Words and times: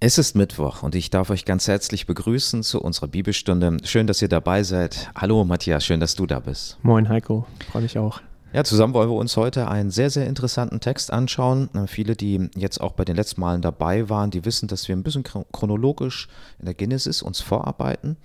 Es 0.00 0.16
ist 0.16 0.36
Mittwoch 0.36 0.84
und 0.84 0.94
ich 0.94 1.10
darf 1.10 1.28
euch 1.30 1.44
ganz 1.44 1.66
herzlich 1.66 2.06
begrüßen 2.06 2.62
zu 2.62 2.80
unserer 2.80 3.08
Bibelstunde. 3.08 3.78
Schön, 3.82 4.06
dass 4.06 4.22
ihr 4.22 4.28
dabei 4.28 4.62
seid. 4.62 5.10
Hallo 5.16 5.44
Matthias, 5.44 5.84
schön, 5.84 5.98
dass 5.98 6.14
du 6.14 6.24
da 6.24 6.38
bist. 6.38 6.78
Moin 6.84 7.08
Heiko, 7.08 7.46
freue 7.72 7.82
mich 7.82 7.98
auch. 7.98 8.20
Ja, 8.52 8.62
zusammen 8.62 8.94
wollen 8.94 9.10
wir 9.10 9.16
uns 9.16 9.36
heute 9.36 9.66
einen 9.66 9.90
sehr, 9.90 10.08
sehr 10.10 10.28
interessanten 10.28 10.78
Text 10.78 11.12
anschauen. 11.12 11.68
Viele, 11.88 12.14
die 12.14 12.48
jetzt 12.54 12.80
auch 12.80 12.92
bei 12.92 13.04
den 13.04 13.16
letzten 13.16 13.40
Malen 13.40 13.60
dabei 13.60 14.08
waren, 14.08 14.30
die 14.30 14.44
wissen, 14.44 14.68
dass 14.68 14.86
wir 14.86 14.94
ein 14.94 15.02
bisschen 15.02 15.24
chronologisch 15.24 16.28
in 16.60 16.66
der 16.66 16.74
Genesis 16.74 17.20
uns 17.20 17.40
vorarbeiten. 17.40 18.18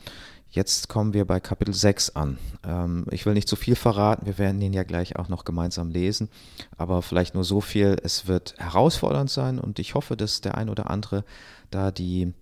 Jetzt 0.53 0.87
kommen 0.87 1.15
wir 1.15 1.25
bei 1.25 1.39
Kapitel 1.39 1.73
6 1.73 2.11
an. 2.15 2.37
Ähm, 2.63 3.07
ich 3.09 3.25
will 3.25 3.33
nicht 3.33 3.47
zu 3.47 3.55
viel 3.55 3.75
verraten, 3.75 4.27
wir 4.27 4.37
werden 4.37 4.61
ihn 4.61 4.71
ja 4.71 4.83
gleich 4.83 5.15
auch 5.15 5.27
noch 5.27 5.45
gemeinsam 5.45 5.89
lesen, 5.89 6.29
aber 6.77 7.01
vielleicht 7.01 7.33
nur 7.33 7.43
so 7.43 7.59
viel, 7.59 7.97
es 8.03 8.27
wird 8.27 8.53
herausfordernd 8.59 9.31
sein 9.31 9.57
und 9.57 9.79
ich 9.79 9.95
hoffe, 9.95 10.15
dass 10.15 10.41
der 10.41 10.55
ein 10.55 10.69
oder 10.69 10.91
andere 10.91 11.23
da 11.71 11.89
die 11.89 12.33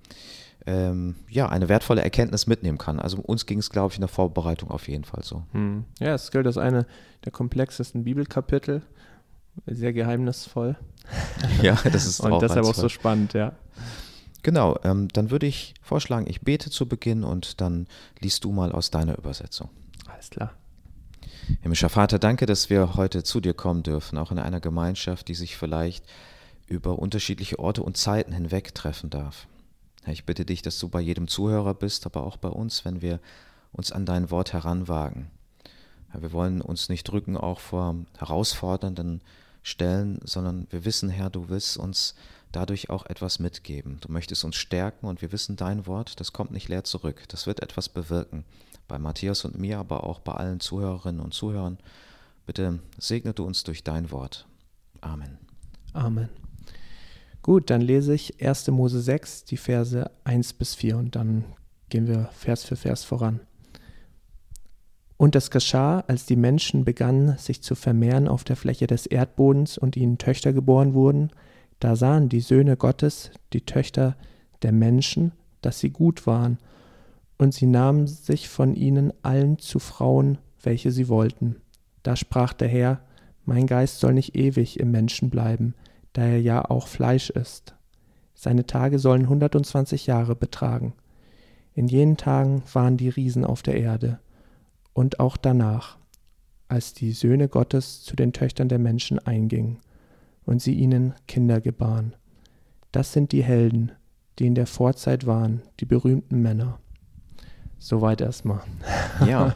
ähm, 0.65 1.15
ja, 1.29 1.47
eine 1.47 1.69
wertvolle 1.69 2.02
Erkenntnis 2.03 2.47
mitnehmen 2.47 2.77
kann. 2.77 2.99
Also 2.99 3.17
uns 3.17 3.45
ging 3.45 3.59
es, 3.59 3.69
glaube 3.69 3.93
ich, 3.93 3.97
in 3.97 4.02
der 4.02 4.09
Vorbereitung 4.09 4.71
auf 4.71 4.89
jeden 4.89 5.05
Fall 5.05 5.23
so. 5.23 5.43
Hm. 5.53 5.85
Ja, 6.02 6.13
es 6.13 6.31
gilt 6.31 6.45
als 6.45 6.57
eine 6.57 6.88
der 7.23 7.31
komplexesten 7.31 8.03
Bibelkapitel, 8.03 8.81
sehr 9.66 9.93
geheimnisvoll. 9.93 10.75
Ja, 11.61 11.77
das 11.85 12.05
ist 12.05 12.19
Und 12.19 12.33
auch 12.33 12.39
deshalb 12.39 12.66
auch 12.66 12.75
so 12.75 12.89
spannend, 12.89 13.31
ja. 13.33 13.53
Genau, 14.44 14.80
ähm, 14.84 15.08
dann 15.09 15.30
würde 15.30 15.45
ich 15.45 15.73
vorschlagen, 15.81 16.26
ich 16.27 16.41
bete 16.41 16.70
zu 16.70 16.88
Beginn 16.88 17.23
und 17.23 17.62
dann 17.62 17.88
liest 18.20 18.44
du 18.44 18.52
mal 18.52 18.72
aus 18.72 18.90
deiner 18.90 19.17
Übersetzung. 19.17 19.70
Alles 20.08 20.30
klar. 20.30 20.54
Himmlischer 21.62 21.90
Vater, 21.90 22.17
danke, 22.17 22.45
dass 22.45 22.70
wir 22.70 22.95
heute 22.95 23.23
zu 23.23 23.40
dir 23.40 23.54
kommen 23.54 23.84
dürfen, 23.84 24.17
auch 24.17 24.31
in 24.31 24.40
einer 24.40 24.59
Gemeinschaft, 24.59 25.27
die 25.27 25.36
sich 25.36 25.58
vielleicht 25.58 26.05
über 26.67 26.98
unterschiedliche 26.98 27.59
Orte 27.59 27.84
und 27.84 27.98
Zeiten 27.98 28.31
hinweg 28.31 28.73
treffen 28.73 29.09
darf. 29.09 29.48
Herr, 30.04 30.14
ich 30.14 30.26
bitte 30.26 30.45
dich, 30.45 30.62
dass 30.62 30.80
du 30.80 30.89
bei 30.89 31.02
jedem 31.02 31.28
Zuhörer 31.28 31.73
bist, 31.73 32.05
aber 32.05 32.23
auch 32.23 32.38
bei 32.38 32.50
uns, 32.50 32.86
wenn 32.86 33.02
wir 33.02 33.20
uns 33.72 33.92
an 33.92 34.05
dein 34.05 34.31
Wort 34.31 34.53
heranwagen. 34.53 35.28
Herr, 36.09 36.22
wir 36.22 36.31
wollen 36.31 36.61
uns 36.61 36.89
nicht 36.89 37.03
drücken, 37.03 37.38
auch 37.38 37.59
vor 37.59 37.95
herausfordernden 38.17 39.22
Stellen, 39.64 40.20
sondern 40.23 40.67
wir 40.72 40.86
wissen, 40.86 41.09
Herr, 41.09 41.30
du 41.30 41.50
willst 41.50 41.78
uns 41.78 42.16
dadurch 42.52 42.89
auch 42.89 43.05
etwas 43.05 43.39
mitgeben. 43.39 43.97
Du 44.02 44.11
möchtest 44.11 44.44
uns 44.44 44.55
stärken 44.55 45.05
und 45.05 45.21
wir 45.21 45.31
wissen, 45.31 45.55
dein 45.55 45.88
Wort, 45.88 46.19
das 46.19 46.33
kommt 46.33 46.52
nicht 46.52 46.69
leer 46.69 46.83
zurück. 46.83 47.23
Das 47.30 47.47
wird 47.47 47.61
etwas 47.61 47.89
bewirken. 47.89 48.45
Bei 48.88 48.99
Matthias 48.99 49.45
und 49.45 49.58
mir, 49.58 49.80
aber 49.80 50.03
auch 50.05 50.19
bei 50.19 50.33
allen 50.33 50.59
Zuhörerinnen 50.59 51.21
und 51.21 51.33
Zuhörern. 51.33 51.77
Bitte 52.45 52.80
segne 52.97 53.33
du 53.33 53.45
uns 53.45 53.63
durch 53.63 53.83
dein 53.83 54.11
Wort. 54.11 54.45
Amen. 54.99 55.38
Amen. 55.93 56.30
Gut, 57.41 57.69
dann 57.69 57.81
lese 57.81 58.13
ich 58.13 58.41
1. 58.41 58.67
Mose 58.67 59.02
6, 59.02 59.45
die 59.45 59.58
Verse 59.58 60.11
1 60.25 60.53
bis 60.53 60.75
4 60.75 60.97
und 60.97 61.15
dann 61.15 61.43
gehen 61.89 62.08
wir 62.08 62.30
Vers 62.33 62.63
für 62.63 62.75
Vers 62.75 63.03
voran. 63.03 63.39
Und 65.17 65.36
es 65.36 65.52
geschah, 65.52 65.99
als 66.08 66.25
die 66.25 66.36
Menschen 66.36 66.83
begannen, 66.83 67.38
sich 67.38 67.61
zu 67.61 67.75
vermehren 67.75 68.27
auf 68.27 68.43
der 68.43 68.55
Fläche 68.55 68.88
des 68.88 69.05
Erdbodens 69.05 69.77
und 69.77 69.95
ihnen 69.95 70.17
Töchter 70.17 70.52
geboren 70.52 70.93
wurden, 70.93 71.31
da 71.81 71.95
sahen 71.95 72.29
die 72.29 72.41
Söhne 72.41 72.77
Gottes, 72.77 73.31
die 73.53 73.65
Töchter 73.65 74.15
der 74.61 74.71
Menschen, 74.71 75.31
dass 75.61 75.79
sie 75.79 75.89
gut 75.89 76.27
waren, 76.27 76.59
und 77.39 77.55
sie 77.55 77.65
nahmen 77.65 78.05
sich 78.05 78.49
von 78.49 78.75
ihnen 78.75 79.11
allen 79.23 79.57
zu 79.57 79.79
Frauen, 79.79 80.37
welche 80.61 80.91
sie 80.91 81.09
wollten. 81.09 81.55
Da 82.03 82.15
sprach 82.15 82.53
der 82.53 82.67
Herr, 82.67 83.02
mein 83.45 83.65
Geist 83.65 83.99
soll 83.99 84.13
nicht 84.13 84.35
ewig 84.35 84.79
im 84.79 84.91
Menschen 84.91 85.31
bleiben, 85.31 85.73
da 86.13 86.21
er 86.21 86.39
ja 86.39 86.63
auch 86.63 86.85
Fleisch 86.85 87.31
ist. 87.31 87.75
Seine 88.35 88.67
Tage 88.67 88.99
sollen 88.99 89.23
120 89.23 90.05
Jahre 90.05 90.35
betragen. 90.35 90.93
In 91.73 91.87
jenen 91.87 92.15
Tagen 92.15 92.61
waren 92.73 92.97
die 92.97 93.09
Riesen 93.09 93.43
auf 93.43 93.63
der 93.63 93.77
Erde, 93.77 94.19
und 94.93 95.19
auch 95.19 95.35
danach, 95.35 95.97
als 96.67 96.93
die 96.93 97.11
Söhne 97.13 97.47
Gottes 97.47 98.03
zu 98.03 98.15
den 98.15 98.33
Töchtern 98.33 98.70
der 98.70 98.80
Menschen 98.80 99.17
eingingen 99.17 99.80
und 100.45 100.61
sie 100.61 100.73
ihnen 100.73 101.13
Kinder 101.27 101.61
gebaren. 101.61 102.15
Das 102.91 103.13
sind 103.13 103.31
die 103.31 103.43
Helden, 103.43 103.91
die 104.39 104.47
in 104.47 104.55
der 104.55 104.67
Vorzeit 104.67 105.25
waren, 105.25 105.61
die 105.79 105.85
berühmten 105.85 106.41
Männer. 106.41 106.79
Soweit 107.79 108.21
erstmal. 108.21 108.61
Ja, 109.27 109.55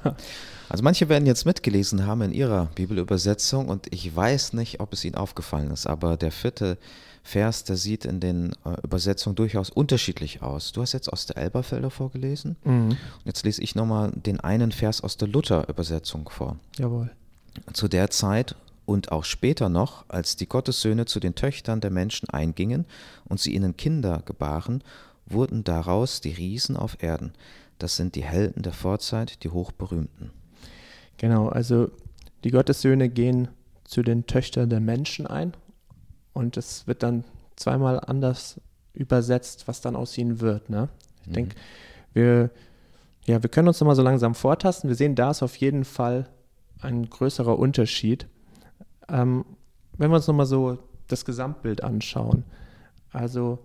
also 0.70 0.84
manche 0.84 1.10
werden 1.10 1.26
jetzt 1.26 1.46
mitgelesen 1.46 2.06
haben 2.06 2.22
in 2.22 2.32
ihrer 2.34 2.68
Bibelübersetzung 2.76 3.68
und 3.68 3.92
ich 3.92 4.16
weiß 4.16 4.54
nicht, 4.54 4.80
ob 4.80 4.94
es 4.94 5.04
ihnen 5.04 5.16
aufgefallen 5.16 5.72
ist, 5.72 5.88
aber 5.88 6.18
der 6.18 6.32
vierte 6.32 6.78
Vers, 7.24 7.64
der 7.64 7.76
sieht 7.78 8.06
in 8.06 8.20
den 8.20 8.52
äh, 8.64 8.80
Übersetzungen 8.84 9.36
durchaus 9.36 9.72
unterschiedlich 9.72 10.44
aus. 10.44 10.72
Du 10.72 10.82
hast 10.84 10.94
jetzt 10.94 11.12
aus 11.12 11.26
der 11.26 11.38
Elberfelder 11.38 11.90
vorgelesen 11.90 12.58
Mhm. 12.64 12.90
und 12.90 12.98
jetzt 13.26 13.44
lese 13.44 13.64
ich 13.64 13.74
nochmal 13.74 14.12
den 14.12 14.40
einen 14.40 14.72
Vers 14.72 15.02
aus 15.02 15.18
der 15.18 15.28
Luther-Übersetzung 15.30 16.30
vor. 16.30 16.58
Jawohl. 16.78 17.10
Zu 17.74 17.88
der 17.88 18.12
Zeit 18.12 18.56
und 18.86 19.12
auch 19.12 19.24
später 19.24 19.70
noch, 19.70 20.06
als 20.08 20.36
die 20.36 20.48
Gottessöhne 20.48 21.06
zu 21.06 21.20
den 21.20 21.36
Töchtern 21.36 21.82
der 21.82 21.92
Menschen 21.92 22.30
eingingen 22.30 22.86
und 23.28 23.40
sie 23.40 23.54
ihnen 23.56 23.78
Kinder 23.78 24.22
gebaren, 24.26 24.84
wurden 25.26 25.64
daraus 25.64 26.22
die 26.22 26.32
Riesen 26.32 26.78
auf 26.78 27.02
Erden. 27.02 27.34
Das 27.80 27.96
sind 27.96 28.16
die 28.16 28.24
Helden 28.24 28.62
der 28.62 28.74
Vorzeit, 28.74 29.44
die 29.44 29.50
Hochberühmten. 29.50 30.32
Genau, 31.18 31.50
also 31.50 31.90
die 32.44 32.52
Gottessöhne 32.52 33.10
gehen 33.10 33.48
zu 33.84 34.04
den 34.04 34.28
Töchtern 34.28 34.70
der 34.70 34.80
Menschen 34.80 35.28
ein 35.28 35.54
und 36.34 36.58
es 36.58 36.88
wird 36.88 37.04
dann 37.04 37.24
zweimal 37.56 38.00
anders 38.00 38.60
übersetzt, 38.94 39.68
was 39.68 39.82
dann 39.82 39.96
aus 39.96 40.18
ihnen 40.18 40.40
wird. 40.42 40.70
Ne? 40.70 40.90
Ich 41.22 41.28
Mhm. 41.30 41.34
denke, 41.34 41.56
wir, 42.14 42.50
ja, 43.26 43.42
wir 43.42 43.50
können 43.50 43.68
uns 43.68 43.80
nochmal 43.80 43.96
so 43.96 44.02
langsam 44.04 44.36
vortasten. 44.36 44.90
Wir 44.90 44.96
sehen, 44.96 45.16
da 45.16 45.32
ist 45.32 45.44
auf 45.44 45.56
jeden 45.58 45.86
Fall 45.86 46.30
ein 46.82 47.10
größerer 47.10 47.58
Unterschied. 47.58 48.28
Ähm, 49.10 49.46
wenn 49.98 50.10
wir 50.10 50.16
uns 50.16 50.28
nochmal 50.28 50.46
so 50.46 50.80
das 51.08 51.26
Gesamtbild 51.26 51.84
anschauen, 51.84 52.44
also 53.12 53.60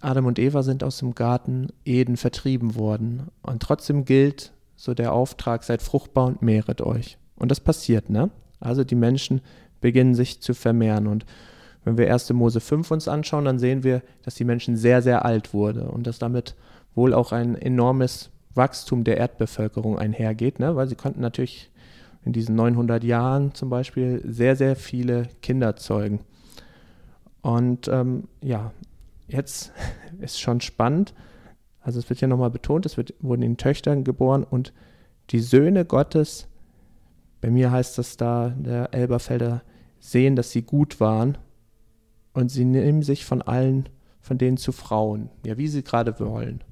Adam 0.00 0.26
und 0.26 0.38
Eva 0.38 0.62
sind 0.62 0.82
aus 0.82 0.98
dem 0.98 1.14
Garten 1.14 1.68
Eden 1.84 2.16
vertrieben 2.16 2.74
worden 2.74 3.28
und 3.42 3.62
trotzdem 3.62 4.04
gilt 4.04 4.52
so 4.76 4.94
der 4.94 5.12
Auftrag, 5.12 5.62
seid 5.62 5.82
fruchtbar 5.82 6.26
und 6.26 6.42
mehret 6.42 6.80
euch. 6.80 7.18
Und 7.36 7.50
das 7.50 7.60
passiert, 7.60 8.08
ne? 8.08 8.30
Also 8.60 8.82
die 8.84 8.94
Menschen 8.94 9.42
beginnen 9.80 10.14
sich 10.14 10.40
zu 10.40 10.54
vermehren 10.54 11.06
und 11.06 11.26
wenn 11.84 11.96
wir 11.96 12.12
1. 12.12 12.32
Mose 12.32 12.60
5 12.60 12.90
uns 12.90 13.08
anschauen, 13.08 13.46
dann 13.46 13.58
sehen 13.58 13.84
wir, 13.84 14.02
dass 14.22 14.34
die 14.34 14.44
Menschen 14.44 14.76
sehr, 14.76 15.00
sehr 15.00 15.24
alt 15.24 15.54
wurde 15.54 15.84
und 15.84 16.06
dass 16.06 16.18
damit 16.18 16.54
wohl 16.94 17.14
auch 17.14 17.32
ein 17.32 17.54
enormes 17.54 18.30
Wachstum 18.54 19.04
der 19.04 19.16
Erdbevölkerung 19.16 19.98
einhergeht, 19.98 20.58
ne? 20.58 20.76
weil 20.76 20.88
sie 20.88 20.96
konnten 20.96 21.20
natürlich 21.20 21.70
in 22.24 22.32
diesen 22.32 22.54
900 22.54 23.02
Jahren 23.04 23.54
zum 23.54 23.70
Beispiel 23.70 24.22
sehr, 24.26 24.56
sehr 24.56 24.76
viele 24.76 25.28
Kinder 25.42 25.76
zeugen. 25.76 26.20
Und 27.42 27.88
ähm, 27.88 28.24
ja, 28.42 28.72
jetzt 29.28 29.72
ist 30.20 30.40
schon 30.40 30.60
spannend. 30.60 31.14
Also 31.80 31.98
es 31.98 32.10
wird 32.10 32.20
ja 32.20 32.28
nochmal 32.28 32.50
betont, 32.50 32.84
es 32.84 32.96
wird, 32.96 33.14
wurden 33.20 33.42
ihnen 33.42 33.56
Töchtern 33.56 34.04
geboren 34.04 34.44
und 34.44 34.72
die 35.30 35.40
Söhne 35.40 35.84
Gottes, 35.84 36.48
bei 37.40 37.50
mir 37.50 37.70
heißt 37.70 37.96
das 37.96 38.16
da, 38.18 38.50
der 38.50 38.92
Elberfelder, 38.92 39.62
sehen, 39.98 40.36
dass 40.36 40.50
sie 40.50 40.62
gut 40.62 41.00
waren 41.00 41.38
und 42.34 42.50
sie 42.50 42.64
nehmen 42.64 43.02
sich 43.02 43.24
von 43.24 43.40
allen, 43.40 43.88
von 44.20 44.36
denen 44.36 44.58
zu 44.58 44.72
Frauen, 44.72 45.30
ja, 45.46 45.56
wie 45.56 45.68
sie 45.68 45.82
gerade 45.82 46.18
wollen. 46.20 46.62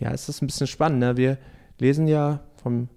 Ja, 0.00 0.12
es 0.12 0.28
ist 0.28 0.40
ein 0.40 0.46
bisschen 0.46 0.66
spannend. 0.66 1.00
Ne? 1.00 1.16
Wir 1.16 1.38
lesen 1.78 2.06
ja 2.08 2.40
vom 2.62 2.88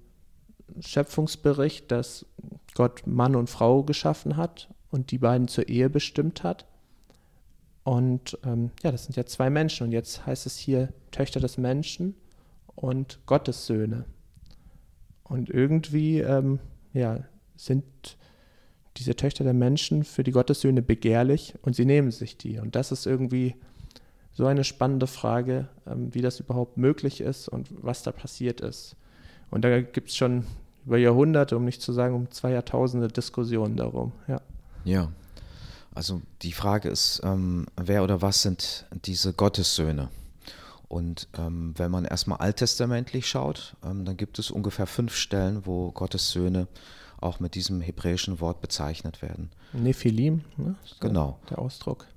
Schöpfungsbericht, 0.80 1.92
dass 1.92 2.26
Gott 2.74 3.06
Mann 3.06 3.36
und 3.36 3.50
Frau 3.50 3.84
geschaffen 3.84 4.38
hat 4.38 4.70
und 4.90 5.12
die 5.12 5.18
beiden 5.18 5.48
zur 5.48 5.68
Ehe 5.70 5.90
bestimmt 5.90 6.44
hat. 6.44 6.66
Und 7.84 8.38
ähm, 8.46 8.72
ja, 8.84 8.92
das 8.92 9.06
sind 9.06 9.16
ja 9.16 9.26
zwei 9.26 9.50
Menschen. 9.50 9.88
Und 9.88 9.92
jetzt 9.92 10.26
heißt 10.26 10.46
es 10.46 10.58
hier 10.58 10.90
Töchter 11.12 11.40
des 11.40 11.58
Menschen 11.58 12.16
und 12.76 13.20
Gottes 13.26 13.66
Söhne. 13.66 14.06
Und 15.24 15.50
irgendwie, 15.50 16.20
ähm, 16.20 16.60
ja, 16.94 17.24
sind 17.56 17.86
diese 18.98 19.16
Töchter 19.16 19.44
der 19.44 19.54
Menschen 19.54 20.04
für 20.04 20.24
die 20.24 20.32
Gottessöhne 20.32 20.82
begehrlich 20.82 21.56
und 21.62 21.76
sie 21.76 21.86
nehmen 21.86 22.12
sich 22.12 22.38
die. 22.38 22.60
Und 22.60 22.76
das 22.76 22.92
ist 22.92 23.06
irgendwie 23.06 23.56
so 24.34 24.46
eine 24.46 24.64
spannende 24.64 25.08
Frage, 25.08 25.70
ähm, 25.88 26.14
wie 26.14 26.22
das 26.22 26.40
überhaupt 26.40 26.78
möglich 26.78 27.22
ist 27.22 27.48
und 27.48 27.70
was 27.72 28.04
da 28.04 28.12
passiert 28.12 28.62
ist. 28.62 28.96
Und 29.50 29.64
da 29.64 29.82
gibt 29.82 30.10
es 30.10 30.16
schon 30.16 30.46
über 30.86 30.98
Jahrhunderte, 30.98 31.58
um 31.58 31.66
nicht 31.66 31.82
zu 31.82 31.94
sagen 31.94 32.16
um 32.16 32.32
zwei 32.32 32.52
Jahrtausende 32.52 33.08
Diskussionen 33.08 33.76
darum. 33.76 34.12
Ja. 34.28 34.42
Ja, 34.84 35.12
also 35.94 36.22
die 36.42 36.54
Frage 36.54 36.90
ist, 36.90 37.22
ähm, 37.24 37.66
wer 37.76 38.04
oder 38.04 38.22
was 38.22 38.42
sind 38.42 38.86
diese 39.06 39.34
Gottessöhne? 39.34 40.10
Und 40.88 41.28
ähm, 41.38 41.74
wenn 41.78 41.92
man 41.92 42.06
erstmal 42.06 42.40
alttestamentlich 42.40 43.28
schaut, 43.28 43.76
ähm, 43.84 44.06
dann 44.06 44.18
gibt 44.18 44.40
es 44.40 44.52
ungefähr 44.52 44.88
fünf 44.88 45.16
Stellen, 45.16 45.66
wo 45.66 45.92
Gottes 45.92 46.32
Söhne 46.32 46.68
auch 47.20 47.40
mit 47.40 47.56
diesem 47.56 47.82
hebräischen 47.82 48.40
Wort 48.40 48.62
bezeichnet 48.62 49.22
werden. 49.22 49.52
Nephilim, 49.74 50.44
ne? 50.58 50.76
ist 50.84 51.00
Genau. 51.00 51.40
Der 51.50 51.60
Ausdruck. 51.60 52.08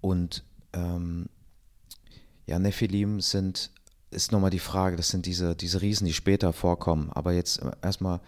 Und 0.00 0.42
ähm, 0.72 1.26
ja, 2.46 2.58
Nephilim 2.58 3.20
sind, 3.20 3.70
ist 4.14 4.32
nochmal 4.32 4.50
die 4.50 4.58
Frage, 4.58 4.96
das 4.96 5.08
sind 5.08 5.26
diese, 5.26 5.54
diese 5.54 5.82
Riesen, 5.82 6.06
die 6.06 6.12
später 6.12 6.52
vorkommen. 6.52 7.10
Aber 7.12 7.32
jetzt 7.32 7.60
erstmal, 7.82 8.20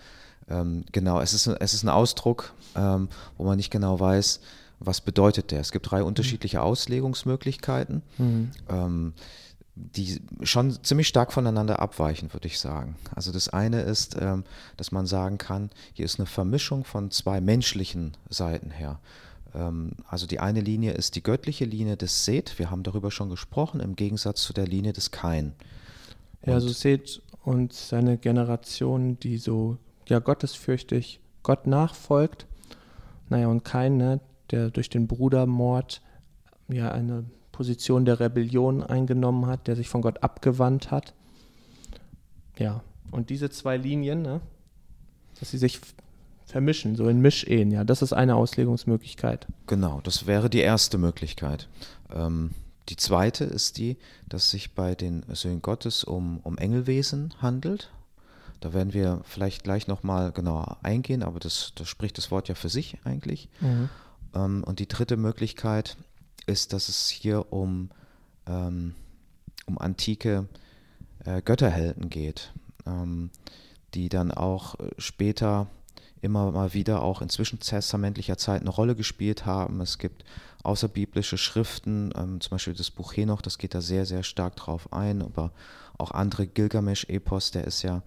ähm, 0.48 0.84
genau, 0.92 1.20
es 1.20 1.32
ist, 1.32 1.46
es 1.46 1.74
ist 1.74 1.82
ein 1.82 1.88
Ausdruck, 1.88 2.52
ähm, 2.74 3.08
wo 3.36 3.44
man 3.44 3.56
nicht 3.56 3.70
genau 3.70 3.98
weiß, 3.98 4.40
was 4.78 5.00
bedeutet 5.00 5.50
der. 5.50 5.60
Es 5.60 5.72
gibt 5.72 5.90
drei 5.90 6.02
unterschiedliche 6.02 6.62
Auslegungsmöglichkeiten. 6.62 8.02
Mhm. 8.18 8.50
Ähm, 8.68 9.12
die 9.76 10.22
schon 10.42 10.82
ziemlich 10.82 11.06
stark 11.06 11.34
voneinander 11.34 11.80
abweichen, 11.80 12.32
würde 12.32 12.46
ich 12.46 12.58
sagen. 12.58 12.96
Also 13.14 13.30
das 13.30 13.50
eine 13.50 13.82
ist, 13.82 14.16
ähm, 14.18 14.44
dass 14.78 14.90
man 14.90 15.06
sagen 15.06 15.36
kann, 15.36 15.68
hier 15.92 16.06
ist 16.06 16.18
eine 16.18 16.24
Vermischung 16.26 16.84
von 16.84 17.10
zwei 17.10 17.42
menschlichen 17.42 18.16
Seiten 18.30 18.70
her. 18.70 18.98
Ähm, 19.54 19.92
also 20.08 20.26
die 20.26 20.40
eine 20.40 20.62
Linie 20.62 20.92
ist 20.92 21.14
die 21.14 21.22
göttliche 21.22 21.66
Linie 21.66 21.98
des 21.98 22.24
Seth, 22.24 22.58
wir 22.58 22.70
haben 22.70 22.84
darüber 22.84 23.10
schon 23.10 23.28
gesprochen, 23.28 23.80
im 23.80 23.96
Gegensatz 23.96 24.42
zu 24.42 24.54
der 24.54 24.66
Linie 24.66 24.94
des 24.94 25.10
Kain. 25.10 25.52
Ja, 26.44 26.54
also 26.54 26.68
Seth 26.68 27.22
und 27.44 27.72
seine 27.72 28.18
Generation, 28.18 29.18
die 29.20 29.38
so 29.38 29.78
ja 30.08 30.18
gottesfürchtig 30.18 31.20
Gott 31.42 31.66
nachfolgt. 31.66 32.46
Naja, 33.28 33.48
und 33.48 33.64
Kain, 33.64 33.96
ne, 33.96 34.20
der 34.50 34.70
durch 34.70 34.88
den 34.90 35.06
Brudermord 35.06 36.02
ja 36.68 36.90
eine 36.90 37.24
Position 37.52 38.04
der 38.04 38.20
Rebellion 38.20 38.82
eingenommen 38.82 39.46
hat, 39.46 39.66
der 39.66 39.76
sich 39.76 39.88
von 39.88 40.02
Gott 40.02 40.22
abgewandt 40.22 40.90
hat. 40.90 41.14
Ja, 42.58 42.82
und 43.10 43.30
diese 43.30 43.50
zwei 43.50 43.76
Linien, 43.76 44.22
ne, 44.22 44.40
dass 45.38 45.50
sie 45.50 45.58
sich 45.58 45.80
vermischen, 46.44 46.96
so 46.96 47.08
in 47.08 47.20
Mischehen, 47.20 47.70
ja, 47.70 47.84
das 47.84 48.02
ist 48.02 48.12
eine 48.12 48.36
Auslegungsmöglichkeit. 48.36 49.46
Genau, 49.66 50.00
das 50.02 50.26
wäre 50.26 50.48
die 50.48 50.60
erste 50.60 50.98
Möglichkeit. 50.98 51.68
Ähm, 52.14 52.50
die 52.88 52.96
zweite 52.96 53.44
ist 53.44 53.78
die, 53.78 53.96
dass 54.28 54.44
es 54.44 54.50
sich 54.50 54.74
bei 54.74 54.94
den 54.94 55.24
Söhnen 55.32 55.62
Gottes 55.62 56.04
um, 56.04 56.38
um 56.40 56.56
Engelwesen 56.58 57.34
handelt. 57.40 57.90
Da 58.60 58.72
werden 58.72 58.94
wir 58.94 59.20
vielleicht 59.24 59.64
gleich 59.64 59.86
nochmal 59.86 60.32
genauer 60.32 60.78
eingehen, 60.82 61.22
aber 61.22 61.40
das, 61.40 61.72
das 61.74 61.88
spricht 61.88 62.16
das 62.18 62.30
Wort 62.30 62.48
ja 62.48 62.54
für 62.54 62.68
sich 62.68 62.98
eigentlich. 63.04 63.48
Mhm. 63.60 63.88
Ähm, 64.34 64.64
und 64.64 64.78
die 64.78 64.88
dritte 64.88 65.16
Möglichkeit 65.16 65.96
ist, 66.46 66.72
dass 66.72 66.88
es 66.88 67.08
hier 67.08 67.52
um, 67.52 67.90
ähm, 68.46 68.94
um 69.66 69.78
antike 69.78 70.48
äh, 71.24 71.42
Götterhelden 71.42 72.08
geht, 72.08 72.52
ähm, 72.86 73.30
die 73.94 74.08
dann 74.08 74.30
auch 74.30 74.78
äh, 74.78 74.90
später 74.98 75.66
immer 76.20 76.50
mal 76.50 76.74
wieder 76.74 77.02
auch 77.02 77.22
in 77.22 77.28
zwischentestamentlicher 77.28 78.38
Zeit 78.38 78.60
eine 78.60 78.70
Rolle 78.70 78.94
gespielt 78.94 79.46
haben. 79.46 79.80
Es 79.80 79.98
gibt 79.98 80.24
außerbiblische 80.62 81.38
Schriften, 81.38 82.12
ähm, 82.16 82.40
zum 82.40 82.50
Beispiel 82.50 82.74
das 82.74 82.90
Buch 82.90 83.14
Henoch, 83.16 83.42
das 83.42 83.58
geht 83.58 83.74
da 83.74 83.80
sehr, 83.80 84.06
sehr 84.06 84.22
stark 84.22 84.56
drauf 84.56 84.92
ein, 84.92 85.22
aber 85.22 85.52
auch 85.98 86.10
andere 86.10 86.46
Gilgamesch-Epos, 86.46 87.52
der 87.52 87.64
ist 87.64 87.82
ja 87.82 88.02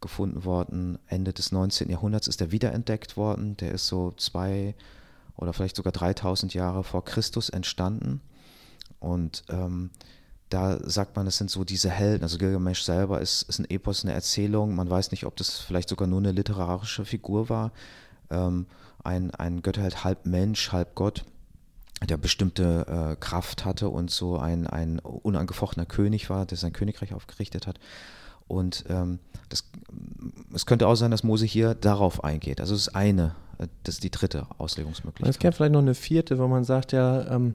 gefunden 0.00 0.44
worden, 0.44 0.98
Ende 1.06 1.32
des 1.32 1.50
19. 1.50 1.88
Jahrhunderts 1.88 2.28
ist 2.28 2.40
er 2.42 2.52
wiederentdeckt 2.52 3.16
worden, 3.16 3.56
der 3.56 3.72
ist 3.72 3.86
so 3.86 4.12
zwei 4.12 4.74
oder 5.36 5.52
vielleicht 5.52 5.76
sogar 5.76 5.92
3000 5.92 6.52
Jahre 6.52 6.84
vor 6.84 7.04
Christus 7.04 7.48
entstanden. 7.48 8.20
Und 9.00 9.44
ähm, 9.48 9.90
da 10.54 10.78
sagt 10.88 11.16
man, 11.16 11.26
es 11.26 11.36
sind 11.36 11.50
so 11.50 11.64
diese 11.64 11.90
Helden. 11.90 12.22
Also 12.22 12.38
Gilgamesch 12.38 12.82
selber 12.82 13.20
ist, 13.20 13.42
ist 13.42 13.58
ein 13.58 13.68
Epos, 13.68 14.04
eine 14.04 14.14
Erzählung. 14.14 14.76
Man 14.76 14.88
weiß 14.88 15.10
nicht, 15.10 15.26
ob 15.26 15.34
das 15.36 15.58
vielleicht 15.58 15.88
sogar 15.88 16.06
nur 16.06 16.20
eine 16.20 16.30
literarische 16.30 17.04
Figur 17.04 17.48
war. 17.48 17.72
Ähm, 18.30 18.66
ein, 19.02 19.32
ein 19.32 19.62
Götterheld, 19.62 20.04
halb 20.04 20.26
Mensch, 20.26 20.70
halb 20.70 20.94
Gott, 20.94 21.24
der 22.08 22.16
bestimmte 22.18 22.86
äh, 22.86 23.16
Kraft 23.16 23.64
hatte 23.64 23.88
und 23.88 24.12
so 24.12 24.38
ein, 24.38 24.68
ein 24.68 25.00
unangefochtener 25.00 25.86
König 25.86 26.30
war, 26.30 26.46
der 26.46 26.56
sein 26.56 26.72
Königreich 26.72 27.14
aufgerichtet 27.14 27.66
hat. 27.66 27.80
Und 28.46 28.84
ähm, 28.88 29.18
das, 29.48 29.64
es 30.54 30.66
könnte 30.66 30.86
auch 30.86 30.94
sein, 30.94 31.10
dass 31.10 31.24
Mose 31.24 31.46
hier 31.46 31.74
darauf 31.74 32.22
eingeht. 32.22 32.60
Also 32.60 32.74
es 32.74 32.88
ist 32.88 32.94
eine 32.94 33.34
das 33.84 33.94
ist 33.94 34.04
die 34.04 34.10
dritte 34.10 34.46
Auslegungsmöglichkeit. 34.58 35.30
Es 35.30 35.38
gibt 35.38 35.54
vielleicht 35.54 35.72
noch 35.72 35.80
eine 35.80 35.94
vierte, 35.94 36.38
wo 36.38 36.48
man 36.48 36.64
sagt 36.64 36.92
ja, 36.92 37.24
ähm, 37.30 37.54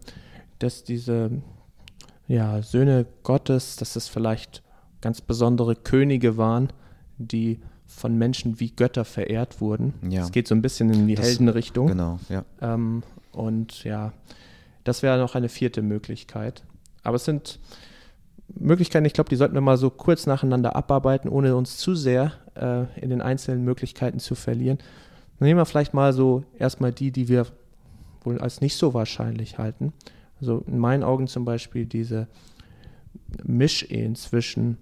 dass 0.60 0.84
diese 0.86 1.30
ja, 2.30 2.62
Söhne 2.62 3.08
Gottes, 3.24 3.76
dass 3.76 3.96
es 3.96 4.08
vielleicht 4.08 4.64
ganz 5.02 5.20
besondere 5.20 5.76
Könige 5.76 6.38
waren, 6.38 6.72
die 7.18 7.60
von 7.88 8.16
Menschen 8.18 8.60
wie 8.60 8.70
Götter 8.70 9.04
verehrt 9.04 9.62
wurden. 9.62 9.96
Ja. 10.08 10.22
Es 10.22 10.32
geht 10.32 10.48
so 10.48 10.54
ein 10.54 10.62
bisschen 10.62 10.94
in 10.94 11.08
die 11.08 11.16
das, 11.16 11.26
Heldenrichtung. 11.26 11.88
Genau, 11.88 12.20
ja. 12.30 12.46
Ähm, 12.62 13.02
und 13.32 13.84
ja, 13.84 14.14
das 14.84 15.02
wäre 15.02 15.18
noch 15.18 15.34
eine 15.34 15.50
vierte 15.50 15.82
Möglichkeit. 15.82 16.64
Aber 17.02 17.16
es 17.16 17.26
sind 17.26 17.60
Möglichkeiten, 18.48 19.06
ich 19.06 19.14
glaube, 19.14 19.30
die 19.30 19.36
sollten 19.36 19.56
wir 19.56 19.62
mal 19.62 19.78
so 19.78 19.90
kurz 19.90 20.28
nacheinander 20.28 20.76
abarbeiten, 20.76 21.30
ohne 21.30 21.56
uns 21.56 21.78
zu 21.78 21.96
sehr 21.96 22.34
äh, 22.54 22.84
in 23.02 23.10
den 23.10 23.24
einzelnen 23.24 23.64
Möglichkeiten 23.64 24.20
zu 24.20 24.36
verlieren. 24.36 24.78
Dann 25.40 25.48
nehmen 25.48 25.60
wir 25.60 25.66
vielleicht 25.66 25.96
mal 25.96 26.14
so 26.14 26.44
erstmal 26.60 26.92
die, 26.92 27.12
die 27.12 27.28
wir 27.28 27.48
wohl 28.22 28.38
als 28.38 28.62
nicht 28.62 28.76
so 28.76 28.94
wahrscheinlich 28.94 29.58
halten. 29.58 29.94
Also 30.40 30.64
in 30.68 30.78
meinen 30.78 31.04
Augen 31.04 31.28
zum 31.28 31.46
Beispiel 31.46 31.86
diese 31.86 32.28
Mischehen 33.44 34.16
zwischen 34.16 34.78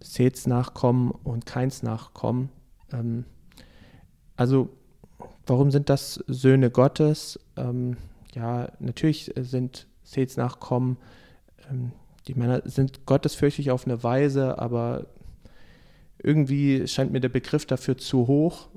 Seths 0.00 0.46
Nachkommen 0.46 1.10
und 1.10 1.46
Keins 1.46 1.82
Nachkommen. 1.82 2.50
Ähm, 2.92 3.24
also 4.36 4.68
warum 5.46 5.70
sind 5.70 5.88
das 5.88 6.24
Söhne 6.26 6.70
Gottes? 6.70 7.38
Ähm, 7.56 7.96
ja, 8.34 8.70
natürlich 8.80 9.32
sind 9.36 9.86
Seths 10.02 10.36
Nachkommen, 10.36 10.98
ähm, 11.70 11.92
die 12.28 12.34
Männer 12.34 12.62
sind 12.64 13.06
gottesfürchtig 13.06 13.70
auf 13.70 13.86
eine 13.86 14.02
Weise, 14.02 14.58
aber 14.58 15.06
irgendwie 16.18 16.86
scheint 16.88 17.12
mir 17.12 17.20
der 17.20 17.28
Begriff 17.28 17.66
dafür 17.66 17.96
zu 17.98 18.26
hoch. 18.26 18.68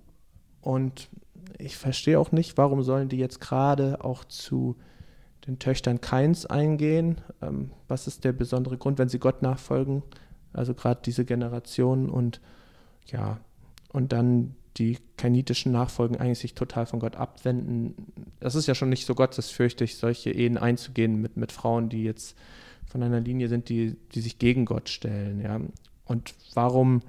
Und 0.62 1.10
ich 1.58 1.76
verstehe 1.76 2.20
auch 2.20 2.32
nicht, 2.32 2.58
warum 2.58 2.84
sollen 2.84 3.10
die 3.10 3.18
jetzt 3.18 3.42
gerade 3.42 4.04
auch 4.04 4.24
zu 4.24 4.76
den 5.48 5.60
Töchtern 5.60 6.02
Keins 6.02 6.46
eingehen? 6.46 7.22
Ähm, 7.42 7.72
was 7.88 8.08
ist 8.08 8.24
der 8.24 8.34
besondere 8.34 8.78
Grund, 8.78 8.98
wenn 8.98 9.10
sie 9.10 9.20
Gott 9.20 9.42
nachfolgen? 9.42 10.04
Also 10.54 10.74
gerade 10.74 11.02
diese 11.06 11.26
Generation 11.26 12.10
und 12.10 12.42
ja, 13.06 13.40
und 13.92 14.14
dann 14.14 14.56
die 14.78 14.98
kainitischen 15.18 15.72
Nachfolgen 15.72 16.18
eigentlich 16.18 16.40
sich 16.40 16.56
total 16.56 16.86
von 16.86 17.00
Gott 17.00 17.16
abwenden. 17.16 17.96
Das 18.40 18.56
ist 18.56 18.68
ja 18.68 18.76
schon 18.76 18.90
nicht 18.90 19.06
so 19.06 19.16
gottesfürchtig, 19.16 19.98
solche 19.98 20.32
Ehen 20.32 20.58
einzugehen 20.58 21.22
mit, 21.22 21.38
mit 21.38 21.52
Frauen, 21.52 21.90
die 21.90 22.04
jetzt 22.04 22.38
von 22.86 23.04
einer 23.04 23.20
Linie 23.20 23.50
sind, 23.50 23.70
die, 23.70 23.98
die 24.14 24.22
sich 24.22 24.40
gegen 24.40 24.66
Gott 24.66 24.90
stellen. 24.90 25.42
Ja? 25.42 25.60
Und 26.06 26.34
warum 26.54 27.02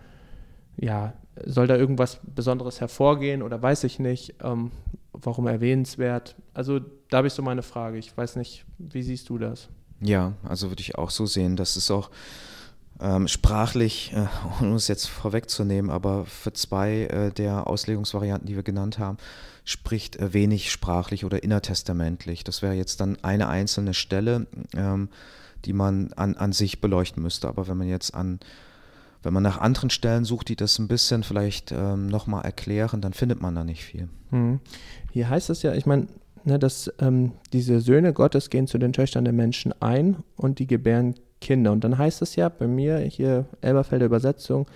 ja, 0.76 1.14
soll 1.44 1.66
da 1.66 1.76
irgendwas 1.76 2.20
Besonderes 2.22 2.80
hervorgehen 2.80 3.42
oder 3.42 3.62
weiß 3.62 3.84
ich 3.84 3.98
nicht? 3.98 4.34
Ähm, 4.42 4.72
warum 5.12 5.46
erwähnenswert? 5.46 6.36
Also 6.54 6.80
da 7.08 7.18
habe 7.18 7.26
ich 7.28 7.34
so 7.34 7.42
meine 7.42 7.62
Frage. 7.62 7.98
Ich 7.98 8.16
weiß 8.16 8.36
nicht, 8.36 8.64
wie 8.78 9.02
siehst 9.02 9.28
du 9.28 9.38
das? 9.38 9.68
Ja, 10.00 10.34
also 10.42 10.70
würde 10.70 10.80
ich 10.80 10.96
auch 10.96 11.10
so 11.10 11.26
sehen. 11.26 11.56
Das 11.56 11.76
ist 11.76 11.90
auch 11.90 12.10
ähm, 13.00 13.28
sprachlich, 13.28 14.12
äh, 14.14 14.26
um 14.60 14.74
es 14.74 14.88
jetzt 14.88 15.06
vorwegzunehmen, 15.06 15.90
aber 15.90 16.26
für 16.26 16.52
zwei 16.52 17.04
äh, 17.04 17.32
der 17.32 17.66
Auslegungsvarianten, 17.66 18.46
die 18.46 18.56
wir 18.56 18.62
genannt 18.62 18.98
haben, 18.98 19.18
spricht 19.64 20.16
äh, 20.16 20.32
wenig 20.32 20.70
sprachlich 20.70 21.24
oder 21.24 21.42
innertestamentlich. 21.42 22.44
Das 22.44 22.62
wäre 22.62 22.74
jetzt 22.74 23.00
dann 23.00 23.18
eine 23.22 23.48
einzelne 23.48 23.94
Stelle, 23.94 24.46
ähm, 24.74 25.08
die 25.64 25.72
man 25.72 26.12
an, 26.14 26.36
an 26.36 26.52
sich 26.52 26.80
beleuchten 26.80 27.22
müsste. 27.22 27.48
Aber 27.48 27.68
wenn 27.68 27.76
man 27.76 27.88
jetzt 27.88 28.14
an 28.14 28.40
wenn 29.22 29.34
man 29.34 29.42
nach 29.42 29.58
anderen 29.58 29.90
Stellen 29.90 30.24
sucht, 30.24 30.48
die 30.48 30.56
das 30.56 30.78
ein 30.78 30.88
bisschen 30.88 31.22
vielleicht 31.22 31.72
ähm, 31.72 32.06
nochmal 32.06 32.44
erklären, 32.44 33.00
dann 33.00 33.12
findet 33.12 33.40
man 33.40 33.54
da 33.54 33.64
nicht 33.64 33.84
viel. 33.84 34.08
Hm. 34.30 34.60
Hier 35.12 35.28
heißt 35.28 35.50
es 35.50 35.62
ja, 35.62 35.74
ich 35.74 35.86
meine, 35.86 36.06
ne, 36.44 36.58
dass 36.58 36.92
ähm, 37.00 37.32
diese 37.52 37.80
Söhne 37.80 38.12
Gottes 38.12 38.50
gehen 38.50 38.66
zu 38.66 38.78
den 38.78 38.92
Töchtern 38.92 39.24
der 39.24 39.34
Menschen 39.34 39.74
ein 39.80 40.22
und 40.36 40.58
die 40.58 40.66
gebären 40.66 41.14
Kinder. 41.40 41.72
Und 41.72 41.84
dann 41.84 41.98
heißt 41.98 42.22
es 42.22 42.36
ja 42.36 42.48
bei 42.48 42.66
mir 42.66 42.98
hier 42.98 43.46
Elberfelder 43.60 44.06
Übersetzung, 44.06 44.66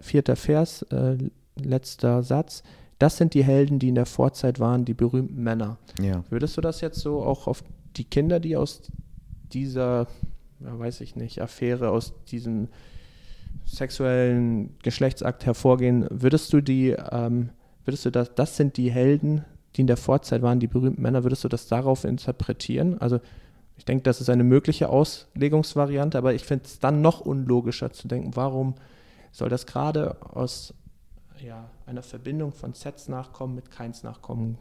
vierter 0.00 0.36
Vers, 0.36 0.82
äh, 0.82 1.18
letzter 1.56 2.22
Satz. 2.22 2.62
Das 2.98 3.18
sind 3.18 3.34
die 3.34 3.44
Helden, 3.44 3.78
die 3.78 3.88
in 3.88 3.94
der 3.94 4.06
Vorzeit 4.06 4.58
waren, 4.58 4.84
die 4.84 4.94
berühmten 4.94 5.42
Männer. 5.42 5.78
Ja. 6.00 6.24
Würdest 6.30 6.56
du 6.56 6.60
das 6.60 6.80
jetzt 6.80 6.98
so 7.00 7.22
auch 7.22 7.46
auf 7.46 7.62
die 7.96 8.04
Kinder, 8.04 8.40
die 8.40 8.56
aus 8.56 8.90
dieser, 9.52 10.06
ja, 10.60 10.78
weiß 10.78 11.02
ich 11.02 11.14
nicht, 11.14 11.40
Affäre, 11.42 11.90
aus 11.90 12.14
diesem 12.24 12.68
sexuellen 13.64 14.76
Geschlechtsakt 14.82 15.46
hervorgehen, 15.46 16.06
würdest 16.10 16.52
du 16.52 16.60
die, 16.60 16.90
ähm, 16.90 17.50
würdest 17.84 18.04
du 18.04 18.10
das, 18.10 18.34
das 18.34 18.56
sind 18.56 18.76
die 18.76 18.90
Helden, 18.90 19.44
die 19.74 19.82
in 19.82 19.86
der 19.86 19.96
Vorzeit 19.96 20.42
waren, 20.42 20.60
die 20.60 20.66
berühmten 20.66 21.02
Männer, 21.02 21.24
würdest 21.24 21.44
du 21.44 21.48
das 21.48 21.66
darauf 21.66 22.04
interpretieren? 22.04 22.98
Also 23.00 23.20
ich 23.76 23.84
denke, 23.84 24.02
das 24.02 24.20
ist 24.20 24.30
eine 24.30 24.44
mögliche 24.44 24.88
Auslegungsvariante, 24.88 26.16
aber 26.16 26.34
ich 26.34 26.44
finde 26.44 26.64
es 26.64 26.78
dann 26.78 27.02
noch 27.02 27.20
unlogischer 27.20 27.92
zu 27.92 28.08
denken, 28.08 28.34
warum 28.34 28.74
soll 29.32 29.50
das 29.50 29.66
gerade 29.66 30.16
aus 30.22 30.72
ja, 31.44 31.68
einer 31.84 32.02
Verbindung 32.02 32.52
von 32.52 32.72
Sets 32.72 33.08
Nachkommen 33.08 33.54
mit 33.54 33.70
Keins 33.70 34.02
Nachkommen 34.02 34.56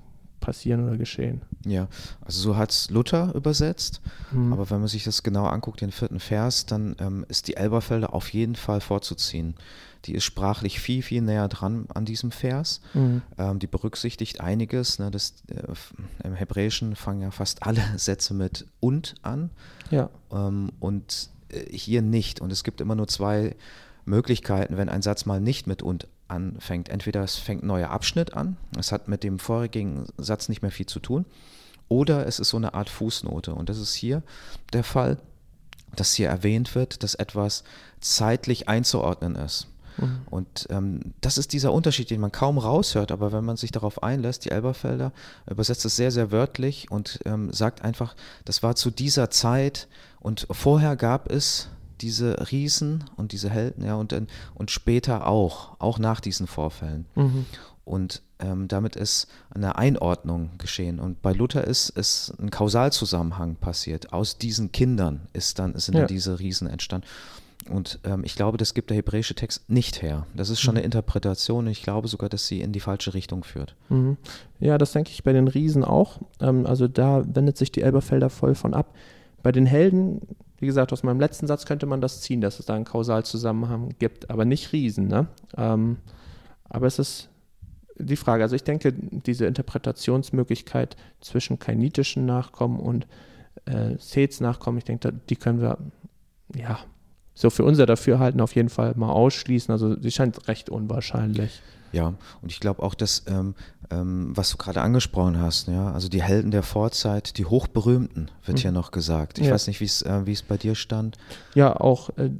passieren 0.45 0.85
oder 0.85 0.97
geschehen. 0.97 1.41
Ja, 1.65 1.87
also 2.21 2.39
so 2.39 2.55
hat 2.55 2.69
es 2.69 2.91
Luther 2.91 3.33
übersetzt, 3.33 3.99
mhm. 4.31 4.53
aber 4.53 4.69
wenn 4.69 4.79
man 4.79 4.87
sich 4.87 5.03
das 5.03 5.23
genau 5.23 5.45
anguckt, 5.45 5.81
den 5.81 5.91
vierten 5.91 6.19
Vers, 6.19 6.67
dann 6.67 6.95
ähm, 6.99 7.25
ist 7.29 7.47
die 7.47 7.57
Elberfelder 7.57 8.13
auf 8.13 8.31
jeden 8.31 8.55
Fall 8.55 8.79
vorzuziehen. 8.79 9.55
Die 10.05 10.13
ist 10.13 10.23
sprachlich 10.23 10.79
viel, 10.79 11.01
viel 11.01 11.23
näher 11.23 11.47
dran 11.47 11.87
an 11.91 12.05
diesem 12.05 12.29
Vers. 12.29 12.79
Mhm. 12.93 13.23
Ähm, 13.39 13.57
die 13.57 13.65
berücksichtigt 13.65 14.39
einiges. 14.39 14.99
Ne, 14.99 15.09
das, 15.09 15.33
äh, 15.47 15.73
Im 16.23 16.35
Hebräischen 16.35 16.95
fangen 16.95 17.21
ja 17.21 17.31
fast 17.31 17.63
alle 17.63 17.81
Sätze 17.97 18.35
mit 18.35 18.67
und 18.79 19.15
an. 19.23 19.49
Ja. 19.89 20.11
Ähm, 20.31 20.69
und 20.79 21.29
äh, 21.49 21.75
hier 21.75 22.03
nicht. 22.03 22.39
Und 22.39 22.51
es 22.51 22.63
gibt 22.63 22.81
immer 22.81 22.93
nur 22.93 23.07
zwei 23.07 23.55
Möglichkeiten, 24.05 24.77
wenn 24.77 24.89
ein 24.89 25.01
Satz 25.01 25.25
mal 25.25 25.41
nicht 25.41 25.65
mit 25.65 25.81
und 25.81 26.07
anfängt. 26.27 26.89
Entweder 26.89 27.23
es 27.23 27.35
fängt 27.35 27.63
ein 27.63 27.67
neuer 27.67 27.89
Abschnitt 27.89 28.33
an, 28.33 28.57
es 28.77 28.91
hat 28.91 29.07
mit 29.07 29.23
dem 29.23 29.39
vorigen 29.39 30.05
Satz 30.17 30.49
nicht 30.49 30.61
mehr 30.61 30.71
viel 30.71 30.85
zu 30.85 30.99
tun, 30.99 31.25
oder 31.87 32.25
es 32.25 32.39
ist 32.39 32.49
so 32.49 32.57
eine 32.57 32.73
Art 32.73 32.89
Fußnote. 32.89 33.53
Und 33.53 33.69
das 33.69 33.77
ist 33.77 33.93
hier 33.93 34.23
der 34.73 34.83
Fall, 34.83 35.17
dass 35.95 36.13
hier 36.13 36.29
erwähnt 36.29 36.75
wird, 36.75 37.03
dass 37.03 37.15
etwas 37.15 37.63
zeitlich 38.01 38.67
einzuordnen 38.67 39.35
ist. 39.35 39.67
Mhm. 39.97 40.21
Und 40.29 40.67
ähm, 40.69 41.13
das 41.21 41.37
ist 41.37 41.53
dieser 41.53 41.71
Unterschied, 41.71 42.09
den 42.09 42.19
man 42.19 42.31
kaum 42.31 42.57
raushört, 42.57 43.11
aber 43.11 43.31
wenn 43.31 43.45
man 43.45 43.57
sich 43.57 43.71
darauf 43.71 44.03
einlässt, 44.03 44.45
die 44.45 44.51
Elberfelder 44.51 45.11
übersetzt 45.49 45.85
es 45.85 45.95
sehr, 45.95 46.11
sehr 46.11 46.31
wörtlich 46.31 46.91
und 46.91 47.19
ähm, 47.25 47.51
sagt 47.53 47.83
einfach, 47.83 48.15
das 48.43 48.63
war 48.63 48.75
zu 48.75 48.91
dieser 48.91 49.29
Zeit 49.29 49.87
und 50.19 50.47
vorher 50.51 50.95
gab 50.95 51.31
es 51.31 51.69
diese 52.01 52.51
Riesen 52.51 53.05
und 53.17 53.31
diese 53.31 53.49
Helden, 53.49 53.83
ja, 53.83 53.95
und, 53.95 54.13
und 54.53 54.71
später 54.71 55.27
auch, 55.27 55.79
auch 55.79 55.99
nach 55.99 56.19
diesen 56.19 56.47
Vorfällen. 56.47 57.05
Mhm. 57.15 57.45
Und 57.85 58.23
ähm, 58.39 58.67
damit 58.67 58.95
ist 58.95 59.27
eine 59.51 59.77
Einordnung 59.77 60.51
geschehen. 60.57 60.99
Und 60.99 61.21
bei 61.21 61.31
Luther 61.31 61.65
ist, 61.65 61.89
ist 61.89 62.33
ein 62.39 62.49
Kausalzusammenhang 62.49 63.55
passiert. 63.55 64.11
Aus 64.11 64.37
diesen 64.37 64.71
Kindern 64.71 65.27
ist 65.33 65.59
dann, 65.59 65.77
sind 65.77 65.93
ja. 65.93 66.01
dann 66.01 66.07
diese 66.07 66.39
Riesen 66.39 66.67
entstanden. 66.67 67.07
Und 67.69 67.99
ähm, 68.03 68.23
ich 68.23 68.35
glaube, 68.35 68.57
das 68.57 68.73
gibt 68.73 68.89
der 68.89 68.97
hebräische 68.97 69.33
Text 69.33 69.69
nicht 69.69 70.01
her. 70.01 70.27
Das 70.35 70.49
ist 70.49 70.59
schon 70.59 70.75
mhm. 70.75 70.79
eine 70.79 70.85
Interpretation 70.85 71.65
und 71.65 71.71
ich 71.71 71.81
glaube 71.81 72.07
sogar, 72.07 72.29
dass 72.29 72.47
sie 72.47 72.61
in 72.61 72.73
die 72.73 72.79
falsche 72.79 73.13
Richtung 73.13 73.43
führt. 73.43 73.75
Mhm. 73.89 74.17
Ja, 74.59 74.77
das 74.77 74.91
denke 74.91 75.11
ich 75.11 75.23
bei 75.23 75.33
den 75.33 75.47
Riesen 75.47 75.83
auch. 75.83 76.19
Ähm, 76.39 76.65
also 76.65 76.87
da 76.87 77.23
wendet 77.25 77.57
sich 77.57 77.71
die 77.71 77.81
Elberfelder 77.81 78.29
voll 78.29 78.55
von 78.55 78.73
ab. 78.73 78.93
Bei 79.41 79.51
den 79.51 79.65
Helden, 79.65 80.21
wie 80.65 80.67
gesagt, 80.67 80.91
aus 80.91 81.03
meinem 81.03 81.19
letzten 81.19 81.45
Satz 81.45 81.67
könnte 81.67 81.85
man 81.85 82.01
das 82.01 82.21
ziehen, 82.21 82.41
dass 82.41 82.59
es 82.59 82.65
da 82.65 82.73
einen 82.73 82.85
Kausalzusammenhang 82.85 83.93
gibt, 83.99 84.31
aber 84.31 84.45
nicht 84.45 84.73
Riesen. 84.73 85.07
Ne? 85.07 85.27
Ähm, 85.55 85.97
aber 86.67 86.87
es 86.87 86.97
ist 86.97 87.29
die 87.99 88.15
Frage. 88.15 88.41
Also 88.41 88.55
ich 88.55 88.63
denke, 88.63 88.91
diese 88.91 89.45
Interpretationsmöglichkeit 89.45 90.97
zwischen 91.21 91.59
kainitischen 91.59 92.25
Nachkommen 92.25 92.79
und 92.79 93.05
äh, 93.65 93.95
Seths 93.99 94.41
Nachkommen, 94.41 94.79
ich 94.79 94.85
denke, 94.85 95.13
die 95.29 95.35
können 95.35 95.61
wir 95.61 95.77
ja 96.55 96.79
so 97.35 97.51
für 97.51 97.63
unser 97.63 97.85
Dafürhalten 97.85 98.41
auf 98.41 98.55
jeden 98.55 98.69
Fall 98.69 98.93
mal 98.95 99.11
ausschließen. 99.11 99.71
Also 99.71 100.01
sie 100.01 100.11
scheint 100.11 100.47
recht 100.47 100.71
unwahrscheinlich. 100.71 101.61
Ja, 101.95 102.13
und 102.41 102.51
ich 102.51 102.59
glaube 102.59 102.83
auch, 102.83 102.93
dass, 102.93 103.23
ähm, 103.27 103.55
ähm, 103.89 104.35
was 104.35 104.49
du 104.49 104.57
gerade 104.57 104.81
angesprochen 104.81 105.39
hast, 105.39 105.69
ja, 105.69 105.93
also 105.93 106.09
die 106.09 106.21
Helden 106.21 106.51
der 106.51 106.61
Vorzeit, 106.61 107.37
die 107.37 107.45
Hochberühmten, 107.45 108.31
wird 108.43 108.57
mhm. 108.57 108.61
hier 108.61 108.71
noch 108.73 108.91
gesagt. 108.91 109.39
Ich 109.39 109.47
ja. 109.47 109.53
weiß 109.53 109.67
nicht, 109.67 109.79
wie 109.79 109.85
äh, 110.05 110.31
es 110.31 110.41
bei 110.41 110.57
dir 110.57 110.75
stand. 110.75 111.17
Ja, 111.53 111.73
auch 111.79 112.09
äh, 112.17 112.31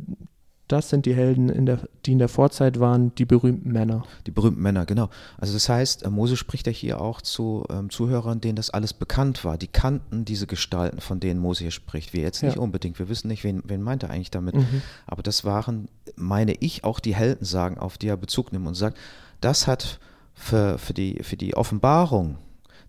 das 0.68 0.90
sind 0.90 1.06
die 1.06 1.14
Helden, 1.14 1.50
in 1.50 1.66
der, 1.68 1.88
die 2.06 2.14
in 2.14 2.18
der 2.18 2.28
Vorzeit 2.28 2.80
waren, 2.80 3.14
die 3.16 3.26
berühmten 3.26 3.72
Männer. 3.72 4.04
Die 4.26 4.32
berühmten 4.32 4.62
Männer, 4.62 4.86
genau. 4.86 5.10
Also 5.38 5.54
das 5.54 5.70
heißt, 5.70 6.04
äh, 6.04 6.10
Mose 6.10 6.36
spricht 6.36 6.66
ja 6.66 6.74
hier 6.74 7.00
auch 7.00 7.22
zu 7.22 7.64
ähm, 7.70 7.90
Zuhörern, 7.90 8.42
denen 8.42 8.56
das 8.56 8.72
alles 8.72 8.94
bekannt 8.94 9.46
war. 9.46 9.58
Die 9.58 9.68
kannten 9.68 10.26
diese 10.26 10.48
Gestalten, 10.48 11.02
von 11.02 11.20
denen 11.20 11.40
Mose 11.40 11.64
hier 11.64 11.72
spricht. 11.72 12.14
Wir 12.14 12.24
jetzt 12.24 12.42
nicht 12.42 12.56
ja. 12.56 12.62
unbedingt. 12.62 12.98
Wir 12.98 13.10
wissen 13.10 13.28
nicht, 13.28 13.44
wen, 13.44 13.62
wen 13.66 13.82
meint 13.82 14.04
er 14.04 14.10
eigentlich 14.10 14.32
damit. 14.32 14.56
Mhm. 14.56 14.82
Aber 15.06 15.22
das 15.22 15.46
waren, 15.46 15.88
meine 16.16 16.54
ich, 16.54 16.84
auch 16.84 17.00
die 17.00 17.16
Heldensagen, 17.16 17.78
auf 17.78 18.00
die 18.00 18.08
er 18.08 18.18
Bezug 18.18 18.52
nimmt 18.52 18.68
und 18.68 18.76
sagt, 18.76 18.98
das 19.42 19.68
hat 19.68 20.00
für, 20.34 20.78
für, 20.78 20.94
die, 20.94 21.24
für 21.24 21.38
die 21.38 21.56
Offenbarung 21.56 22.38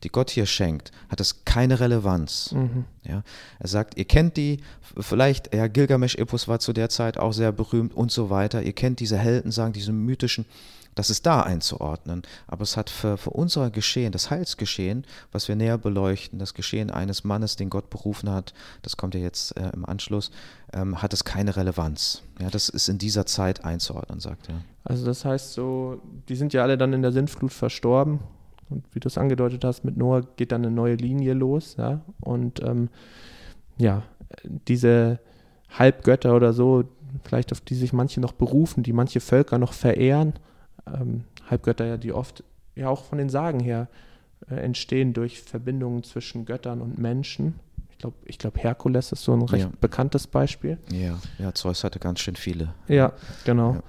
die 0.02 0.08
Gott 0.10 0.30
hier 0.30 0.46
schenkt, 0.46 0.92
hat 1.08 1.20
das 1.20 1.44
keine 1.44 1.80
Relevanz. 1.80 2.52
Mhm. 2.52 2.84
Ja, 3.04 3.22
er 3.58 3.68
sagt, 3.68 3.96
ihr 3.96 4.04
kennt 4.04 4.36
die, 4.36 4.60
vielleicht, 4.98 5.54
ja, 5.54 5.66
Gilgamesch-Epos 5.68 6.48
war 6.48 6.58
zu 6.58 6.72
der 6.72 6.88
Zeit 6.88 7.18
auch 7.18 7.32
sehr 7.32 7.52
berühmt 7.52 7.94
und 7.94 8.12
so 8.12 8.30
weiter. 8.30 8.62
Ihr 8.62 8.72
kennt 8.72 9.00
diese 9.00 9.16
Helden, 9.16 9.50
sagen, 9.50 9.72
diese 9.72 9.92
mythischen, 9.92 10.44
das 10.96 11.10
ist 11.10 11.26
da 11.26 11.42
einzuordnen. 11.42 12.22
Aber 12.48 12.62
es 12.62 12.76
hat 12.76 12.90
für, 12.90 13.16
für 13.16 13.30
unser 13.30 13.70
Geschehen, 13.70 14.10
das 14.10 14.30
Heilsgeschehen, 14.30 15.06
was 15.30 15.46
wir 15.46 15.54
näher 15.54 15.78
beleuchten, 15.78 16.40
das 16.40 16.54
Geschehen 16.54 16.90
eines 16.90 17.22
Mannes, 17.22 17.54
den 17.54 17.70
Gott 17.70 17.88
berufen 17.90 18.30
hat, 18.30 18.52
das 18.82 18.96
kommt 18.96 19.14
ja 19.14 19.20
jetzt 19.20 19.56
äh, 19.56 19.70
im 19.72 19.84
Anschluss, 19.84 20.32
ähm, 20.72 21.00
hat 21.00 21.12
es 21.12 21.24
keine 21.24 21.54
Relevanz. 21.54 22.22
Ja, 22.40 22.50
das 22.50 22.68
ist 22.68 22.88
in 22.88 22.98
dieser 22.98 23.26
Zeit 23.26 23.64
einzuordnen, 23.64 24.18
sagt 24.18 24.48
er. 24.48 24.62
Also 24.82 25.06
das 25.06 25.24
heißt 25.24 25.52
so, 25.52 26.00
die 26.28 26.34
sind 26.34 26.52
ja 26.52 26.62
alle 26.62 26.76
dann 26.78 26.92
in 26.92 27.02
der 27.02 27.12
Sintflut 27.12 27.52
verstorben 27.52 28.20
und 28.68 28.84
wie 28.92 29.00
du 29.00 29.08
es 29.08 29.18
angedeutet 29.18 29.64
hast, 29.64 29.84
mit 29.84 29.96
Noah 29.96 30.22
geht 30.36 30.52
dann 30.52 30.64
eine 30.64 30.74
neue 30.74 30.94
Linie 30.94 31.34
los. 31.34 31.76
Ja? 31.78 32.00
Und 32.20 32.62
ähm, 32.62 32.88
ja, 33.76 34.02
diese 34.44 35.20
Halbgötter 35.70 36.34
oder 36.34 36.52
so, 36.52 36.84
vielleicht 37.22 37.52
auf 37.52 37.60
die 37.60 37.74
sich 37.74 37.92
manche 37.92 38.20
noch 38.20 38.32
berufen, 38.32 38.82
die 38.82 38.92
manche 38.92 39.20
Völker 39.20 39.58
noch 39.58 39.72
verehren, 39.72 40.34
ähm, 40.92 41.24
Halbgötter 41.48 41.86
ja, 41.86 41.96
die 41.96 42.12
oft 42.12 42.44
ja 42.74 42.88
auch 42.88 43.04
von 43.04 43.18
den 43.18 43.28
Sagen 43.28 43.60
her 43.60 43.88
äh, 44.50 44.54
entstehen 44.56 45.12
durch 45.12 45.40
Verbindungen 45.40 46.02
zwischen 46.02 46.44
Göttern 46.44 46.80
und 46.80 46.98
Menschen. 46.98 47.58
Ich 47.90 47.98
glaube, 47.98 48.16
ich 48.24 48.38
glaub, 48.38 48.58
Herkules 48.58 49.12
ist 49.12 49.24
so 49.24 49.32
ein 49.32 49.42
recht 49.42 49.64
ja. 49.64 49.72
bekanntes 49.80 50.26
Beispiel. 50.26 50.78
Ja, 50.92 51.18
ja, 51.38 51.54
Zeus 51.54 51.84
hatte 51.84 51.98
ganz 51.98 52.20
schön 52.20 52.36
viele. 52.36 52.74
Ja, 52.88 53.12
genau. 53.44 53.74
Ja. 53.74 53.82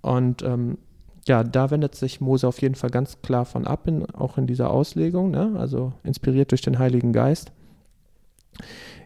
Und 0.00 0.42
ähm, 0.42 0.78
ja, 1.26 1.44
da 1.44 1.70
wendet 1.70 1.94
sich 1.94 2.20
Mose 2.20 2.46
auf 2.46 2.60
jeden 2.62 2.74
Fall 2.76 2.90
ganz 2.90 3.20
klar 3.20 3.44
von 3.44 3.66
ab, 3.66 3.86
in, 3.86 4.06
auch 4.14 4.38
in 4.38 4.46
dieser 4.46 4.70
Auslegung, 4.70 5.30
ne? 5.30 5.54
also 5.58 5.92
inspiriert 6.04 6.52
durch 6.52 6.62
den 6.62 6.78
Heiligen 6.78 7.12
Geist. 7.12 7.52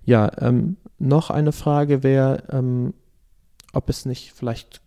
Ja, 0.04 0.30
ähm, 0.38 0.76
noch 0.98 1.30
eine 1.30 1.52
Frage 1.52 2.02
wäre, 2.02 2.44
ähm, 2.50 2.94
ob 3.72 3.88
es 3.88 4.06
nicht 4.06 4.32
vielleicht 4.32 4.80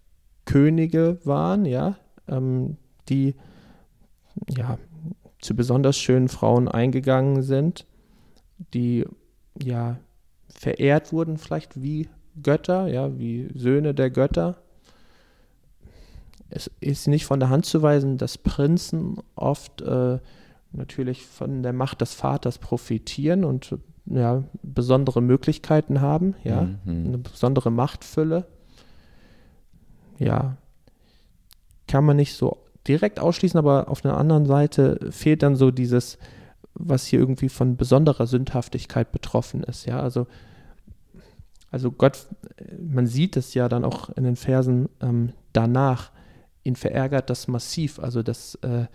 Könige 0.46 1.20
waren, 1.24 1.66
ja, 1.66 1.96
ähm, 2.28 2.78
die 3.10 3.36
ja 4.50 4.78
zu 5.40 5.56
besonders 5.56 5.98
schönen 5.98 6.28
Frauen 6.28 6.68
eingegangen 6.68 7.44
sind, 7.44 7.86
die 8.74 9.06
ja 9.62 9.98
verehrt 10.50 11.14
wurden, 11.14 11.38
vielleicht 11.38 11.82
wie 11.82 12.10
Götter, 12.42 12.88
ja, 12.88 13.18
wie 13.18 13.50
Söhne 13.54 13.94
der 13.94 14.10
Götter 14.10 14.58
es 16.50 16.72
ist 16.80 17.08
nicht 17.08 17.26
von 17.26 17.40
der 17.40 17.50
Hand 17.50 17.66
zu 17.66 17.82
weisen, 17.82 18.18
dass 18.18 18.38
Prinzen 18.38 19.18
oft 19.36 19.82
äh, 19.82 20.20
natürlich 20.72 21.26
von 21.26 21.64
der 21.64 21.74
Macht 21.74 22.02
des 22.02 22.14
Vaters 22.14 22.60
profitieren 22.60 23.44
und 23.44 23.76
ja, 24.06 24.44
besondere 24.62 25.22
Möglichkeiten 25.22 26.02
haben, 26.02 26.36
ja, 26.44 26.62
mhm. 26.62 27.06
eine 27.08 27.18
besondere 27.18 27.72
Machtfülle. 27.72 28.46
Ja, 30.18 30.58
kann 31.88 32.06
man 32.06 32.18
nicht 32.18 32.36
so 32.36 32.58
direkt 32.88 33.20
ausschließen, 33.20 33.58
aber 33.58 33.90
auf 33.90 34.02
der 34.02 34.18
anderen 34.18 34.46
Seite 34.46 35.12
fehlt 35.12 35.44
dann 35.44 35.56
so 35.56 35.72
dieses, 35.72 36.18
was 36.74 37.06
hier 37.06 37.20
irgendwie 37.20 37.50
von 37.50 37.78
besonderer 37.78 38.28
Sündhaftigkeit 38.28 39.12
betroffen 39.12 39.64
ist, 39.64 39.86
ja, 39.86 40.00
also 40.00 40.28
also 41.76 41.92
Gott, 41.92 42.28
man 42.80 43.06
sieht 43.06 43.36
es 43.36 43.54
ja 43.54 43.68
dann 43.68 43.84
auch 43.84 44.08
in 44.12 44.24
den 44.24 44.38
Versen 44.38 44.88
ähm, 45.02 45.34
danach, 45.52 46.12
ihn 46.64 46.78
verärgert 46.78 47.30
das 47.30 47.50
massiv. 47.50 48.00
Also 48.00 48.24
das, 48.24 48.56
äh, 48.62 48.86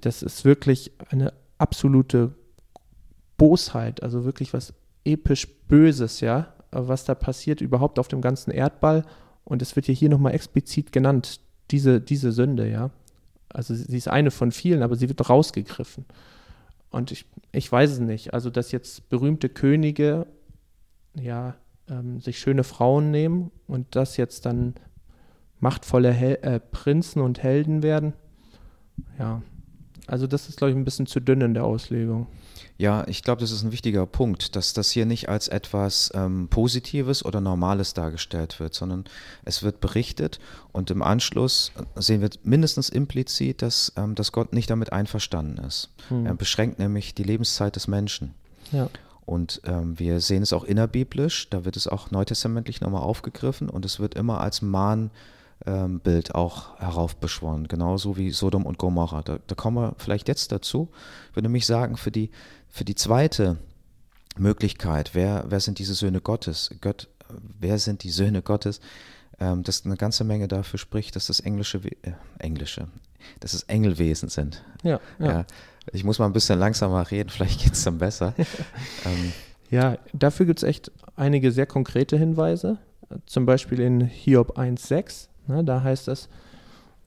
das 0.00 0.22
ist 0.22 0.44
wirklich 0.44 0.92
eine 1.10 1.32
absolute 1.58 2.36
Bosheit, 3.36 4.00
also 4.00 4.24
wirklich 4.24 4.52
was 4.52 4.74
episch 5.04 5.48
Böses, 5.66 6.20
ja, 6.20 6.54
was 6.70 7.04
da 7.04 7.16
passiert 7.16 7.60
überhaupt 7.60 7.98
auf 7.98 8.06
dem 8.06 8.20
ganzen 8.20 8.52
Erdball. 8.52 9.04
Und 9.42 9.60
es 9.60 9.74
wird 9.74 9.88
ja 9.88 9.94
hier 9.94 10.08
nochmal 10.08 10.34
explizit 10.34 10.92
genannt, 10.92 11.40
diese, 11.70 12.00
diese 12.00 12.32
Sünde, 12.32 12.70
ja. 12.70 12.90
Also 13.50 13.74
sie 13.74 13.96
ist 13.96 14.08
eine 14.08 14.30
von 14.30 14.52
vielen, 14.52 14.82
aber 14.82 14.96
sie 14.96 15.08
wird 15.08 15.28
rausgegriffen. 15.28 16.04
Und 16.90 17.12
ich, 17.12 17.26
ich 17.52 17.70
weiß 17.70 17.92
es 17.92 17.98
nicht. 17.98 18.34
Also, 18.34 18.50
dass 18.50 18.72
jetzt 18.72 19.08
berühmte 19.08 19.48
Könige 19.48 20.26
ja 21.14 21.54
ähm, 21.88 22.20
sich 22.20 22.38
schöne 22.38 22.64
Frauen 22.64 23.10
nehmen 23.10 23.50
und 23.66 23.94
das 23.96 24.16
jetzt 24.16 24.46
dann 24.46 24.74
machtvolle 25.60 26.12
Hel 26.12 26.38
äh, 26.42 26.60
Prinzen 26.60 27.20
und 27.20 27.42
Helden 27.42 27.82
werden. 27.82 28.12
Ja, 29.18 29.42
also 30.06 30.26
das 30.26 30.48
ist, 30.48 30.58
glaube 30.58 30.70
ich, 30.70 30.76
ein 30.76 30.84
bisschen 30.84 31.06
zu 31.06 31.20
dünn 31.20 31.40
in 31.40 31.54
der 31.54 31.64
Auslegung. 31.64 32.26
Ja, 32.80 33.04
ich 33.08 33.24
glaube, 33.24 33.40
das 33.40 33.50
ist 33.50 33.64
ein 33.64 33.72
wichtiger 33.72 34.06
Punkt, 34.06 34.54
dass 34.54 34.72
das 34.72 34.90
hier 34.90 35.04
nicht 35.04 35.28
als 35.28 35.48
etwas 35.48 36.12
ähm, 36.14 36.46
Positives 36.46 37.24
oder 37.24 37.40
Normales 37.40 37.92
dargestellt 37.92 38.60
wird, 38.60 38.72
sondern 38.72 39.04
es 39.44 39.64
wird 39.64 39.80
berichtet 39.80 40.38
und 40.70 40.88
im 40.92 41.02
Anschluss 41.02 41.72
sehen 41.96 42.20
wir 42.20 42.30
mindestens 42.44 42.88
implizit, 42.88 43.62
dass, 43.62 43.92
ähm, 43.96 44.14
dass 44.14 44.30
Gott 44.30 44.52
nicht 44.52 44.70
damit 44.70 44.92
einverstanden 44.92 45.58
ist. 45.64 45.90
Hm. 46.08 46.24
Er 46.24 46.34
beschränkt 46.34 46.78
nämlich 46.78 47.16
die 47.16 47.24
Lebenszeit 47.24 47.74
des 47.74 47.88
Menschen. 47.88 48.34
Ja. 48.70 48.88
Und 49.26 49.60
ähm, 49.64 49.98
wir 49.98 50.20
sehen 50.20 50.44
es 50.44 50.52
auch 50.52 50.62
innerbiblisch, 50.62 51.50
da 51.50 51.64
wird 51.64 51.76
es 51.76 51.88
auch 51.88 52.12
neutestamentlich 52.12 52.80
nochmal 52.80 53.02
aufgegriffen 53.02 53.68
und 53.68 53.84
es 53.84 53.98
wird 53.98 54.14
immer 54.14 54.40
als 54.40 54.62
Mahn 54.62 55.10
ähm, 55.66 56.00
Bild 56.00 56.34
auch 56.34 56.78
heraufbeschworen, 56.78 57.66
genauso 57.68 58.16
wie 58.16 58.30
Sodom 58.30 58.64
und 58.64 58.78
Gomorra. 58.78 59.22
Da, 59.22 59.38
da 59.46 59.54
kommen 59.54 59.76
wir 59.76 59.94
vielleicht 59.98 60.28
jetzt 60.28 60.52
dazu. 60.52 60.88
Ich 61.30 61.36
würde 61.36 61.48
nämlich 61.48 61.66
sagen, 61.66 61.96
für 61.96 62.10
die, 62.10 62.30
für 62.70 62.84
die 62.84 62.94
zweite 62.94 63.58
Möglichkeit, 64.36 65.10
wer, 65.14 65.44
wer 65.48 65.60
sind 65.60 65.78
diese 65.78 65.94
Söhne 65.94 66.20
Gottes? 66.20 66.70
Gott, 66.80 67.08
wer 67.60 67.78
sind 67.78 68.02
die 68.04 68.10
Söhne 68.10 68.42
Gottes? 68.42 68.80
Ähm, 69.40 69.62
dass 69.62 69.84
eine 69.84 69.96
ganze 69.96 70.24
Menge 70.24 70.48
dafür 70.48 70.78
spricht, 70.78 71.14
dass 71.14 71.28
das 71.28 71.38
englische, 71.40 71.78
äh, 71.78 72.12
englische, 72.38 72.88
dass 73.38 73.54
es 73.54 73.62
Engelwesen 73.64 74.28
sind. 74.28 74.64
Ja, 74.82 74.98
ja. 75.20 75.26
ja, 75.26 75.46
Ich 75.92 76.02
muss 76.02 76.18
mal 76.18 76.26
ein 76.26 76.32
bisschen 76.32 76.58
langsamer 76.58 77.08
reden, 77.08 77.28
vielleicht 77.30 77.62
geht 77.62 77.74
es 77.74 77.84
dann 77.84 77.98
besser. 77.98 78.34
ähm, 79.04 79.32
ja, 79.70 79.96
dafür 80.12 80.46
gibt 80.46 80.60
es 80.60 80.64
echt 80.64 80.90
einige 81.14 81.52
sehr 81.52 81.66
konkrete 81.66 82.18
Hinweise. 82.18 82.78
Zum 83.26 83.46
Beispiel 83.46 83.80
in 83.80 84.00
Hiob 84.00 84.58
1,6 84.58 85.28
Ne, 85.48 85.64
da 85.64 85.82
heißt 85.82 86.08
es, 86.08 86.28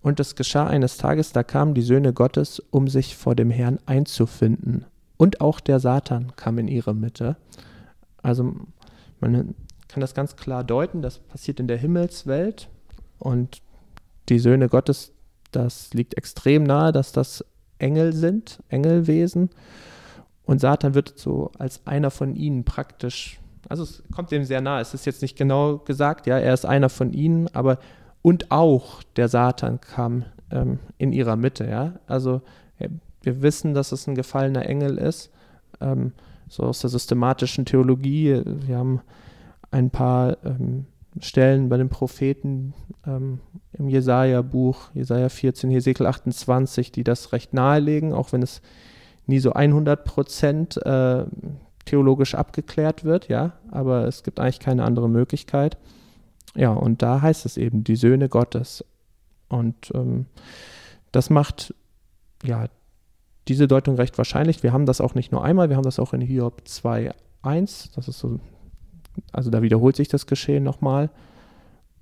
und 0.01 0.19
es 0.19 0.35
geschah 0.35 0.65
eines 0.65 0.97
Tages, 0.97 1.31
da 1.31 1.43
kamen 1.43 1.75
die 1.75 1.83
Söhne 1.83 2.11
Gottes, 2.11 2.59
um 2.71 2.87
sich 2.87 3.15
vor 3.15 3.35
dem 3.35 3.51
Herrn 3.51 3.77
einzufinden. 3.85 4.85
Und 5.21 5.39
auch 5.39 5.59
der 5.59 5.79
Satan 5.79 6.35
kam 6.35 6.57
in 6.57 6.67
ihre 6.67 6.95
Mitte. 6.95 7.37
Also 8.23 8.55
man 9.19 9.53
kann 9.87 10.01
das 10.01 10.15
ganz 10.15 10.35
klar 10.35 10.63
deuten, 10.63 11.03
das 11.03 11.19
passiert 11.19 11.59
in 11.59 11.67
der 11.67 11.77
Himmelswelt 11.77 12.69
und 13.19 13.61
die 14.29 14.39
Söhne 14.39 14.67
Gottes, 14.67 15.13
das 15.51 15.93
liegt 15.93 16.15
extrem 16.17 16.63
nahe, 16.63 16.91
dass 16.91 17.11
das 17.11 17.45
Engel 17.77 18.13
sind, 18.13 18.63
Engelwesen. 18.69 19.51
Und 20.43 20.59
Satan 20.59 20.95
wird 20.95 21.19
so 21.19 21.51
als 21.59 21.85
einer 21.85 22.09
von 22.09 22.35
ihnen 22.35 22.63
praktisch, 22.63 23.39
also 23.69 23.83
es 23.83 24.01
kommt 24.11 24.31
dem 24.31 24.43
sehr 24.43 24.61
nahe, 24.61 24.81
es 24.81 24.95
ist 24.95 25.05
jetzt 25.05 25.21
nicht 25.21 25.37
genau 25.37 25.77
gesagt, 25.77 26.25
ja, 26.25 26.39
er 26.39 26.55
ist 26.55 26.65
einer 26.65 26.89
von 26.89 27.13
ihnen, 27.13 27.47
aber 27.53 27.77
und 28.23 28.49
auch 28.49 29.03
der 29.17 29.27
Satan 29.27 29.81
kam 29.81 30.25
ähm, 30.49 30.79
in 30.97 31.13
ihrer 31.13 31.35
Mitte. 31.35 31.69
Ja? 31.69 31.99
Also 32.07 32.41
wir 33.21 33.41
wissen, 33.41 33.73
dass 33.73 33.91
es 33.91 34.07
ein 34.07 34.15
gefallener 34.15 34.65
Engel 34.65 34.97
ist, 34.97 35.31
ähm, 35.79 36.13
so 36.47 36.63
aus 36.63 36.79
der 36.79 36.89
systematischen 36.89 37.65
Theologie. 37.65 38.41
Wir 38.45 38.77
haben 38.77 39.01
ein 39.71 39.89
paar 39.89 40.37
ähm, 40.43 40.85
Stellen 41.19 41.69
bei 41.69 41.77
den 41.77 41.89
Propheten 41.89 42.73
ähm, 43.05 43.39
im 43.73 43.89
Jesaja-Buch, 43.89 44.91
Jesaja 44.93 45.29
14, 45.29 45.69
Hesekiel 45.69 46.05
28, 46.05 46.91
die 46.91 47.03
das 47.03 47.33
recht 47.33 47.53
nahelegen, 47.53 48.13
auch 48.13 48.31
wenn 48.31 48.41
es 48.41 48.61
nie 49.27 49.39
so 49.39 49.53
100 49.53 50.03
Prozent 50.03 50.77
äh, 50.85 51.25
theologisch 51.85 52.35
abgeklärt 52.35 53.03
wird, 53.03 53.27
ja, 53.27 53.53
aber 53.71 54.05
es 54.07 54.23
gibt 54.23 54.39
eigentlich 54.39 54.59
keine 54.59 54.83
andere 54.83 55.09
Möglichkeit. 55.09 55.77
Ja, 56.55 56.71
und 56.71 57.01
da 57.01 57.21
heißt 57.21 57.45
es 57.45 57.57
eben, 57.57 57.83
die 57.83 57.95
Söhne 57.95 58.29
Gottes. 58.29 58.85
Und 59.47 59.91
ähm, 59.93 60.25
das 61.11 61.29
macht 61.29 61.73
ja 62.43 62.67
diese 63.47 63.67
Deutung 63.67 63.95
recht 63.95 64.17
wahrscheinlich. 64.17 64.63
Wir 64.63 64.73
haben 64.73 64.85
das 64.85 65.01
auch 65.01 65.15
nicht 65.15 65.31
nur 65.31 65.43
einmal, 65.43 65.69
wir 65.69 65.75
haben 65.75 65.83
das 65.83 65.99
auch 65.99 66.13
in 66.13 66.21
Hiob 66.21 66.61
2.1. 66.67 67.89
Das 67.95 68.07
ist 68.07 68.19
so, 68.19 68.39
also 69.31 69.49
da 69.49 69.61
wiederholt 69.61 69.95
sich 69.95 70.07
das 70.07 70.27
Geschehen 70.27 70.63
nochmal. 70.63 71.09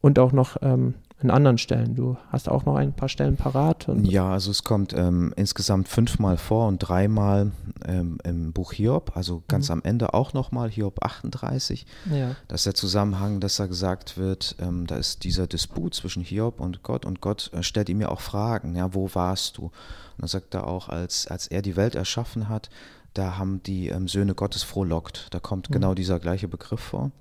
Und 0.02 0.18
auch 0.20 0.32
noch 0.32 0.58
ähm, 0.62 0.96
in 1.22 1.32
anderen 1.32 1.58
Stellen. 1.58 1.96
Du 1.96 2.18
hast 2.32 2.48
auch 2.48 2.66
noch 2.66 2.76
ein 2.76 2.94
paar 2.94 3.10
Stellen 3.10 3.36
parat. 3.36 3.88
ja, 4.04 4.32
also 4.32 4.52
es 4.52 4.64
kommt 4.64 4.94
ähm, 4.94 5.34
insgesamt 5.36 5.90
fünfmal 5.90 6.38
vor 6.38 6.68
und 6.68 6.80
dreimal 6.80 7.52
ähm, 7.86 8.20
im 8.24 8.54
Buch 8.54 8.72
Hiob, 8.72 9.12
also 9.16 9.44
ganz 9.48 9.68
mhm. 9.68 9.74
am 9.74 9.82
Ende 9.84 10.14
auch 10.14 10.34
nochmal 10.34 10.70
Hiob 10.70 11.04
38. 11.04 11.86
Ja. 12.14 12.36
Das 12.48 12.62
ist 12.62 12.66
der 12.68 12.74
Zusammenhang, 12.74 13.42
dass 13.42 13.58
da 13.58 13.66
gesagt 13.66 14.18
wird, 14.18 14.56
ähm, 14.60 14.88
da 14.88 14.96
ist 14.96 15.26
dieser 15.26 15.46
Disput 15.46 15.94
zwischen 15.94 16.24
Hiob 16.24 16.62
und 16.62 16.84
Gott 16.84 17.06
und 17.06 17.20
Gott 17.20 17.52
äh, 17.54 17.64
stellt 17.64 17.90
ihm 17.90 18.00
ja 18.00 18.10
auch 18.10 18.22
Fragen, 18.22 18.76
ja, 18.76 18.94
wo 18.94 19.10
warst 19.14 19.58
du? 19.58 19.64
Und 19.64 19.72
dann 20.20 20.28
sagt 20.28 20.54
er 20.54 20.68
auch, 20.68 20.88
als, 20.88 21.28
als 21.28 21.48
er 21.48 21.62
die 21.62 21.76
Welt 21.76 21.96
erschaffen 21.96 22.48
hat, 22.48 22.70
da 23.14 23.38
haben 23.38 23.62
die 23.64 23.90
ähm, 23.90 24.08
Söhne 24.08 24.36
Gottes 24.36 24.64
frohlockt. 24.64 25.28
Da 25.32 25.40
kommt 25.40 25.70
mhm. 25.70 25.74
genau 25.74 25.94
dieser 25.94 26.20
gleiche 26.20 26.48
Begriff 26.48 26.80
vor. 26.80 27.12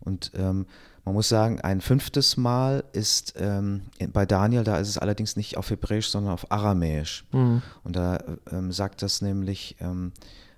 Und 0.00 0.32
ähm, 0.34 0.66
man 1.04 1.14
muss 1.14 1.28
sagen, 1.28 1.60
ein 1.60 1.80
fünftes 1.80 2.36
Mal 2.36 2.84
ist 2.92 3.34
ähm, 3.36 3.82
bei 4.12 4.24
Daniel, 4.24 4.64
da 4.64 4.78
ist 4.78 4.88
es 4.88 4.98
allerdings 4.98 5.36
nicht 5.36 5.56
auf 5.56 5.70
Hebräisch, 5.70 6.08
sondern 6.08 6.32
auf 6.32 6.50
Aramäisch. 6.50 7.24
Mhm. 7.32 7.62
Und 7.82 7.96
da 7.96 8.18
ähm, 8.50 8.72
sagt 8.72 9.02
das 9.02 9.20
nämlich 9.20 9.76
ähm, 9.80 10.12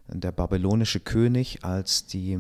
der 0.09 0.31
babylonische 0.31 1.01
König, 1.01 1.65
als 1.65 2.07
die, 2.07 2.39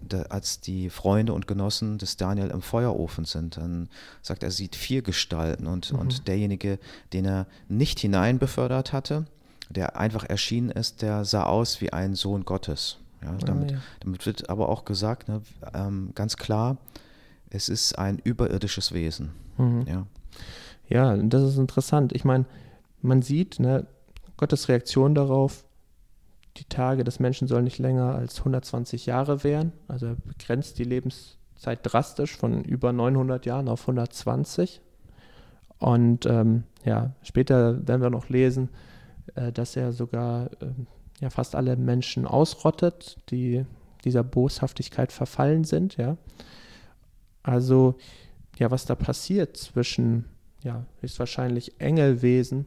der, 0.00 0.30
als 0.30 0.60
die 0.60 0.88
Freunde 0.88 1.32
und 1.32 1.48
Genossen 1.48 1.98
des 1.98 2.16
Daniel 2.16 2.50
im 2.50 2.62
Feuerofen 2.62 3.24
sind. 3.24 3.56
Dann 3.56 3.88
sagt 4.22 4.44
er, 4.44 4.48
er 4.48 4.52
sieht 4.52 4.76
vier 4.76 5.02
Gestalten 5.02 5.66
und, 5.66 5.92
mhm. 5.92 5.98
und 5.98 6.28
derjenige, 6.28 6.78
den 7.12 7.24
er 7.24 7.46
nicht 7.68 7.98
hineinbefördert 7.98 8.92
hatte, 8.92 9.26
der 9.68 9.98
einfach 9.98 10.24
erschienen 10.24 10.70
ist, 10.70 11.02
der 11.02 11.24
sah 11.24 11.42
aus 11.42 11.80
wie 11.80 11.92
ein 11.92 12.14
Sohn 12.14 12.44
Gottes. 12.44 12.98
Ja, 13.20 13.32
damit, 13.32 13.72
ah, 13.72 13.74
ja. 13.74 13.80
damit 13.98 14.26
wird 14.26 14.48
aber 14.48 14.68
auch 14.68 14.84
gesagt, 14.84 15.26
ne, 15.26 15.42
ähm, 15.74 16.12
ganz 16.14 16.36
klar, 16.36 16.76
es 17.50 17.68
ist 17.68 17.98
ein 17.98 18.18
überirdisches 18.18 18.92
Wesen. 18.92 19.30
Mhm. 19.56 19.84
Ja. 19.86 20.06
ja, 20.88 21.16
das 21.16 21.42
ist 21.42 21.58
interessant. 21.58 22.12
Ich 22.12 22.24
meine, 22.24 22.46
man 23.00 23.22
sieht, 23.22 23.60
ne, 23.60 23.86
Gottes 24.36 24.68
Reaktion 24.68 25.14
darauf, 25.14 25.64
die 26.56 26.64
Tage 26.64 27.04
des 27.04 27.20
Menschen 27.20 27.48
sollen 27.48 27.64
nicht 27.64 27.78
länger 27.78 28.14
als 28.14 28.38
120 28.38 29.06
Jahre 29.06 29.44
währen. 29.44 29.72
Also 29.86 30.06
er 30.06 30.16
begrenzt 30.16 30.78
die 30.78 30.84
Lebenszeit 30.84 31.80
drastisch 31.82 32.36
von 32.36 32.64
über 32.64 32.92
900 32.92 33.46
Jahren 33.46 33.68
auf 33.68 33.82
120. 33.82 34.80
Und 35.78 36.26
ähm, 36.26 36.64
ja, 36.84 37.12
später 37.22 37.86
werden 37.86 38.02
wir 38.02 38.10
noch 38.10 38.28
lesen, 38.28 38.70
äh, 39.36 39.52
dass 39.52 39.76
er 39.76 39.92
sogar 39.92 40.46
äh, 40.60 40.66
ja, 41.20 41.30
fast 41.30 41.54
alle 41.54 41.76
Menschen 41.76 42.26
ausrottet, 42.26 43.18
die 43.30 43.64
dieser 44.04 44.24
Boshaftigkeit 44.24 45.12
verfallen 45.12 45.64
sind. 45.64 45.96
Ja. 45.96 46.16
Also, 47.48 47.96
ja, 48.58 48.70
was 48.70 48.84
da 48.84 48.94
passiert 48.94 49.56
zwischen, 49.56 50.26
ja, 50.62 50.84
höchstwahrscheinlich 51.00 51.80
Engelwesen 51.80 52.66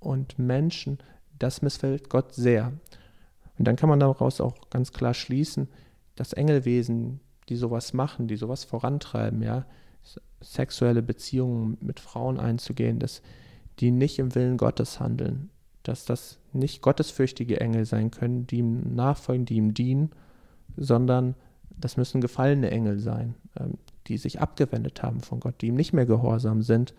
und 0.00 0.38
Menschen, 0.38 0.98
das 1.38 1.62
missfällt 1.62 2.10
Gott 2.10 2.34
sehr. 2.34 2.74
Und 3.58 3.66
dann 3.66 3.76
kann 3.76 3.88
man 3.88 4.00
daraus 4.00 4.42
auch 4.42 4.68
ganz 4.68 4.92
klar 4.92 5.14
schließen, 5.14 5.68
dass 6.14 6.34
Engelwesen, 6.34 7.20
die 7.48 7.56
sowas 7.56 7.94
machen, 7.94 8.28
die 8.28 8.36
sowas 8.36 8.64
vorantreiben, 8.64 9.40
ja, 9.40 9.64
sexuelle 10.42 11.02
Beziehungen 11.02 11.78
mit 11.80 11.98
Frauen 11.98 12.38
einzugehen, 12.38 12.98
dass 12.98 13.22
die 13.78 13.90
nicht 13.90 14.18
im 14.18 14.34
Willen 14.34 14.58
Gottes 14.58 15.00
handeln, 15.00 15.48
dass 15.84 16.04
das 16.04 16.38
nicht 16.52 16.82
gottesfürchtige 16.82 17.60
Engel 17.60 17.86
sein 17.86 18.10
können, 18.10 18.46
die 18.46 18.58
ihm 18.58 18.94
nachfolgen, 18.94 19.46
die 19.46 19.56
ihm 19.56 19.72
dienen, 19.72 20.10
sondern 20.76 21.34
das 21.70 21.96
müssen 21.96 22.20
gefallene 22.20 22.70
Engel 22.70 22.98
sein, 22.98 23.34
ähm, 23.58 23.78
die 24.08 24.18
sich 24.18 24.40
abgewendet 24.40 25.02
haben 25.02 25.20
von 25.20 25.40
Gott, 25.40 25.60
die 25.60 25.68
ihm 25.68 25.74
nicht 25.74 25.92
mehr 25.92 26.06
gehorsam 26.06 26.62
sind 26.62 26.94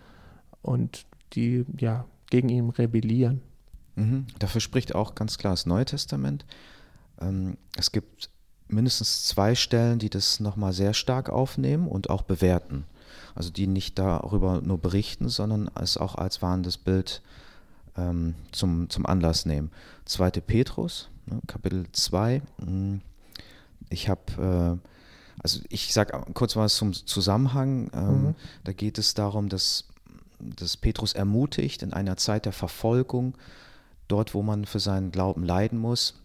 und 0.61 1.05
die 1.33 1.65
ja 1.77 2.05
gegen 2.29 2.49
ihn 2.49 2.69
rebellieren. 2.69 3.41
Mhm. 3.95 4.27
Dafür 4.39 4.61
spricht 4.61 4.95
auch 4.95 5.15
ganz 5.15 5.37
klar 5.37 5.53
das 5.53 5.65
Neue 5.65 5.85
Testament. 5.85 6.45
Ähm, 7.19 7.57
es 7.75 7.91
gibt 7.91 8.29
mindestens 8.67 9.23
zwei 9.25 9.55
Stellen, 9.55 9.99
die 9.99 10.09
das 10.09 10.39
nochmal 10.39 10.73
sehr 10.73 10.93
stark 10.93 11.29
aufnehmen 11.29 11.87
und 11.87 12.09
auch 12.09 12.21
bewerten. 12.21 12.85
Also 13.35 13.49
die 13.51 13.67
nicht 13.67 13.97
darüber 13.97 14.61
nur 14.61 14.77
berichten, 14.77 15.29
sondern 15.29 15.69
es 15.75 15.97
auch 15.97 16.15
als 16.15 16.41
warnendes 16.41 16.77
Bild 16.77 17.21
ähm, 17.97 18.35
zum, 18.51 18.89
zum 18.89 19.05
Anlass 19.05 19.45
nehmen. 19.45 19.71
2. 20.05 20.31
Petrus, 20.31 21.09
ne, 21.25 21.39
Kapitel 21.47 21.85
2. 21.91 22.41
Hm, 22.59 23.01
ich 23.89 24.09
habe 24.09 24.79
äh, 24.81 24.89
also 25.41 25.59
ich 25.69 25.93
sage 25.93 26.21
kurz 26.33 26.55
was 26.55 26.75
zum 26.75 26.93
Zusammenhang. 26.93 27.89
Ähm, 27.93 28.23
mhm. 28.23 28.35
Da 28.63 28.73
geht 28.73 28.97
es 28.97 29.13
darum, 29.13 29.49
dass, 29.49 29.85
dass 30.39 30.77
Petrus 30.77 31.13
ermutigt 31.13 31.83
in 31.83 31.93
einer 31.93 32.17
Zeit 32.17 32.45
der 32.45 32.53
Verfolgung, 32.53 33.35
dort 34.07 34.33
wo 34.33 34.41
man 34.41 34.65
für 34.65 34.79
seinen 34.79 35.11
Glauben 35.11 35.43
leiden 35.43 35.79
muss, 35.79 36.15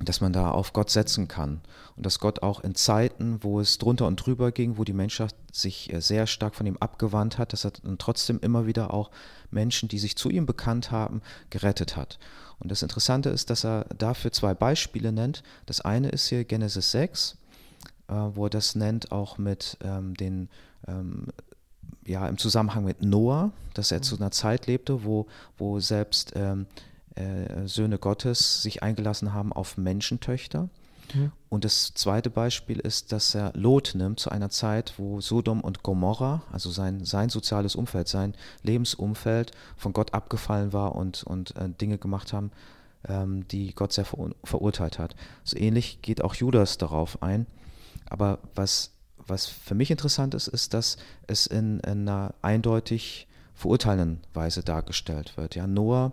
dass 0.00 0.20
man 0.20 0.32
da 0.32 0.50
auf 0.50 0.72
Gott 0.72 0.90
setzen 0.90 1.26
kann 1.26 1.60
und 1.96 2.06
dass 2.06 2.20
Gott 2.20 2.42
auch 2.42 2.60
in 2.60 2.74
Zeiten, 2.74 3.42
wo 3.42 3.60
es 3.60 3.78
drunter 3.78 4.06
und 4.06 4.16
drüber 4.16 4.52
ging, 4.52 4.78
wo 4.78 4.84
die 4.84 4.92
Menschheit 4.92 5.34
sich 5.52 5.92
äh, 5.92 6.00
sehr 6.00 6.26
stark 6.26 6.54
von 6.54 6.66
ihm 6.66 6.76
abgewandt 6.78 7.38
hat, 7.38 7.52
dass 7.52 7.64
er 7.64 7.72
dann 7.72 7.98
trotzdem 7.98 8.38
immer 8.40 8.66
wieder 8.66 8.94
auch 8.94 9.10
Menschen, 9.50 9.88
die 9.88 9.98
sich 9.98 10.16
zu 10.16 10.30
ihm 10.30 10.46
bekannt 10.46 10.90
haben, 10.90 11.20
gerettet 11.50 11.96
hat. 11.96 12.18
Und 12.60 12.70
das 12.70 12.82
Interessante 12.82 13.30
ist, 13.30 13.50
dass 13.50 13.64
er 13.64 13.86
dafür 13.96 14.32
zwei 14.32 14.54
Beispiele 14.54 15.12
nennt. 15.12 15.42
Das 15.66 15.80
eine 15.80 16.10
ist 16.10 16.28
hier 16.28 16.44
Genesis 16.44 16.90
6, 16.92 17.36
äh, 18.08 18.12
wo 18.12 18.46
er 18.46 18.50
das 18.50 18.74
nennt 18.74 19.12
auch 19.12 19.38
mit 19.38 19.78
ähm, 19.82 20.14
den 20.14 20.48
ähm, 20.86 21.26
ja, 22.06 22.26
im 22.26 22.38
Zusammenhang 22.38 22.84
mit 22.84 23.02
Noah, 23.02 23.52
dass 23.74 23.92
er 23.92 24.02
zu 24.02 24.16
einer 24.16 24.30
Zeit 24.30 24.66
lebte, 24.66 25.04
wo, 25.04 25.26
wo 25.58 25.78
selbst 25.78 26.32
ähm, 26.36 26.66
äh, 27.14 27.66
Söhne 27.66 27.98
Gottes 27.98 28.62
sich 28.62 28.82
eingelassen 28.82 29.34
haben 29.34 29.52
auf 29.52 29.76
Menschentöchter. 29.76 30.68
Mhm. 31.14 31.32
Und 31.48 31.64
das 31.64 31.92
zweite 31.94 32.30
Beispiel 32.30 32.78
ist, 32.78 33.12
dass 33.12 33.34
er 33.34 33.52
Lot 33.54 33.92
nimmt 33.94 34.20
zu 34.20 34.30
einer 34.30 34.50
Zeit, 34.50 34.94
wo 34.96 35.20
Sodom 35.20 35.60
und 35.60 35.82
Gomorra, 35.82 36.42
also 36.52 36.70
sein, 36.70 37.04
sein 37.04 37.28
soziales 37.28 37.76
Umfeld, 37.76 38.08
sein 38.08 38.34
Lebensumfeld 38.62 39.52
von 39.76 39.92
Gott 39.92 40.14
abgefallen 40.14 40.72
war 40.72 40.94
und, 40.94 41.24
und 41.24 41.56
äh, 41.56 41.68
Dinge 41.68 41.98
gemacht 41.98 42.32
haben, 42.32 42.50
ähm, 43.06 43.46
die 43.48 43.74
Gott 43.74 43.92
sehr 43.92 44.04
ver 44.04 44.30
verurteilt 44.44 44.98
hat. 44.98 45.14
So 45.44 45.56
ähnlich 45.56 46.00
geht 46.02 46.22
auch 46.22 46.34
Judas 46.34 46.78
darauf 46.78 47.22
ein. 47.22 47.46
Aber 48.10 48.38
was, 48.54 48.92
was 49.16 49.46
für 49.46 49.74
mich 49.74 49.90
interessant 49.90 50.34
ist, 50.34 50.48
ist, 50.48 50.74
dass 50.74 50.96
es 51.26 51.46
in, 51.46 51.80
in 51.80 52.08
einer 52.08 52.34
eindeutig 52.42 53.26
verurteilenden 53.54 54.20
Weise 54.34 54.62
dargestellt 54.62 55.36
wird. 55.36 55.54
Ja, 55.54 55.66
Noah 55.66 56.12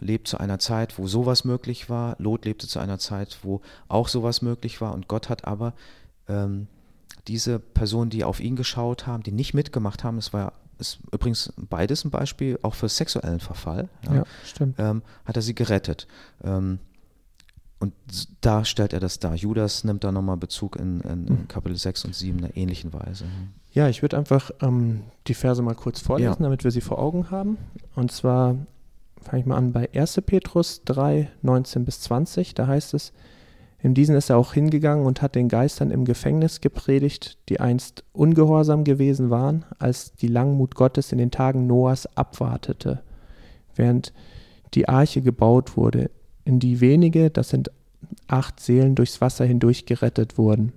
lebt 0.00 0.28
zu 0.28 0.38
einer 0.38 0.58
Zeit, 0.58 0.98
wo 0.98 1.06
sowas 1.06 1.44
möglich 1.44 1.88
war. 1.88 2.16
Lot 2.18 2.44
lebte 2.44 2.66
zu 2.66 2.78
einer 2.78 2.98
Zeit, 2.98 3.38
wo 3.42 3.62
auch 3.88 4.08
sowas 4.08 4.42
möglich 4.42 4.80
war. 4.80 4.92
Und 4.92 5.08
Gott 5.08 5.28
hat 5.28 5.46
aber 5.46 5.74
ähm, 6.28 6.66
diese 7.28 7.58
Personen, 7.58 8.10
die 8.10 8.24
auf 8.24 8.40
ihn 8.40 8.56
geschaut 8.56 9.06
haben, 9.06 9.22
die 9.22 9.32
nicht 9.32 9.54
mitgemacht 9.54 10.04
haben, 10.04 10.18
es 10.18 10.32
war 10.32 10.52
ist 10.78 10.98
übrigens 11.12 11.52
beides 11.56 12.04
ein 12.04 12.10
Beispiel 12.10 12.58
auch 12.62 12.74
für 12.74 12.88
sexuellen 12.88 13.38
Verfall, 13.40 13.88
ja, 14.04 14.16
ja 14.16 14.24
stimmt. 14.44 14.78
Ähm, 14.78 15.02
hat 15.24 15.36
er 15.36 15.42
sie 15.42 15.54
gerettet. 15.54 16.08
Ähm, 16.42 16.80
und 17.82 17.94
da 18.40 18.64
stellt 18.64 18.92
er 18.92 19.00
das 19.00 19.18
dar. 19.18 19.34
Judas 19.34 19.82
nimmt 19.82 20.04
da 20.04 20.12
nochmal 20.12 20.36
Bezug 20.36 20.76
in, 20.76 21.00
in, 21.00 21.26
in, 21.26 21.28
hm. 21.28 21.48
Kapitel 21.48 21.76
6 21.76 22.04
und 22.04 22.14
7 22.14 22.38
in 22.38 22.44
einer 22.44 22.56
ähnlichen 22.56 22.92
Weise. 22.92 23.24
Ja, 23.72 23.88
ich 23.88 24.02
würde 24.02 24.16
einfach 24.16 24.52
ähm, 24.62 25.02
die 25.26 25.34
Verse 25.34 25.60
mal 25.62 25.74
kurz 25.74 25.98
vorlesen, 25.98 26.36
ja. 26.38 26.44
damit 26.44 26.62
wir 26.62 26.70
sie 26.70 26.80
vor 26.80 27.00
Augen 27.00 27.32
haben. 27.32 27.58
Und 27.96 28.12
zwar 28.12 28.54
fange 29.20 29.40
ich 29.40 29.46
mal 29.46 29.56
an 29.56 29.72
bei 29.72 29.90
1. 29.92 30.22
Petrus 30.24 30.82
3, 30.84 31.28
19 31.42 31.84
bis 31.84 32.00
20. 32.02 32.54
Da 32.54 32.68
heißt 32.68 32.94
es, 32.94 33.12
in 33.80 33.94
diesen 33.94 34.14
ist 34.14 34.30
er 34.30 34.36
auch 34.36 34.52
hingegangen 34.52 35.04
und 35.04 35.20
hat 35.20 35.34
den 35.34 35.48
Geistern 35.48 35.90
im 35.90 36.04
Gefängnis 36.04 36.60
gepredigt, 36.60 37.36
die 37.48 37.58
einst 37.58 38.04
ungehorsam 38.12 38.84
gewesen 38.84 39.30
waren, 39.30 39.64
als 39.80 40.12
die 40.12 40.28
Langmut 40.28 40.76
Gottes 40.76 41.10
in 41.10 41.18
den 41.18 41.32
Tagen 41.32 41.66
Noahs 41.66 42.06
abwartete, 42.16 43.02
während 43.74 44.12
die 44.74 44.88
Arche 44.88 45.20
gebaut 45.20 45.76
wurde, 45.76 46.12
in 46.44 46.58
die 46.58 46.80
wenige, 46.80 47.30
das 47.30 47.50
sind 47.50 47.70
acht 48.26 48.60
Seelen, 48.60 48.94
durchs 48.94 49.20
Wasser 49.20 49.44
hindurch 49.44 49.86
gerettet 49.86 50.38
wurden. 50.38 50.72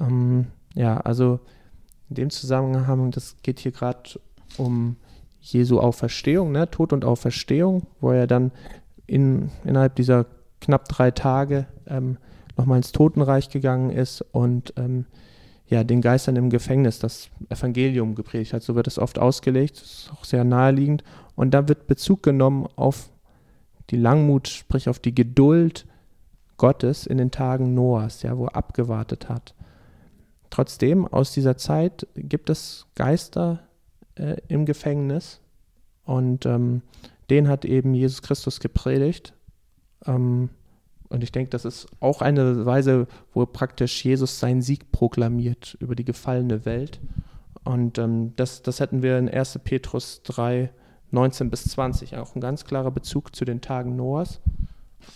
Ähm, 0.00 0.46
ja, 0.74 0.98
also 0.98 1.40
in 2.08 2.16
dem 2.16 2.30
Zusammenhang, 2.30 3.10
das 3.10 3.36
geht 3.42 3.60
hier 3.60 3.72
gerade 3.72 4.18
um 4.56 4.96
Jesu 5.40 5.78
Auferstehung, 5.78 6.52
ne? 6.52 6.70
Tod 6.70 6.92
und 6.92 7.04
Auferstehung, 7.04 7.86
wo 8.00 8.10
er 8.10 8.26
dann 8.26 8.50
in, 9.06 9.50
innerhalb 9.64 9.94
dieser 9.96 10.26
knapp 10.60 10.88
drei 10.88 11.10
Tage 11.10 11.66
ähm, 11.86 12.18
nochmal 12.56 12.78
ins 12.78 12.92
Totenreich 12.92 13.48
gegangen 13.48 13.90
ist 13.90 14.22
und 14.32 14.74
ähm, 14.76 15.06
ja, 15.68 15.84
den 15.84 16.00
Geistern 16.00 16.36
im 16.36 16.50
Gefängnis 16.50 16.98
das 16.98 17.28
Evangelium 17.50 18.14
gepredigt 18.14 18.52
hat. 18.54 18.62
So 18.62 18.74
wird 18.74 18.86
es 18.86 18.98
oft 18.98 19.18
ausgelegt, 19.18 19.76
das 19.76 19.82
ist 19.82 20.12
auch 20.12 20.24
sehr 20.24 20.44
naheliegend. 20.44 21.04
Und 21.36 21.52
da 21.52 21.68
wird 21.68 21.86
Bezug 21.86 22.22
genommen 22.22 22.66
auf 22.76 23.10
die 23.90 23.96
Langmut, 23.96 24.48
sprich 24.48 24.88
auf 24.88 24.98
die 24.98 25.14
Geduld 25.14 25.86
Gottes 26.56 27.06
in 27.06 27.18
den 27.18 27.30
Tagen 27.30 27.74
Noahs, 27.74 28.22
ja, 28.22 28.36
wo 28.36 28.46
er 28.46 28.56
abgewartet 28.56 29.28
hat. 29.28 29.54
Trotzdem, 30.50 31.06
aus 31.06 31.32
dieser 31.32 31.56
Zeit 31.56 32.06
gibt 32.16 32.50
es 32.50 32.86
Geister, 32.94 33.60
äh, 34.18 34.36
im 34.48 34.66
Gefängnis 34.66 35.40
und 36.04 36.46
ähm, 36.46 36.82
den 37.30 37.48
hat 37.48 37.64
eben 37.64 37.94
Jesus 37.94 38.22
Christus 38.22 38.60
gepredigt. 38.60 39.34
Ähm, 40.06 40.50
und 41.08 41.22
ich 41.22 41.32
denke, 41.32 41.50
das 41.50 41.64
ist 41.64 41.86
auch 42.00 42.20
eine 42.20 42.66
Weise, 42.66 43.06
wo 43.32 43.46
praktisch 43.46 44.04
Jesus 44.04 44.40
seinen 44.40 44.62
Sieg 44.62 44.92
proklamiert 44.92 45.76
über 45.80 45.94
die 45.94 46.04
gefallene 46.04 46.64
Welt. 46.64 47.00
Und 47.64 47.98
ähm, 47.98 48.34
das, 48.36 48.62
das 48.62 48.80
hätten 48.80 49.02
wir 49.02 49.18
in 49.18 49.28
1. 49.28 49.60
Petrus 49.64 50.22
3, 50.24 50.70
19 51.10 51.50
bis 51.50 51.64
20, 51.64 52.16
auch 52.16 52.34
ein 52.34 52.40
ganz 52.40 52.64
klarer 52.64 52.90
Bezug 52.90 53.34
zu 53.34 53.44
den 53.44 53.60
Tagen 53.60 53.96
Noahs. 53.96 54.40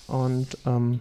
Und 0.07 0.59
ähm, 0.67 1.01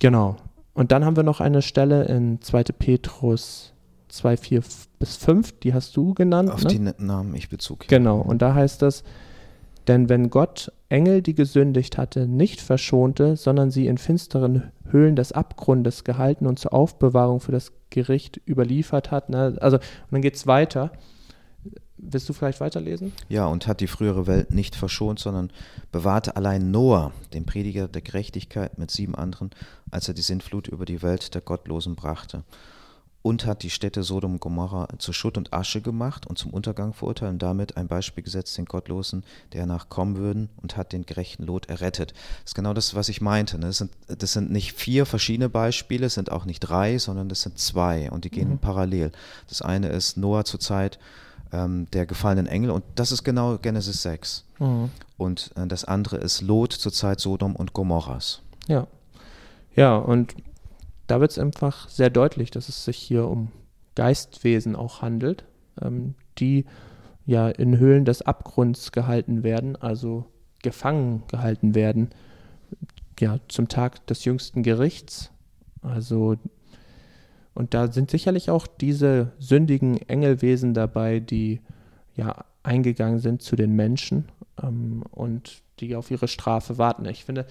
genau. 0.00 0.36
Und 0.74 0.92
dann 0.92 1.04
haben 1.04 1.16
wir 1.16 1.24
noch 1.24 1.40
eine 1.40 1.62
Stelle 1.62 2.04
in 2.04 2.40
2. 2.40 2.64
Petrus 2.78 3.72
2, 4.08 4.36
4 4.36 4.62
bis 4.98 5.16
5, 5.16 5.60
die 5.60 5.74
hast 5.74 5.96
du 5.96 6.14
genannt. 6.14 6.50
Auf 6.50 6.64
ne? 6.64 6.68
die 6.68 7.04
Namen 7.04 7.34
ich 7.34 7.48
Bezug. 7.48 7.86
Genau, 7.88 8.20
und 8.20 8.42
da 8.42 8.54
heißt 8.54 8.82
das, 8.82 9.02
denn 9.86 10.08
wenn 10.08 10.30
Gott 10.30 10.72
Engel, 10.88 11.22
die 11.22 11.34
gesündigt 11.34 11.98
hatte, 11.98 12.26
nicht 12.26 12.60
verschonte, 12.60 13.36
sondern 13.36 13.70
sie 13.70 13.86
in 13.86 13.98
finsteren 13.98 14.70
Höhlen 14.90 15.16
des 15.16 15.32
Abgrundes 15.32 16.04
gehalten 16.04 16.46
und 16.46 16.58
zur 16.58 16.72
Aufbewahrung 16.72 17.40
für 17.40 17.52
das 17.52 17.72
Gericht 17.90 18.40
überliefert 18.46 19.10
hat, 19.10 19.30
ne? 19.30 19.56
also 19.60 19.76
und 19.78 19.84
dann 20.10 20.22
geht 20.22 20.36
es 20.36 20.46
weiter. 20.46 20.92
Willst 21.98 22.28
du 22.28 22.32
vielleicht 22.32 22.60
weiterlesen? 22.60 23.12
Ja, 23.28 23.46
und 23.46 23.66
hat 23.66 23.80
die 23.80 23.86
frühere 23.86 24.26
Welt 24.26 24.52
nicht 24.52 24.76
verschont, 24.76 25.18
sondern 25.18 25.50
bewahrte 25.92 26.36
allein 26.36 26.70
Noah, 26.70 27.12
den 27.32 27.44
Prediger 27.44 27.88
der 27.88 28.02
Gerechtigkeit, 28.02 28.78
mit 28.78 28.90
sieben 28.90 29.14
anderen, 29.14 29.50
als 29.90 30.08
er 30.08 30.14
die 30.14 30.22
Sintflut 30.22 30.68
über 30.68 30.84
die 30.84 31.02
Welt 31.02 31.34
der 31.34 31.40
Gottlosen 31.40 31.96
brachte 31.96 32.44
und 33.22 33.46
hat 33.46 33.62
die 33.62 33.70
Städte 33.70 34.02
Sodom 34.02 34.34
und 34.34 34.40
Gomorra 34.40 34.88
zu 34.98 35.12
Schutt 35.12 35.36
und 35.36 35.52
Asche 35.52 35.80
gemacht 35.80 36.26
und 36.26 36.38
zum 36.38 36.52
Untergang 36.52 36.94
verurteilt 36.94 37.32
und 37.32 37.42
damit 37.42 37.76
ein 37.76 37.88
Beispiel 37.88 38.22
gesetzt 38.22 38.56
den 38.56 38.64
Gottlosen, 38.64 39.24
der 39.52 39.66
nachkommen 39.66 40.16
würden 40.16 40.48
und 40.62 40.76
hat 40.76 40.92
den 40.92 41.04
gerechten 41.04 41.44
Lot 41.44 41.66
errettet. 41.66 42.12
Das 42.12 42.52
ist 42.52 42.54
genau 42.54 42.74
das, 42.74 42.94
was 42.94 43.08
ich 43.08 43.20
meinte. 43.20 43.58
Ne? 43.58 43.66
Das, 43.66 43.78
sind, 43.78 43.90
das 44.06 44.32
sind 44.32 44.50
nicht 44.50 44.72
vier 44.72 45.04
verschiedene 45.04 45.48
Beispiele, 45.48 46.06
es 46.06 46.14
sind 46.14 46.30
auch 46.30 46.44
nicht 46.44 46.60
drei, 46.60 46.98
sondern 46.98 47.28
das 47.28 47.42
sind 47.42 47.58
zwei 47.58 48.10
und 48.10 48.24
die 48.24 48.30
gehen 48.30 48.50
mhm. 48.50 48.58
parallel. 48.58 49.12
Das 49.48 49.62
eine 49.62 49.88
ist 49.88 50.16
Noah 50.16 50.44
zur 50.44 50.60
Zeit 50.60 50.98
ähm, 51.52 51.86
der 51.92 52.06
gefallenen 52.06 52.46
Engel 52.46 52.70
und 52.70 52.84
das 52.94 53.12
ist 53.12 53.24
genau 53.24 53.58
Genesis 53.58 54.02
6. 54.02 54.44
Mhm. 54.58 54.90
Und 55.16 55.50
äh, 55.56 55.66
das 55.66 55.84
andere 55.84 56.16
ist 56.16 56.42
Lot 56.42 56.72
zur 56.72 56.92
Zeit 56.92 57.20
Sodom 57.20 57.56
und 57.56 57.72
Gomorras. 57.72 58.42
Ja. 58.66 58.86
Ja, 59.74 59.96
und 59.96 60.34
da 61.06 61.20
wird 61.20 61.30
es 61.30 61.38
einfach 61.38 61.88
sehr 61.88 62.10
deutlich, 62.10 62.50
dass 62.50 62.68
es 62.68 62.84
sich 62.84 62.98
hier 62.98 63.28
um 63.28 63.48
Geistwesen 63.94 64.76
auch 64.76 65.02
handelt, 65.02 65.44
ähm, 65.80 66.14
die 66.38 66.66
ja 67.26 67.48
in 67.48 67.78
Höhlen 67.78 68.04
des 68.04 68.22
Abgrunds 68.22 68.92
gehalten 68.92 69.42
werden, 69.42 69.76
also 69.76 70.26
gefangen 70.62 71.22
gehalten 71.28 71.74
werden, 71.74 72.10
ja, 73.18 73.38
zum 73.48 73.68
Tag 73.68 74.06
des 74.06 74.24
jüngsten 74.24 74.62
Gerichts. 74.62 75.30
Also, 75.82 76.36
und 77.58 77.74
da 77.74 77.90
sind 77.90 78.10
sicherlich 78.10 78.50
auch 78.50 78.66
diese 78.66 79.32
sündigen 79.38 79.96
Engelwesen 80.08 80.74
dabei, 80.74 81.20
die 81.20 81.60
ja 82.14 82.44
eingegangen 82.62 83.18
sind 83.18 83.42
zu 83.42 83.56
den 83.56 83.72
Menschen 83.72 84.28
ähm, 84.62 85.02
und 85.10 85.62
die 85.80 85.96
auf 85.96 86.10
ihre 86.10 86.28
Strafe 86.28 86.78
warten. 86.78 87.04
Ich 87.06 87.24
finde, 87.24 87.46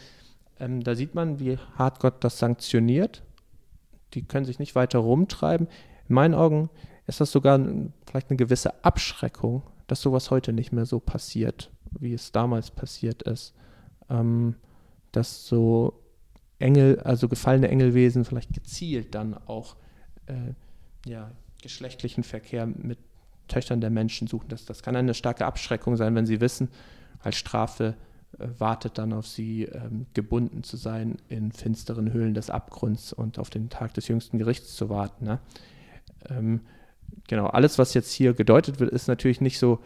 ähm, 0.59 0.83
da 0.83 0.95
sieht 0.95 1.15
man, 1.15 1.39
wie 1.39 1.57
hart 1.77 1.99
Gott 1.99 2.23
das 2.23 2.39
sanktioniert 2.39 3.23
die 4.13 4.23
können 4.23 4.45
sich 4.45 4.59
nicht 4.59 4.75
weiter 4.75 4.99
rumtreiben. 4.99 5.67
In 6.07 6.15
meinen 6.15 6.33
Augen 6.33 6.69
ist 7.05 7.21
das 7.21 7.31
sogar 7.31 7.59
vielleicht 8.05 8.29
eine 8.29 8.37
gewisse 8.37 8.83
Abschreckung, 8.83 9.63
dass 9.87 10.01
sowas 10.01 10.31
heute 10.31 10.53
nicht 10.53 10.71
mehr 10.71 10.85
so 10.85 10.99
passiert, 10.99 11.71
wie 11.99 12.13
es 12.13 12.31
damals 12.31 12.71
passiert 12.71 13.23
ist. 13.23 13.53
Ähm, 14.09 14.55
dass 15.11 15.45
so 15.45 16.01
Engel, 16.59 16.99
also 16.99 17.27
gefallene 17.27 17.69
Engelwesen 17.69 18.25
vielleicht 18.25 18.53
gezielt 18.53 19.15
dann 19.15 19.35
auch 19.47 19.75
äh, 20.27 21.09
ja, 21.09 21.31
geschlechtlichen 21.61 22.23
Verkehr 22.23 22.65
mit 22.65 22.99
Töchtern 23.47 23.81
der 23.81 23.89
Menschen 23.89 24.27
suchen. 24.27 24.47
Das, 24.49 24.65
das 24.65 24.83
kann 24.83 24.95
eine 24.95 25.13
starke 25.13 25.45
Abschreckung 25.45 25.95
sein, 25.95 26.15
wenn 26.15 26.25
sie 26.25 26.41
wissen, 26.41 26.69
als 27.19 27.37
Strafe 27.37 27.95
äh, 28.39 28.47
wartet 28.57 28.97
dann 28.97 29.13
auf 29.13 29.27
sie, 29.27 29.63
ähm, 29.63 30.05
gebunden 30.13 30.63
zu 30.63 30.77
sein 30.77 31.17
in 31.29 31.51
finsteren 31.51 32.11
Höhlen 32.11 32.33
des 32.33 32.49
Abgrunds 32.49 33.13
und 33.13 33.39
auf 33.39 33.49
den 33.49 33.69
Tag 33.69 33.93
des 33.93 34.07
jüngsten 34.07 34.37
Gerichts 34.37 34.75
zu 34.75 34.89
warten. 34.89 35.25
Ne? 35.25 35.39
Ähm, 36.29 36.61
genau, 37.27 37.47
alles, 37.47 37.77
was 37.77 37.93
jetzt 37.93 38.11
hier 38.11 38.33
gedeutet 38.33 38.79
wird, 38.79 38.91
ist 38.91 39.07
natürlich 39.07 39.41
nicht 39.41 39.59
so 39.59 39.79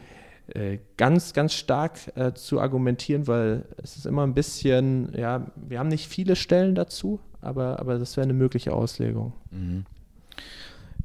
äh, 0.47 0.79
ganz, 0.97 1.33
ganz 1.33 1.53
stark 1.53 2.15
äh, 2.15 2.33
zu 2.33 2.59
argumentieren, 2.59 3.27
weil 3.27 3.65
es 3.77 3.95
ist 3.95 4.05
immer 4.05 4.23
ein 4.23 4.33
bisschen, 4.33 5.13
ja, 5.15 5.47
wir 5.55 5.79
haben 5.79 5.89
nicht 5.89 6.07
viele 6.07 6.35
Stellen 6.35 6.75
dazu, 6.75 7.19
aber, 7.41 7.79
aber 7.79 7.99
das 7.99 8.17
wäre 8.17 8.25
eine 8.25 8.33
mögliche 8.33 8.73
Auslegung. 8.73 9.33
Mhm. 9.51 9.85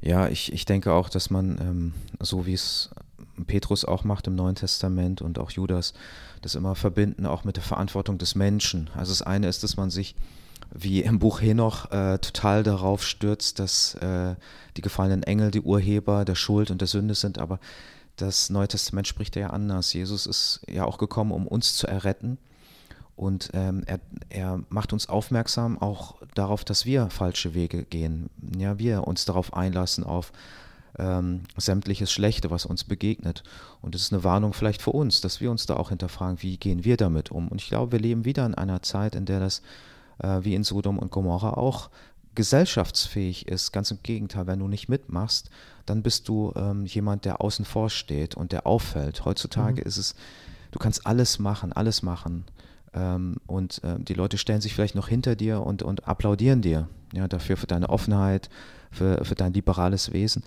Ja, 0.01 0.27
ich, 0.27 0.53
ich 0.53 0.65
denke 0.65 0.93
auch, 0.93 1.09
dass 1.09 1.29
man, 1.29 1.57
ähm, 1.59 1.93
so 2.19 2.45
wie 2.45 2.53
es 2.53 2.89
Petrus 3.45 3.85
auch 3.85 4.03
macht 4.03 4.27
im 4.27 4.35
Neuen 4.35 4.55
Testament 4.55 5.21
und 5.21 5.39
auch 5.39 5.51
Judas, 5.51 5.93
das 6.41 6.55
immer 6.55 6.75
verbinden 6.75 7.25
auch 7.25 7.43
mit 7.43 7.55
der 7.55 7.63
Verantwortung 7.63 8.17
des 8.17 8.35
Menschen. 8.35 8.89
Also 8.95 9.11
das 9.11 9.21
eine 9.21 9.47
ist, 9.47 9.63
dass 9.63 9.77
man 9.77 9.89
sich 9.89 10.15
wie 10.73 11.01
im 11.01 11.19
Buch 11.19 11.41
Henoch 11.41 11.91
äh, 11.91 12.17
total 12.19 12.63
darauf 12.63 13.03
stürzt, 13.03 13.59
dass 13.59 13.95
äh, 13.95 14.35
die 14.75 14.81
gefallenen 14.81 15.23
Engel 15.23 15.51
die 15.51 15.61
Urheber 15.61 16.25
der 16.25 16.35
Schuld 16.35 16.71
und 16.71 16.81
der 16.81 16.87
Sünde 16.87 17.15
sind, 17.15 17.39
aber 17.39 17.59
das 18.17 18.49
Neue 18.49 18.67
Testament 18.67 19.07
spricht 19.07 19.35
ja 19.35 19.51
anders. 19.51 19.93
Jesus 19.93 20.25
ist 20.25 20.61
ja 20.67 20.85
auch 20.85 20.97
gekommen, 20.97 21.31
um 21.31 21.47
uns 21.47 21.75
zu 21.75 21.87
erretten. 21.87 22.37
Und 23.15 23.49
ähm, 23.53 23.83
er, 23.85 23.99
er 24.29 24.63
macht 24.69 24.93
uns 24.93 25.09
aufmerksam 25.09 25.79
auch 25.79 26.15
darauf, 26.37 26.63
dass 26.63 26.85
wir 26.85 27.09
falsche 27.09 27.53
Wege 27.53 27.83
gehen. 27.83 28.29
Ja, 28.57 28.79
wir 28.79 29.07
uns 29.07 29.25
darauf 29.25 29.53
einlassen, 29.53 30.03
auf 30.03 30.31
ähm, 30.97 31.41
sämtliches 31.57 32.11
Schlechte, 32.11 32.49
was 32.51 32.65
uns 32.65 32.83
begegnet. 32.83 33.43
Und 33.81 33.95
es 33.95 34.03
ist 34.03 34.13
eine 34.13 34.23
Warnung 34.23 34.53
vielleicht 34.53 34.81
für 34.81 34.91
uns, 34.91 35.21
dass 35.21 35.41
wir 35.41 35.51
uns 35.51 35.65
da 35.65 35.75
auch 35.75 35.89
hinterfragen, 35.89 36.41
wie 36.41 36.57
gehen 36.57 36.83
wir 36.83 36.97
damit 36.97 37.31
um. 37.31 37.47
Und 37.47 37.61
ich 37.61 37.67
glaube, 37.67 37.91
wir 37.91 37.99
leben 37.99 38.25
wieder 38.25 38.45
in 38.45 38.55
einer 38.55 38.81
Zeit, 38.81 39.15
in 39.15 39.25
der 39.25 39.39
das 39.39 39.61
äh, 40.19 40.39
wie 40.41 40.55
in 40.55 40.63
Sodom 40.63 40.97
und 40.97 41.11
Gomorra 41.11 41.51
auch 41.51 41.89
gesellschaftsfähig 42.35 43.47
ist. 43.47 43.71
Ganz 43.71 43.91
im 43.91 43.99
Gegenteil, 44.03 44.47
wenn 44.47 44.59
du 44.59 44.67
nicht 44.67 44.89
mitmachst, 44.89 45.49
dann 45.85 46.03
bist 46.03 46.27
du 46.27 46.53
ähm, 46.55 46.85
jemand, 46.85 47.25
der 47.25 47.41
außen 47.41 47.65
vor 47.65 47.89
steht 47.89 48.35
und 48.35 48.51
der 48.51 48.67
auffällt. 48.67 49.25
Heutzutage 49.25 49.81
mhm. 49.81 49.87
ist 49.87 49.97
es, 49.97 50.15
du 50.71 50.79
kannst 50.79 51.05
alles 51.07 51.39
machen, 51.39 51.73
alles 51.73 52.03
machen. 52.03 52.45
Ähm, 52.97 53.35
und 53.45 53.83
äh, 53.83 53.99
die 53.99 54.15
Leute 54.15 54.37
stellen 54.37 54.61
sich 54.61 54.73
vielleicht 54.73 54.95
noch 54.95 55.07
hinter 55.07 55.35
dir 55.35 55.61
und, 55.61 55.83
und 55.83 56.07
applaudieren 56.07 56.61
dir 56.61 56.87
ja, 57.13 57.27
dafür, 57.27 57.55
für 57.55 57.67
deine 57.67 57.89
Offenheit, 57.89 58.49
für, 58.91 59.23
für 59.23 59.35
dein 59.35 59.53
liberales 59.53 60.13
Wesen. 60.13 60.43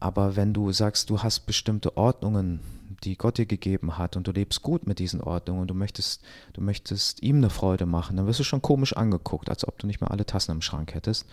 Aber 0.00 0.36
wenn 0.36 0.52
du 0.52 0.72
sagst, 0.72 1.10
du 1.10 1.22
hast 1.22 1.40
bestimmte 1.40 1.96
Ordnungen, 1.96 2.60
die 3.04 3.16
Gott 3.16 3.38
dir 3.38 3.46
gegeben 3.46 3.96
hat 3.96 4.16
und 4.16 4.26
du 4.26 4.32
lebst 4.32 4.62
gut 4.62 4.86
mit 4.86 4.98
diesen 4.98 5.20
Ordnungen 5.20 5.62
und 5.62 5.68
du 5.68 5.74
möchtest, 5.74 6.22
du 6.52 6.60
möchtest 6.60 7.22
ihm 7.22 7.36
eine 7.36 7.50
Freude 7.50 7.86
machen, 7.86 8.16
dann 8.16 8.26
wirst 8.26 8.40
du 8.40 8.44
schon 8.44 8.62
komisch 8.62 8.96
angeguckt, 8.96 9.48
als 9.48 9.66
ob 9.66 9.78
du 9.78 9.86
nicht 9.86 10.00
mehr 10.00 10.10
alle 10.10 10.26
Tassen 10.26 10.52
im 10.52 10.62
Schrank 10.62 10.94
hättest. 10.94 11.26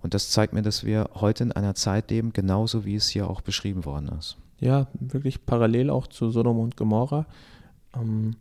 Und 0.00 0.14
das 0.14 0.30
zeigt 0.30 0.52
mir, 0.52 0.62
dass 0.62 0.84
wir 0.84 1.10
heute 1.14 1.42
in 1.42 1.52
einer 1.52 1.74
Zeit 1.74 2.10
leben, 2.10 2.32
genauso 2.32 2.84
wie 2.84 2.94
es 2.94 3.08
hier 3.08 3.28
auch 3.28 3.40
beschrieben 3.40 3.84
worden 3.84 4.10
ist. 4.16 4.36
Ja, 4.60 4.86
wirklich 4.94 5.44
parallel 5.44 5.90
auch 5.90 6.06
zu 6.06 6.30
Sodom 6.30 6.58
und 6.58 6.76
Gomorra. 6.76 7.26
Ähm, 7.96 8.36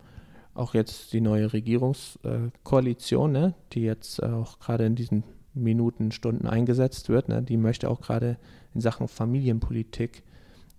auch 0.57 0.73
jetzt 0.73 1.13
die 1.13 1.21
neue 1.21 1.53
Regierungskoalition, 1.53 3.31
ne, 3.31 3.53
die 3.73 3.81
jetzt 3.81 4.21
auch 4.23 4.59
gerade 4.59 4.85
in 4.85 4.95
diesen 4.95 5.23
Minuten, 5.53 6.11
Stunden 6.11 6.47
eingesetzt 6.47 7.09
wird, 7.09 7.29
ne, 7.29 7.41
die 7.43 7.57
möchte 7.57 7.89
auch 7.89 8.01
gerade 8.01 8.37
in 8.73 8.81
Sachen 8.81 9.07
Familienpolitik 9.07 10.23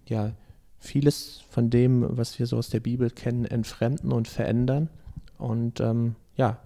ja 0.07 0.33
vieles 0.79 1.43
von 1.51 1.71
dem, 1.71 2.17
was 2.17 2.39
wir 2.39 2.47
so 2.47 2.57
aus 2.57 2.71
der 2.71 2.81
Bibel 2.81 3.11
kennen, 3.11 3.45
entfremden 3.45 4.13
und 4.13 4.29
verändern. 4.29 4.89
Und 5.37 5.81
ähm, 5.81 6.15
ja, 6.37 6.59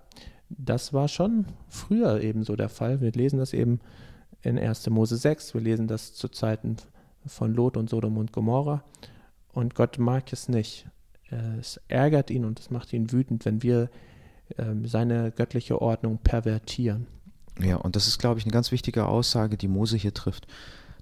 das 0.49 0.93
war 0.93 1.09
schon 1.09 1.47
früher 1.69 2.21
eben 2.23 2.45
so 2.45 2.57
der 2.57 2.69
Fall. 2.69 3.01
Wir 3.01 3.13
lesen 3.13 3.39
das 3.39 3.53
eben 3.53 3.81
in 4.43 4.59
1. 4.59 4.89
Mose 4.91 5.17
6, 5.17 5.55
wir 5.55 5.61
lesen 5.61 5.87
das 5.87 6.15
zu 6.15 6.29
Zeiten 6.29 6.77
von 7.27 7.55
Lot 7.55 7.77
und 7.77 7.89
Sodom 7.89 8.17
und 8.17 8.33
Gomorra. 8.33 8.85
Und 9.53 9.75
Gott 9.75 9.99
mag 9.99 10.33
es 10.33 10.49
nicht. 10.49 10.87
Es 11.61 11.81
ärgert 11.89 12.31
ihn 12.31 12.45
und 12.45 12.61
es 12.61 12.71
macht 12.71 12.93
ihn 12.93 13.11
wütend, 13.13 13.45
wenn 13.45 13.63
wir 13.63 13.91
ähm, 14.59 14.87
seine 14.87 15.31
göttliche 15.31 15.81
Ordnung 15.81 16.19
pervertieren. 16.19 17.07
Ja, 17.61 17.77
und 17.77 17.97
das 17.97 18.07
ist, 18.07 18.19
glaube 18.19 18.39
ich, 18.39 18.45
eine 18.45 18.53
ganz 18.53 18.73
wichtige 18.73 19.07
Aussage, 19.07 19.57
die 19.57 19.69
Mose 19.69 19.97
hier 19.97 20.15
trifft 20.15 20.47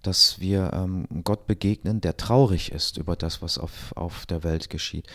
dass 0.02 0.40
wir 0.40 0.72
ähm, 0.72 1.06
Gott 1.24 1.46
begegnen, 1.46 2.00
der 2.00 2.16
traurig 2.16 2.72
ist 2.72 2.96
über 2.96 3.16
das, 3.16 3.42
was 3.42 3.58
auf, 3.58 3.92
auf 3.96 4.26
der 4.26 4.42
Welt 4.44 4.70
geschieht. 4.70 5.06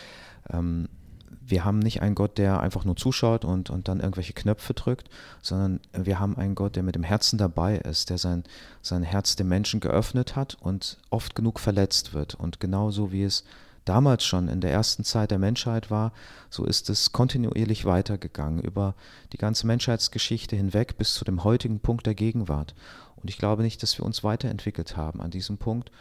Ähm, 0.49 0.87
wir 1.47 1.63
haben 1.63 1.79
nicht 1.79 2.01
einen 2.01 2.15
Gott, 2.15 2.37
der 2.37 2.59
einfach 2.59 2.85
nur 2.85 2.95
zuschaut 2.95 3.45
und, 3.45 3.69
und 3.69 3.87
dann 3.87 3.99
irgendwelche 3.99 4.33
Knöpfe 4.33 4.73
drückt, 4.73 5.09
sondern 5.41 5.79
wir 5.93 6.19
haben 6.19 6.37
einen 6.37 6.55
Gott, 6.55 6.75
der 6.75 6.83
mit 6.83 6.95
dem 6.95 7.03
Herzen 7.03 7.37
dabei 7.37 7.77
ist, 7.77 8.09
der 8.09 8.17
sein, 8.17 8.43
sein 8.81 9.03
Herz 9.03 9.35
dem 9.35 9.47
Menschen 9.47 9.79
geöffnet 9.79 10.35
hat 10.35 10.57
und 10.59 10.97
oft 11.09 11.35
genug 11.35 11.59
verletzt 11.59 12.13
wird. 12.13 12.33
Und 12.33 12.59
genauso 12.59 13.11
wie 13.11 13.23
es 13.23 13.43
damals 13.85 14.25
schon 14.25 14.47
in 14.47 14.61
der 14.61 14.71
ersten 14.71 15.03
Zeit 15.03 15.31
der 15.31 15.39
Menschheit 15.39 15.89
war, 15.89 16.11
so 16.49 16.65
ist 16.65 16.89
es 16.89 17.11
kontinuierlich 17.11 17.85
weitergegangen 17.85 18.59
über 18.61 18.95
die 19.31 19.37
ganze 19.37 19.67
Menschheitsgeschichte 19.67 20.55
hinweg 20.55 20.97
bis 20.97 21.13
zu 21.13 21.23
dem 21.23 21.43
heutigen 21.43 21.79
Punkt 21.79 22.05
der 22.05 22.15
Gegenwart. 22.15 22.75
Und 23.15 23.29
ich 23.29 23.37
glaube 23.37 23.63
nicht, 23.63 23.81
dass 23.83 23.97
wir 23.97 24.05
uns 24.05 24.23
weiterentwickelt 24.23 24.97
haben 24.97 25.21
an 25.21 25.31
diesem 25.31 25.57
Punkt. 25.57 25.91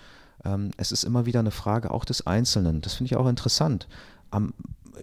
Ähm, 0.44 0.70
es 0.76 0.92
ist 0.92 1.04
immer 1.04 1.26
wieder 1.26 1.40
eine 1.40 1.50
Frage 1.50 1.90
auch 1.90 2.04
des 2.04 2.26
Einzelnen. 2.26 2.80
Das 2.80 2.94
finde 2.94 3.12
ich 3.12 3.16
auch 3.16 3.28
interessant. 3.28 3.86
Am, 4.30 4.54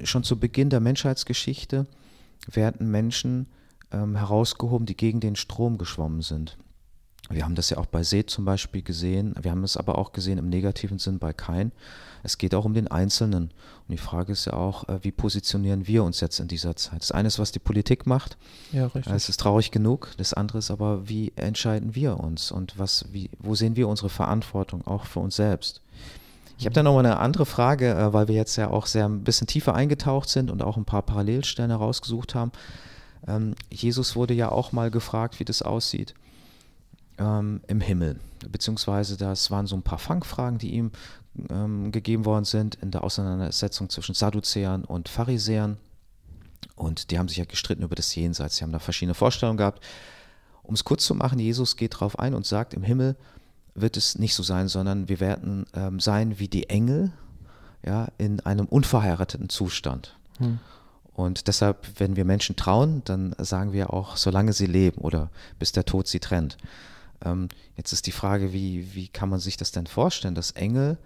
schon 0.03 0.23
zu 0.23 0.39
Beginn 0.39 0.69
der 0.69 0.79
Menschheitsgeschichte 0.79 1.85
werden 2.51 2.89
Menschen 2.89 3.47
ähm, 3.91 4.15
herausgehoben, 4.15 4.85
die 4.85 4.97
gegen 4.97 5.19
den 5.19 5.35
Strom 5.35 5.77
geschwommen 5.77 6.21
sind. 6.21 6.57
Wir 7.29 7.45
haben 7.45 7.55
das 7.55 7.69
ja 7.69 7.77
auch 7.77 7.86
bei 7.86 8.03
Seth 8.03 8.29
zum 8.29 8.45
Beispiel 8.45 8.81
gesehen. 8.81 9.36
Wir 9.41 9.51
haben 9.51 9.63
es 9.63 9.77
aber 9.77 9.97
auch 9.97 10.12
gesehen 10.12 10.38
im 10.38 10.49
negativen 10.49 10.99
Sinn 10.99 11.19
bei 11.19 11.34
Kain. 11.34 11.71
Es 12.23 12.38
geht 12.38 12.53
auch 12.53 12.65
um 12.65 12.73
den 12.73 12.88
Einzelnen. 12.88 13.43
Und 13.43 13.91
die 13.91 13.97
Frage 13.97 14.31
ist 14.31 14.45
ja 14.45 14.53
auch, 14.53 14.88
äh, 14.89 15.03
wie 15.03 15.12
positionieren 15.12 15.88
wir 15.88 16.03
uns 16.03 16.19
jetzt 16.19 16.39
in 16.39 16.47
dieser 16.47 16.75
Zeit? 16.75 17.01
Das 17.01 17.12
eine 17.12 17.27
ist, 17.27 17.39
was 17.39 17.51
die 17.51 17.60
Politik 17.60 18.05
macht. 18.05 18.38
Ja, 18.71 18.88
richtig. 18.88 19.13
Es 19.13 19.29
ist 19.29 19.39
traurig 19.39 19.71
genug. 19.71 20.10
Das 20.17 20.34
andere 20.34 20.60
ist 20.60 20.71
aber, 20.71 21.07
wie 21.07 21.31
entscheiden 21.36 21.95
wir 21.95 22.19
uns 22.19 22.51
und 22.51 22.77
was, 22.77 23.05
wie, 23.12 23.29
wo 23.39 23.55
sehen 23.55 23.75
wir 23.75 23.88
unsere 23.88 24.10
Verantwortung 24.10 24.86
auch 24.86 25.05
für 25.05 25.19
uns 25.19 25.36
selbst? 25.36 25.81
Ich 26.57 26.65
habe 26.65 26.75
da 26.75 26.84
noch 26.84 26.93
mal 26.93 26.99
eine 26.99 27.17
andere 27.17 27.45
Frage, 27.45 27.91
äh, 27.91 28.13
weil 28.13 28.27
wir 28.27 28.36
jetzt 28.36 28.55
ja 28.55 28.69
auch 28.69 28.86
sehr 28.86 29.05
ein 29.05 29.23
bisschen 29.23 29.47
tiefer 29.47 29.73
eingetaucht 29.73 30.29
sind 30.29 30.51
und 30.51 30.62
auch 30.62 30.77
ein 30.77 30.86
paar 30.86 31.01
Parallelstellen 31.01 31.71
herausgesucht 31.71 32.36
haben. 32.36 32.51
Ähm, 33.27 33.55
Jesus 33.71 34.15
wurde 34.15 34.34
ja 34.34 34.51
auch 34.51 34.71
mal 34.71 34.91
gefragt, 34.91 35.39
wie 35.39 35.45
das 35.45 35.62
aussieht 35.62 36.13
ähm, 37.21 37.62
im 37.67 37.79
Himmel. 37.79 38.19
Beziehungsweise 38.49 39.17
das 39.17 39.51
waren 39.51 39.67
so 39.67 39.75
ein 39.75 39.84
paar 39.84 39.99
Fangfragen, 39.99 40.57
die 40.57 40.71
ihm 40.71 40.91
ähm, 41.49 41.91
gegeben 41.91 42.25
worden 42.25 42.45
sind 42.45 42.75
in 42.75 42.91
der 42.91 43.03
Auseinandersetzung 43.03 43.89
zwischen 43.89 44.15
Sadduzäern 44.15 44.84
und 44.84 45.07
Pharisäern. 45.07 45.77
Und 46.75 47.12
die 47.12 47.19
haben 47.19 47.27
sich 47.27 47.38
ja 47.38 47.45
gestritten 47.45 47.84
über 47.84 47.95
das 47.95 48.13
Jenseits. 48.15 48.57
Sie 48.57 48.63
haben 48.63 48.71
da 48.71 48.79
verschiedene 48.79 49.13
Vorstellungen 49.13 49.57
gehabt. 49.57 49.84
Um 50.63 50.73
es 50.73 50.84
kurz 50.84 51.05
zu 51.05 51.15
machen, 51.15 51.39
Jesus 51.39 51.75
geht 51.75 51.93
darauf 51.93 52.17
ein 52.17 52.34
und 52.34 52.45
sagt, 52.45 52.73
im 52.73 52.84
Himmel 52.84 53.15
wird 53.75 53.97
es 53.97 54.17
nicht 54.17 54.36
so 54.36 54.43
sein, 54.43 54.67
sondern 54.67 55.07
wir 55.07 55.19
werden 55.19 55.65
ähm, 55.73 55.99
sein 55.99 56.39
wie 56.39 56.47
die 56.47 56.69
Engel 56.69 57.12
ja, 57.86 58.07
in 58.17 58.39
einem 58.41 58.65
unverheirateten 58.65 59.49
Zustand. 59.49 60.17
Hm. 60.38 60.60
Und 61.13 61.47
deshalb, 61.47 61.88
wenn 61.99 62.15
wir 62.15 62.25
Menschen 62.25 62.55
trauen, 62.55 63.01
dann 63.05 63.36
sagen 63.38 63.73
wir 63.73 63.93
auch, 63.93 64.17
solange 64.17 64.53
sie 64.53 64.65
leben 64.65 65.01
oder 65.01 65.29
bis 65.60 65.71
der 65.71 65.86
Tod 65.86 66.07
sie 66.07 66.19
trennt. 66.19 66.57
Ähm, 67.23 67.49
jetzt 67.75 67.91
ist 67.91 68.07
die 68.07 68.12
Frage, 68.12 68.53
wie, 68.53 68.93
wie 68.93 69.07
kann 69.07 69.29
man 69.29 69.39
sich 69.39 69.57
das 69.57 69.71
denn 69.71 69.88
vorstellen, 69.88 70.36
dass 70.36 70.51
Engel, 70.51 70.97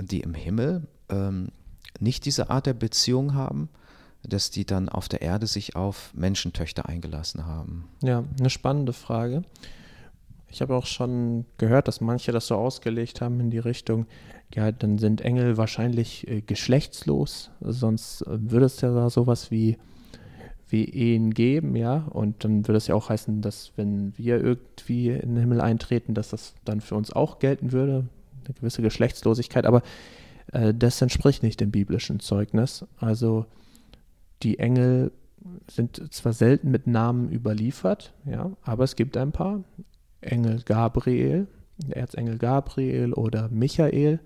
die 0.00 0.20
im 0.20 0.34
Himmel 0.34 0.86
ähm, 1.08 1.48
nicht 2.00 2.24
diese 2.24 2.50
Art 2.50 2.66
der 2.66 2.74
Beziehung 2.74 3.34
haben, 3.34 3.68
dass 4.22 4.50
die 4.50 4.64
dann 4.64 4.88
auf 4.88 5.08
der 5.08 5.22
Erde 5.22 5.46
sich 5.46 5.76
auf 5.76 6.12
Menschentöchter 6.14 6.88
eingelassen 6.88 7.46
haben? 7.46 7.88
Ja, 8.02 8.24
eine 8.38 8.50
spannende 8.50 8.92
Frage. 8.92 9.42
Ich 10.48 10.62
habe 10.62 10.76
auch 10.76 10.86
schon 10.86 11.46
gehört, 11.58 11.88
dass 11.88 12.00
manche 12.00 12.30
das 12.30 12.46
so 12.46 12.54
ausgelegt 12.54 13.20
haben 13.20 13.40
in 13.40 13.50
die 13.50 13.58
Richtung, 13.58 14.06
ja, 14.54 14.70
dann 14.70 14.98
sind 14.98 15.20
Engel 15.20 15.56
wahrscheinlich 15.56 16.28
äh, 16.28 16.42
geschlechtslos, 16.42 17.50
sonst 17.60 18.22
äh, 18.22 18.50
würde 18.50 18.66
es 18.66 18.80
ja 18.80 19.10
sowas 19.10 19.50
wie 19.50 19.78
Ehen 20.82 21.32
geben, 21.32 21.76
ja. 21.76 22.08
Und 22.10 22.44
dann 22.44 22.66
würde 22.66 22.78
es 22.78 22.88
ja 22.88 22.96
auch 22.96 23.08
heißen, 23.08 23.40
dass 23.40 23.72
wenn 23.76 24.12
wir 24.18 24.42
irgendwie 24.42 25.10
in 25.10 25.34
den 25.34 25.38
Himmel 25.38 25.60
eintreten, 25.60 26.14
dass 26.14 26.30
das 26.30 26.54
dann 26.64 26.80
für 26.80 26.96
uns 26.96 27.12
auch 27.12 27.38
gelten 27.38 27.70
würde, 27.70 28.08
eine 28.44 28.54
gewisse 28.54 28.82
Geschlechtslosigkeit. 28.82 29.66
Aber 29.66 29.82
äh, 30.52 30.74
das 30.74 31.00
entspricht 31.00 31.42
nicht 31.42 31.60
dem 31.60 31.70
biblischen 31.70 32.18
Zeugnis. 32.18 32.84
Also 32.98 33.46
die 34.42 34.58
Engel 34.58 35.12
sind 35.70 36.12
zwar 36.12 36.32
selten 36.32 36.70
mit 36.70 36.86
Namen 36.86 37.30
überliefert, 37.30 38.12
ja, 38.24 38.50
aber 38.62 38.84
es 38.84 38.96
gibt 38.96 39.16
ein 39.16 39.32
paar. 39.32 39.62
Engel 40.20 40.62
Gabriel, 40.64 41.46
Erzengel 41.90 42.38
Gabriel 42.38 43.12
oder 43.12 43.48
Michael. 43.50 44.20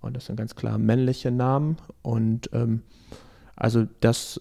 Und 0.00 0.16
das 0.16 0.26
sind 0.26 0.36
ganz 0.36 0.54
klar 0.54 0.78
männliche 0.78 1.30
Namen. 1.30 1.76
Und 2.02 2.50
ähm, 2.52 2.82
also 3.54 3.86
das 4.00 4.40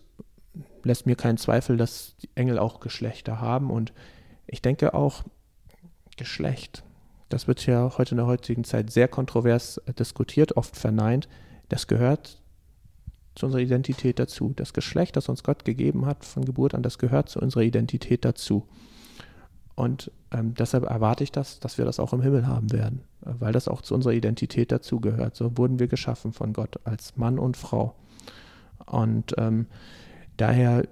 lässt 0.83 1.05
mir 1.05 1.15
keinen 1.15 1.37
Zweifel, 1.37 1.77
dass 1.77 2.15
die 2.17 2.29
Engel 2.35 2.59
auch 2.59 2.79
Geschlechter 2.79 3.39
haben. 3.41 3.69
Und 3.69 3.93
ich 4.47 4.61
denke 4.61 4.93
auch, 4.93 5.23
Geschlecht, 6.17 6.83
das 7.29 7.47
wird 7.47 7.65
ja 7.65 7.91
heute 7.97 8.11
in 8.11 8.17
der 8.17 8.25
heutigen 8.25 8.63
Zeit 8.63 8.89
sehr 8.91 9.07
kontrovers 9.07 9.81
diskutiert, 9.99 10.57
oft 10.57 10.75
verneint. 10.75 11.27
das 11.69 11.87
gehört 11.87 12.41
zu 13.35 13.45
unserer 13.45 13.61
Identität 13.61 14.17
dazu. 14.17 14.53
Das 14.55 14.73
Geschlecht, 14.73 15.15
das 15.15 15.29
uns 15.29 15.43
Gott 15.43 15.63
gegeben 15.63 16.05
hat 16.05 16.25
von 16.25 16.43
Geburt 16.43 16.73
an, 16.73 16.81
das 16.81 16.97
gehört 16.97 17.29
zu 17.29 17.39
unserer 17.39 17.63
Identität 17.63 18.25
dazu. 18.25 18.67
Und 19.75 20.11
ähm, 20.31 20.55
deshalb 20.55 20.85
erwarte 20.85 21.23
ich 21.23 21.31
das, 21.31 21.59
dass 21.59 21.77
wir 21.77 21.85
das 21.85 21.99
auch 21.99 22.11
im 22.11 22.23
Himmel 22.23 22.47
haben 22.47 22.71
werden, 22.71 23.03
äh, 23.23 23.33
weil 23.37 23.53
das 23.53 23.67
auch 23.67 23.83
zu 23.83 23.93
unserer 23.93 24.13
Identität 24.13 24.71
dazugehört. 24.71 25.35
So 25.35 25.55
wurden 25.55 25.77
wir 25.77 25.87
geschaffen 25.87 26.33
von 26.33 26.51
Gott 26.51 26.79
als 26.83 27.15
Mann 27.15 27.37
und 27.37 27.57
Frau. 27.57 27.93
Und 28.87 29.35
ähm, 29.37 29.67
daher 30.37 30.87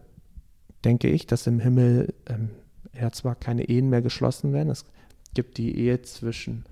denke 0.84 1.08
ich, 1.08 1.28
dass 1.28 1.48
im 1.48 1.60
Himmel 1.60 2.14
ähm, 2.28 2.50
ja 2.94 3.12
zwar 3.12 3.36
keine 3.36 3.68
Ehen 3.68 3.90
mehr 3.90 4.02
geschlossen 4.02 4.54
werden, 4.54 4.70
es 4.70 4.86
gibt 5.34 5.58
die 5.58 5.78
Ehe 5.78 6.02
zwischen 6.02 6.66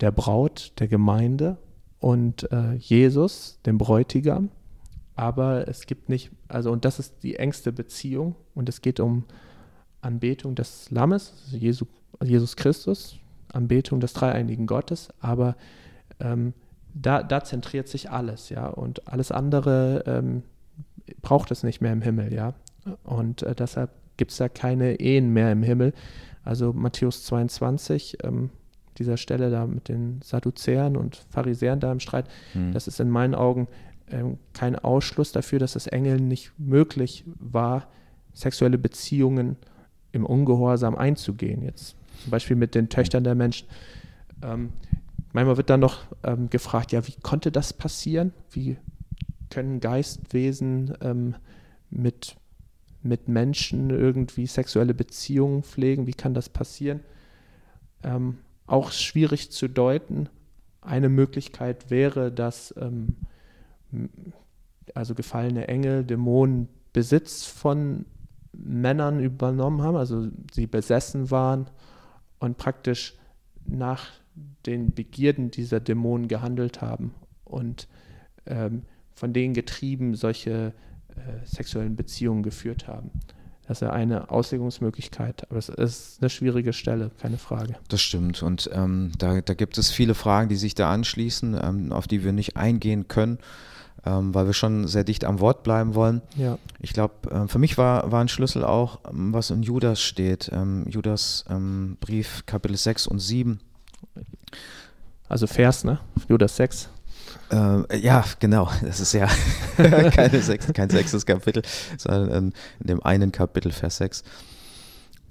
der 0.00 0.10
Braut, 0.10 0.72
der 0.78 0.88
Gemeinde 0.88 1.58
und 1.98 2.50
äh, 2.50 2.74
Jesus, 2.74 3.58
dem 3.66 3.78
Bräutigam, 3.78 4.50
aber 5.14 5.68
es 5.68 5.86
gibt 5.86 6.08
nicht, 6.08 6.30
also 6.48 6.70
und 6.72 6.84
das 6.84 6.98
ist 6.98 7.22
die 7.22 7.36
engste 7.36 7.72
Beziehung 7.72 8.36
und 8.54 8.68
es 8.68 8.80
geht 8.80 9.00
um 9.00 9.24
Anbetung 10.00 10.54
des 10.54 10.90
Lammes, 10.90 11.34
also 11.44 11.56
Jesus, 11.58 11.88
Jesus 12.22 12.56
Christus, 12.56 13.16
Anbetung 13.52 14.00
des 14.00 14.14
dreieinigen 14.14 14.66
Gottes, 14.66 15.10
aber 15.20 15.56
ähm, 16.20 16.54
da, 16.94 17.22
da, 17.22 17.44
zentriert 17.44 17.88
sich 17.88 18.10
alles, 18.10 18.48
ja, 18.48 18.66
und 18.66 19.06
alles 19.06 19.30
andere 19.30 20.02
ähm, 20.06 20.42
braucht 21.22 21.50
es 21.50 21.62
nicht 21.62 21.80
mehr 21.80 21.92
im 21.92 22.02
Himmel, 22.02 22.32
ja, 22.32 22.54
und 23.04 23.42
äh, 23.42 23.54
deshalb 23.54 23.90
gibt 24.16 24.32
es 24.32 24.36
da 24.36 24.48
keine 24.48 25.00
Ehen 25.00 25.32
mehr 25.32 25.52
im 25.52 25.62
Himmel. 25.62 25.92
Also 26.44 26.72
Matthäus 26.72 27.24
22, 27.24 28.18
ähm, 28.22 28.50
dieser 28.98 29.16
Stelle 29.16 29.50
da 29.50 29.66
mit 29.66 29.88
den 29.88 30.20
Sadduzäern 30.22 30.96
und 30.96 31.24
Pharisäern 31.30 31.80
da 31.80 31.92
im 31.92 32.00
Streit, 32.00 32.28
mhm. 32.54 32.72
das 32.72 32.86
ist 32.86 33.00
in 33.00 33.08
meinen 33.08 33.34
Augen 33.34 33.68
ähm, 34.10 34.38
kein 34.52 34.76
Ausschluss 34.76 35.32
dafür, 35.32 35.58
dass 35.58 35.76
es 35.76 35.86
Engeln 35.86 36.28
nicht 36.28 36.52
möglich 36.58 37.24
war, 37.38 37.86
sexuelle 38.32 38.78
Beziehungen 38.78 39.56
im 40.12 40.26
Ungehorsam 40.26 40.96
einzugehen. 40.96 41.62
Jetzt 41.62 41.96
zum 42.22 42.30
Beispiel 42.30 42.56
mit 42.56 42.74
den 42.74 42.88
Töchtern 42.88 43.24
der 43.24 43.34
Menschen. 43.34 43.68
Ähm, 44.42 44.72
manchmal 45.32 45.56
wird 45.56 45.70
dann 45.70 45.80
noch 45.80 46.02
ähm, 46.24 46.50
gefragt, 46.50 46.92
ja, 46.92 47.06
wie 47.06 47.14
konnte 47.22 47.52
das 47.52 47.72
passieren? 47.72 48.32
Wie 48.50 48.76
können 49.50 49.80
Geistwesen 49.80 50.94
ähm, 51.00 51.34
mit, 51.90 52.36
mit 53.02 53.28
Menschen 53.28 53.90
irgendwie 53.90 54.46
sexuelle 54.46 54.94
Beziehungen 54.94 55.62
pflegen? 55.62 56.06
Wie 56.06 56.14
kann 56.14 56.34
das 56.34 56.48
passieren? 56.48 57.00
Ähm, 58.02 58.38
auch 58.66 58.92
schwierig 58.92 59.50
zu 59.50 59.68
deuten. 59.68 60.28
Eine 60.80 61.08
Möglichkeit 61.08 61.90
wäre, 61.90 62.32
dass 62.32 62.74
ähm, 62.78 63.16
also 64.94 65.14
gefallene 65.14 65.68
Engel, 65.68 66.04
Dämonen 66.04 66.68
Besitz 66.92 67.44
von 67.44 68.06
Männern 68.52 69.20
übernommen 69.20 69.82
haben, 69.82 69.96
also 69.96 70.28
sie 70.52 70.66
besessen 70.66 71.30
waren 71.30 71.70
und 72.38 72.56
praktisch 72.56 73.16
nach 73.64 74.08
den 74.66 74.92
Begierden 74.92 75.50
dieser 75.50 75.80
Dämonen 75.80 76.28
gehandelt 76.28 76.80
haben 76.80 77.14
und 77.44 77.88
ähm, 78.46 78.82
von 79.20 79.34
denen 79.34 79.52
getrieben 79.52 80.14
solche 80.14 80.72
äh, 81.10 81.46
sexuellen 81.46 81.94
Beziehungen 81.94 82.42
geführt 82.42 82.88
haben. 82.88 83.10
Das 83.68 83.76
ist 83.76 83.82
ja 83.82 83.92
eine 83.92 84.30
Auslegungsmöglichkeit, 84.30 85.48
aber 85.48 85.58
es 85.58 85.68
ist 85.68 86.20
eine 86.20 86.30
schwierige 86.30 86.72
Stelle, 86.72 87.10
keine 87.20 87.36
Frage. 87.36 87.76
Das 87.88 88.00
stimmt 88.00 88.42
und 88.42 88.70
ähm, 88.72 89.12
da, 89.18 89.42
da, 89.42 89.54
gibt 89.54 89.78
es 89.78 89.92
viele 89.92 90.14
Fragen, 90.14 90.48
die 90.48 90.56
sich 90.56 90.74
da 90.74 90.90
anschließen, 90.90 91.56
ähm, 91.62 91.92
auf 91.92 92.08
die 92.08 92.24
wir 92.24 92.32
nicht 92.32 92.56
eingehen 92.56 93.06
können 93.08 93.38
ähm, 94.06 94.34
weil 94.34 94.46
wir 94.46 94.54
schon 94.54 94.86
sehr 94.86 95.04
dicht 95.04 95.26
am 95.26 95.40
Wort 95.40 95.62
bleiben 95.62 95.94
wollen. 95.94 96.22
Ja. 96.34 96.58
Ich 96.80 96.94
glaube, 96.94 97.30
äh, 97.30 97.48
für 97.48 97.58
mich 97.58 97.76
war, 97.76 98.10
war 98.10 98.22
ein 98.22 98.28
Schlüssel 98.28 98.64
auch, 98.64 99.00
ähm, 99.06 99.34
was 99.34 99.50
in 99.50 99.62
Judas 99.62 100.00
steht. 100.00 100.50
Ähm, 100.52 100.86
Judas 100.88 101.44
ähm, 101.50 101.98
Brief, 102.00 102.44
Kapitel 102.46 102.78
6 102.78 103.06
und 103.06 103.18
7. 103.18 103.60
Also 105.28 105.46
Vers, 105.46 105.84
ne? 105.84 106.00
Judas 106.28 106.56
6. 106.56 106.88
Äh, 107.50 107.98
ja, 107.98 108.24
genau. 108.38 108.70
Das 108.82 109.00
ist 109.00 109.12
ja 109.12 109.28
sechs, 110.40 110.72
kein 110.72 110.90
sechstes 110.90 111.26
Kapitel, 111.26 111.62
sondern 111.96 112.52
in 112.80 112.86
dem 112.86 113.02
einen 113.02 113.32
Kapitel, 113.32 113.72
Vers 113.72 113.98
6. 113.98 114.22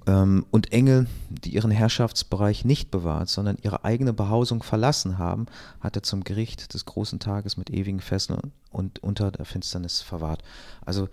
Ähm, 0.06 0.46
und 0.50 0.72
Engel, 0.72 1.06
die 1.28 1.54
ihren 1.54 1.70
Herrschaftsbereich 1.70 2.64
nicht 2.64 2.90
bewahrt, 2.90 3.28
sondern 3.28 3.58
ihre 3.62 3.84
eigene 3.84 4.12
Behausung 4.12 4.62
verlassen 4.62 5.18
haben, 5.18 5.46
hat 5.80 5.96
er 5.96 6.02
zum 6.02 6.24
Gericht 6.24 6.74
des 6.74 6.84
großen 6.86 7.20
Tages 7.20 7.56
mit 7.56 7.70
ewigen 7.70 8.00
Fesseln 8.00 8.52
und 8.70 9.02
unter 9.02 9.30
der 9.30 9.44
Finsternis 9.44 10.00
verwahrt. 10.00 10.42
Also 10.84 11.08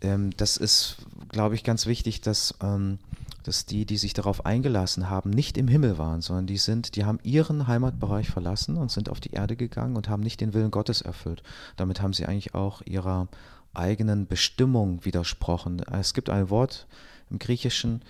ähm, 0.00 0.30
das 0.36 0.56
ist, 0.56 0.96
glaube 1.28 1.54
ich, 1.54 1.64
ganz 1.64 1.86
wichtig, 1.86 2.20
dass, 2.20 2.54
ähm, 2.62 2.98
dass 3.42 3.66
die, 3.66 3.86
die 3.86 3.96
sich 3.96 4.12
darauf 4.12 4.44
eingelassen 4.44 5.08
haben, 5.08 5.30
nicht 5.30 5.56
im 5.56 5.68
Himmel 5.68 5.98
waren, 5.98 6.20
sondern 6.20 6.46
die 6.46 6.58
sind, 6.58 6.96
die 6.96 7.04
haben 7.04 7.18
ihren 7.22 7.66
Heimatbereich 7.66 8.28
verlassen 8.28 8.76
und 8.76 8.90
sind 8.90 9.08
auf 9.08 9.20
die 9.20 9.32
Erde 9.32 9.56
gegangen 9.56 9.96
und 9.96 10.08
haben 10.08 10.22
nicht 10.22 10.40
den 10.40 10.54
Willen 10.54 10.70
Gottes 10.70 11.02
erfüllt. 11.02 11.42
Damit 11.76 12.02
haben 12.02 12.12
sie 12.12 12.26
eigentlich 12.26 12.54
auch 12.54 12.82
ihrer 12.84 13.28
eigenen 13.74 14.26
Bestimmung 14.26 15.04
widersprochen. 15.04 15.80
Es 15.80 16.14
gibt 16.14 16.30
ein 16.30 16.50
Wort, 16.50 16.86
im 17.30 17.38
Griechischen, 17.38 18.02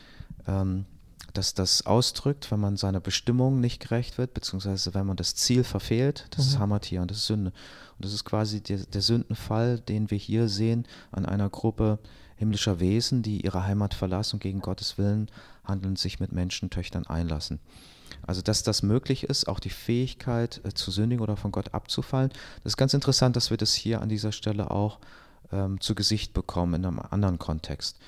ähm, 0.46 0.84
dass 1.34 1.54
das 1.54 1.86
ausdrückt, 1.86 2.50
wenn 2.50 2.60
man 2.60 2.76
seiner 2.76 3.00
Bestimmung 3.00 3.60
nicht 3.60 3.80
gerecht 3.80 4.18
wird, 4.18 4.34
beziehungsweise 4.34 4.94
wenn 4.94 5.06
man 5.06 5.16
das 5.16 5.34
Ziel 5.34 5.62
verfehlt, 5.64 6.26
das 6.30 6.46
mhm. 6.46 6.52
ist 6.52 6.58
Hamatia 6.58 7.02
und 7.02 7.10
das 7.10 7.18
ist 7.18 7.26
Sünde. 7.26 7.52
Und 7.96 8.04
das 8.04 8.12
ist 8.12 8.24
quasi 8.24 8.60
der, 8.60 8.78
der 8.78 9.02
Sündenfall, 9.02 9.78
den 9.78 10.10
wir 10.10 10.18
hier 10.18 10.48
sehen 10.48 10.86
an 11.10 11.26
einer 11.26 11.50
Gruppe 11.50 11.98
himmlischer 12.38 12.80
Wesen, 12.80 13.22
die 13.22 13.44
ihre 13.44 13.66
Heimat 13.66 13.94
verlassen 13.94 14.36
und 14.36 14.42
gegen 14.42 14.60
Gottes 14.60 14.96
Willen 14.96 15.30
handeln, 15.64 15.96
sich 15.96 16.20
mit 16.20 16.32
Menschentöchtern 16.32 17.06
einlassen. 17.06 17.60
Also, 18.26 18.40
dass 18.40 18.62
das 18.62 18.82
möglich 18.82 19.24
ist, 19.24 19.48
auch 19.48 19.60
die 19.60 19.70
Fähigkeit 19.70 20.60
äh, 20.64 20.72
zu 20.72 20.90
sündigen 20.90 21.22
oder 21.22 21.36
von 21.36 21.52
Gott 21.52 21.74
abzufallen. 21.74 22.30
Das 22.62 22.72
ist 22.72 22.76
ganz 22.76 22.94
interessant, 22.94 23.36
dass 23.36 23.50
wir 23.50 23.56
das 23.56 23.74
hier 23.74 24.00
an 24.00 24.08
dieser 24.08 24.32
Stelle 24.32 24.70
auch 24.70 24.98
ähm, 25.52 25.80
zu 25.80 25.94
Gesicht 25.94 26.32
bekommen 26.32 26.74
in 26.74 26.86
einem 26.86 27.00
anderen 27.10 27.38
Kontext. 27.38 27.98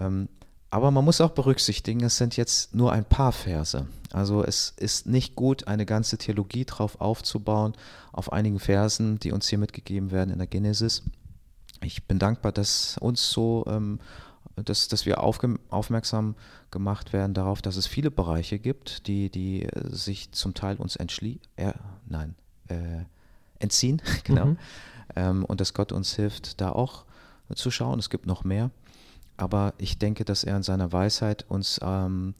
Ähm, 0.00 0.28
aber 0.70 0.90
man 0.90 1.04
muss 1.04 1.20
auch 1.20 1.30
berücksichtigen, 1.30 2.02
es 2.02 2.16
sind 2.16 2.36
jetzt 2.36 2.74
nur 2.74 2.90
ein 2.90 3.04
paar 3.04 3.30
Verse. 3.30 3.86
Also 4.12 4.42
es 4.42 4.74
ist 4.76 5.06
nicht 5.06 5.36
gut, 5.36 5.68
eine 5.68 5.86
ganze 5.86 6.18
Theologie 6.18 6.64
drauf 6.64 7.00
aufzubauen, 7.00 7.74
auf 8.12 8.32
einigen 8.32 8.58
Versen, 8.58 9.20
die 9.20 9.30
uns 9.30 9.46
hier 9.46 9.58
mitgegeben 9.58 10.10
werden 10.10 10.30
in 10.30 10.38
der 10.38 10.48
Genesis. 10.48 11.02
Ich 11.84 12.04
bin 12.04 12.18
dankbar, 12.18 12.52
dass 12.52 12.98
uns 12.98 13.30
so, 13.30 13.64
ähm, 13.68 14.00
dass, 14.56 14.88
dass 14.88 15.06
wir 15.06 15.22
aufmerksam 15.22 16.34
gemacht 16.70 17.12
werden 17.12 17.34
darauf, 17.34 17.62
dass 17.62 17.76
es 17.76 17.86
viele 17.86 18.10
Bereiche 18.10 18.58
gibt, 18.58 19.06
die, 19.06 19.30
die 19.30 19.64
äh, 19.64 19.90
sich 19.90 20.32
zum 20.32 20.54
Teil 20.54 20.76
uns 20.76 20.96
entschlie 20.96 21.38
äh, 21.56 21.72
nein, 22.06 22.34
äh, 22.68 23.04
entziehen, 23.58 24.00
genau. 24.24 24.46
Mhm. 24.46 24.58
Ähm, 25.16 25.44
und 25.44 25.60
dass 25.60 25.74
Gott 25.74 25.92
uns 25.92 26.14
hilft, 26.14 26.60
da 26.60 26.70
auch 26.72 27.04
zu 27.54 27.70
schauen. 27.70 27.98
Es 27.98 28.10
gibt 28.10 28.26
noch 28.26 28.42
mehr 28.42 28.70
aber 29.36 29.74
ich 29.78 29.98
denke, 29.98 30.24
dass 30.24 30.44
er 30.44 30.56
in 30.56 30.62
seiner 30.62 30.92
Weisheit 30.92 31.44
uns 31.48 31.80
ähm, 31.82 32.34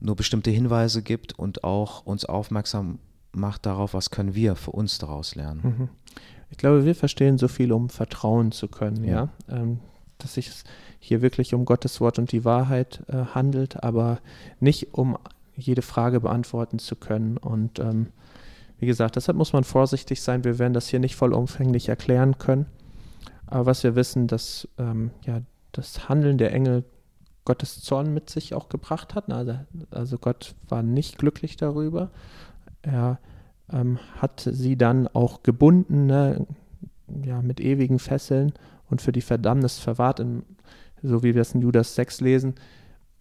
nur 0.00 0.16
bestimmte 0.16 0.50
Hinweise 0.50 1.02
gibt 1.02 1.38
und 1.38 1.64
auch 1.64 2.04
uns 2.04 2.24
aufmerksam 2.24 2.98
macht 3.32 3.64
darauf, 3.64 3.94
was 3.94 4.10
können 4.10 4.34
wir 4.34 4.56
für 4.56 4.72
uns 4.72 4.98
daraus 4.98 5.34
lernen. 5.34 5.60
Mhm. 5.62 5.88
Ich 6.52 6.58
glaube, 6.58 6.84
wir 6.84 6.94
verstehen 6.94 7.38
so 7.38 7.48
viel, 7.48 7.72
um 7.72 7.88
vertrauen 7.88 8.52
zu 8.52 8.68
können, 8.68 9.02
ja. 9.04 9.30
ja? 9.48 9.56
Ähm, 9.56 9.80
dass 10.18 10.34
sich 10.34 10.50
hier 11.00 11.20
wirklich 11.20 11.54
um 11.54 11.64
Gottes 11.64 12.00
Wort 12.00 12.18
und 12.20 12.30
die 12.30 12.44
Wahrheit 12.44 13.02
äh, 13.08 13.24
handelt, 13.34 13.82
aber 13.82 14.20
nicht 14.60 14.94
um 14.94 15.18
jede 15.56 15.82
Frage 15.82 16.20
beantworten 16.20 16.78
zu 16.78 16.94
können. 16.94 17.38
Und 17.38 17.80
ähm, 17.80 18.08
wie 18.78 18.86
gesagt, 18.86 19.16
deshalb 19.16 19.36
muss 19.36 19.52
man 19.52 19.64
vorsichtig 19.64 20.22
sein. 20.22 20.44
Wir 20.44 20.58
werden 20.58 20.74
das 20.74 20.88
hier 20.88 21.00
nicht 21.00 21.16
vollumfänglich 21.16 21.88
erklären 21.88 22.38
können. 22.38 22.66
Aber 23.46 23.66
was 23.66 23.82
wir 23.82 23.96
wissen, 23.96 24.28
dass 24.28 24.68
ähm, 24.78 25.10
ja, 25.24 25.40
das 25.72 26.08
Handeln 26.08 26.38
der 26.38 26.52
Engel 26.52 26.84
Gottes 27.44 27.80
Zorn 27.80 28.14
mit 28.14 28.30
sich 28.30 28.54
auch 28.54 28.68
gebracht 28.68 29.14
hat. 29.14 29.30
Also, 29.32 29.58
also 29.90 30.18
Gott 30.18 30.54
war 30.68 30.82
nicht 30.82 31.18
glücklich 31.18 31.56
darüber. 31.56 32.10
Er 32.82 33.18
ähm, 33.72 33.98
hat 34.18 34.48
sie 34.50 34.76
dann 34.76 35.08
auch 35.08 35.42
gebunden, 35.42 36.06
ne, 36.06 36.46
ja, 37.24 37.42
mit 37.42 37.60
ewigen 37.60 37.98
Fesseln 37.98 38.52
und 38.90 39.02
für 39.02 39.12
die 39.12 39.20
Verdammnis 39.20 39.78
verwahrt, 39.78 40.20
in, 40.20 40.44
so 41.02 41.22
wie 41.22 41.34
wir 41.34 41.42
es 41.42 41.54
in 41.54 41.62
Judas 41.62 41.94
6 41.94 42.20
lesen. 42.20 42.54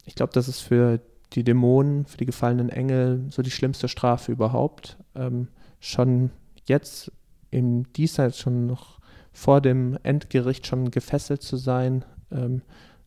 Ich 0.05 0.15
glaube, 0.15 0.33
das 0.33 0.47
ist 0.47 0.61
für 0.61 0.99
die 1.33 1.43
Dämonen, 1.43 2.05
für 2.05 2.17
die 2.17 2.25
gefallenen 2.25 2.69
Engel 2.69 3.25
so 3.29 3.41
die 3.41 3.51
schlimmste 3.51 3.87
Strafe 3.87 4.31
überhaupt. 4.31 4.97
Ähm, 5.15 5.47
schon 5.79 6.31
jetzt 6.65 7.11
im 7.49 7.91
Diesseits, 7.93 8.37
schon 8.39 8.67
noch 8.67 8.99
vor 9.33 9.61
dem 9.61 9.97
Endgericht 10.03 10.67
schon 10.67 10.91
gefesselt 10.91 11.41
zu 11.41 11.57
sein, 11.57 12.03
ähm, 12.31 12.61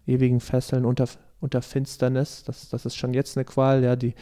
ewigen 0.07 0.41
Fesseln 0.41 0.85
unter, 0.85 1.07
unter 1.41 1.63
Finsternis. 1.63 2.45
Das, 2.45 2.69
das 2.69 2.87
ist 2.87 2.97
schon 2.97 3.15
jetzt 3.15 3.37
eine 3.37 3.45
Qual, 3.45 3.85
ja, 3.85 3.97
die 3.97 4.15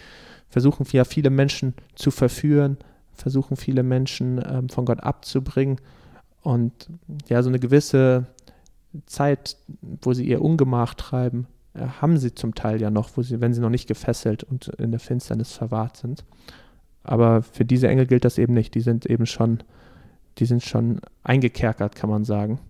versuchen 0.49 0.87
ja 0.93 1.05
viele 1.05 1.31
Menschen 1.31 1.75
zu 1.95 2.11
verführen, 2.11 2.77
versuchen 3.15 3.57
viele 3.57 3.83
Menschen 3.83 4.43
ähm, 4.45 4.69
von 4.69 4.85
Gott 4.85 5.01
abzubringen 5.01 5.79
und 6.43 6.89
ja, 7.29 7.43
so 7.43 7.49
eine 7.49 7.59
gewisse 7.59 8.27
Zeit, 9.07 9.57
wo 9.81 10.13
sie 10.13 10.27
ihr 10.27 10.43
Ungemach 10.43 10.95
treiben, 10.95 11.47
äh, 11.75 11.87
haben 12.01 12.19
sie 12.19 12.35
zum 12.35 12.55
Teil 12.55 12.81
ja 12.81 12.91
noch, 12.91 13.11
wo 13.17 13.23
sie, 13.23 13.41
wenn 13.41 13.55
sie 13.55 13.61
noch 13.61 13.71
nicht 13.71 13.89
gefesselt 13.89 14.45
und 14.45 14.69
in 14.69 14.91
der 14.91 15.01
Finsternis 15.01 15.53
verwahrt 15.53 15.97
sind. 15.97 16.25
Aber 17.05 17.43
für 17.43 17.65
diese 17.65 17.89
Engel 17.89 18.07
gilt 18.07 18.25
das 18.25 18.39
eben 18.39 18.55
nicht. 18.55 18.75
Die 18.75 18.81
sind 18.81 19.07
eben 19.07 19.27
schon, 19.27 19.59
die 20.39 20.45
sind 20.45 20.63
schon 20.63 21.01
eingekerkert, 21.25 21.97
kann 21.97 22.11
man 22.11 22.25
sagen. 22.25 22.61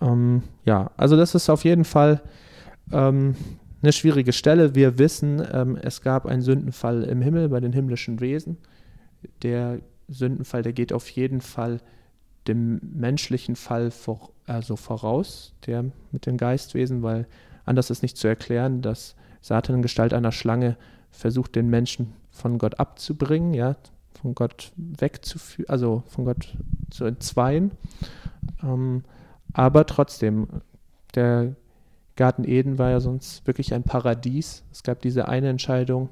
Ähm, 0.00 0.42
ja, 0.64 0.90
also 0.96 1.16
das 1.16 1.34
ist 1.34 1.48
auf 1.48 1.64
jeden 1.64 1.84
Fall 1.84 2.20
ähm, 2.92 3.36
eine 3.82 3.92
schwierige 3.92 4.32
Stelle. 4.32 4.74
Wir 4.74 4.98
wissen, 4.98 5.42
ähm, 5.52 5.76
es 5.80 6.02
gab 6.02 6.26
einen 6.26 6.42
Sündenfall 6.42 7.04
im 7.04 7.22
Himmel 7.22 7.48
bei 7.48 7.60
den 7.60 7.72
himmlischen 7.72 8.20
Wesen. 8.20 8.56
Der 9.42 9.80
Sündenfall, 10.08 10.62
der 10.62 10.72
geht 10.72 10.92
auf 10.92 11.08
jeden 11.10 11.40
Fall 11.40 11.80
dem 12.46 12.80
menschlichen 12.82 13.56
Fall 13.56 13.90
vor, 13.90 14.30
also 14.46 14.76
voraus, 14.76 15.54
der 15.66 15.84
mit 16.12 16.26
den 16.26 16.36
Geistwesen, 16.36 17.02
weil 17.02 17.26
anders 17.64 17.90
ist 17.90 18.02
nicht 18.02 18.16
zu 18.16 18.28
erklären, 18.28 18.82
dass 18.82 19.16
Satan 19.40 19.76
in 19.76 19.82
Gestalt 19.82 20.12
einer 20.12 20.32
Schlange 20.32 20.76
versucht, 21.10 21.54
den 21.54 21.68
Menschen 21.68 22.12
von 22.30 22.58
Gott 22.58 22.78
abzubringen, 22.80 23.54
ja, 23.54 23.76
von 24.20 24.34
Gott 24.34 24.72
wegzuführen, 24.76 25.70
also 25.70 26.02
von 26.06 26.24
Gott 26.24 26.56
zu 26.90 27.04
entzweien. 27.04 27.72
Ähm, 28.62 29.04
aber 29.52 29.86
trotzdem, 29.86 30.48
der 31.14 31.54
Garten 32.16 32.44
Eden 32.44 32.78
war 32.78 32.90
ja 32.90 33.00
sonst 33.00 33.46
wirklich 33.46 33.74
ein 33.74 33.82
Paradies. 33.82 34.64
Es 34.72 34.82
gab 34.82 35.00
diese 35.00 35.28
eine 35.28 35.48
Entscheidung, 35.48 36.10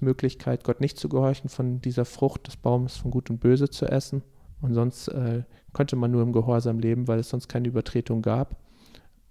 Möglichkeit, 0.00 0.64
Gott 0.64 0.80
nicht 0.80 0.98
zu 0.98 1.08
gehorchen, 1.08 1.48
von 1.48 1.80
dieser 1.80 2.04
Frucht 2.04 2.46
des 2.46 2.56
Baumes 2.56 2.96
von 2.96 3.10
Gut 3.10 3.30
und 3.30 3.40
Böse 3.40 3.70
zu 3.70 3.86
essen. 3.86 4.22
Und 4.60 4.74
sonst 4.74 5.08
äh, 5.08 5.44
konnte 5.72 5.96
man 5.96 6.10
nur 6.10 6.22
im 6.22 6.32
Gehorsam 6.32 6.78
leben, 6.78 7.08
weil 7.08 7.20
es 7.20 7.28
sonst 7.28 7.48
keine 7.48 7.68
Übertretung 7.68 8.22
gab. 8.22 8.56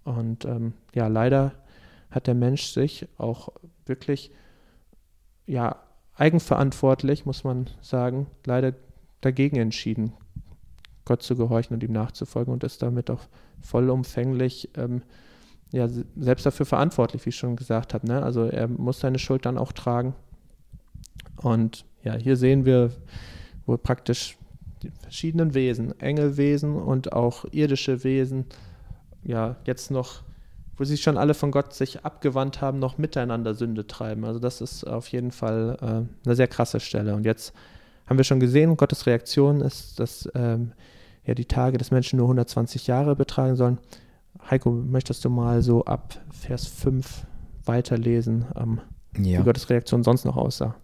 Und 0.03 0.45
ähm, 0.45 0.73
ja, 0.95 1.07
leider 1.07 1.53
hat 2.09 2.27
der 2.27 2.33
Mensch 2.33 2.67
sich 2.67 3.07
auch 3.17 3.49
wirklich, 3.85 4.31
ja, 5.45 5.77
eigenverantwortlich, 6.15 7.25
muss 7.25 7.43
man 7.43 7.69
sagen, 7.81 8.27
leider 8.45 8.73
dagegen 9.21 9.57
entschieden, 9.57 10.13
Gott 11.05 11.21
zu 11.23 11.35
gehorchen 11.35 11.73
und 11.73 11.83
ihm 11.83 11.91
nachzufolgen 11.91 12.53
und 12.53 12.63
ist 12.63 12.81
damit 12.81 13.09
auch 13.09 13.27
vollumfänglich 13.61 14.69
ähm, 14.75 15.03
ja, 15.71 15.87
selbst 15.87 16.45
dafür 16.45 16.65
verantwortlich, 16.65 17.25
wie 17.25 17.29
ich 17.29 17.35
schon 17.35 17.55
gesagt 17.55 17.93
habe. 17.93 18.07
Ne? 18.07 18.23
Also 18.23 18.45
er 18.45 18.67
muss 18.67 18.99
seine 18.99 19.19
Schuld 19.19 19.45
dann 19.45 19.57
auch 19.57 19.71
tragen. 19.71 20.15
Und 21.37 21.85
ja, 22.03 22.15
hier 22.15 22.35
sehen 22.35 22.65
wir, 22.65 22.91
wo 23.65 23.77
praktisch 23.77 24.37
die 24.83 24.91
verschiedenen 24.91 25.53
Wesen, 25.53 25.99
Engelwesen 25.99 26.75
und 26.75 27.13
auch 27.13 27.45
irdische 27.51 28.03
Wesen, 28.03 28.45
ja, 29.23 29.57
jetzt 29.65 29.91
noch, 29.91 30.23
wo 30.77 30.83
sie 30.83 30.97
schon 30.97 31.17
alle 31.17 31.33
von 31.33 31.51
Gott 31.51 31.73
sich 31.73 32.05
abgewandt 32.05 32.61
haben, 32.61 32.79
noch 32.79 32.97
miteinander 32.97 33.53
Sünde 33.53 33.87
treiben. 33.87 34.25
Also 34.25 34.39
das 34.39 34.61
ist 34.61 34.85
auf 34.85 35.07
jeden 35.09 35.31
Fall 35.31 35.77
äh, 35.81 36.25
eine 36.25 36.35
sehr 36.35 36.47
krasse 36.47 36.79
Stelle. 36.79 37.15
Und 37.15 37.25
jetzt 37.25 37.53
haben 38.05 38.17
wir 38.17 38.23
schon 38.23 38.39
gesehen, 38.39 38.77
Gottes 38.77 39.05
Reaktion 39.05 39.61
ist, 39.61 39.99
dass 39.99 40.29
ähm, 40.33 40.73
ja, 41.25 41.33
die 41.33 41.45
Tage 41.45 41.77
des 41.77 41.91
Menschen 41.91 42.17
nur 42.17 42.27
120 42.27 42.87
Jahre 42.87 43.15
betragen 43.15 43.55
sollen. 43.55 43.79
Heiko, 44.49 44.71
möchtest 44.71 45.25
du 45.25 45.29
mal 45.29 45.61
so 45.61 45.83
ab 45.83 46.17
Vers 46.31 46.67
5 46.67 47.25
weiterlesen, 47.65 48.45
ähm, 48.55 48.79
ja. 49.17 49.39
wie 49.39 49.43
Gottes 49.43 49.69
Reaktion 49.69 50.03
sonst 50.03 50.23
noch 50.23 50.37
aussah? 50.37 50.75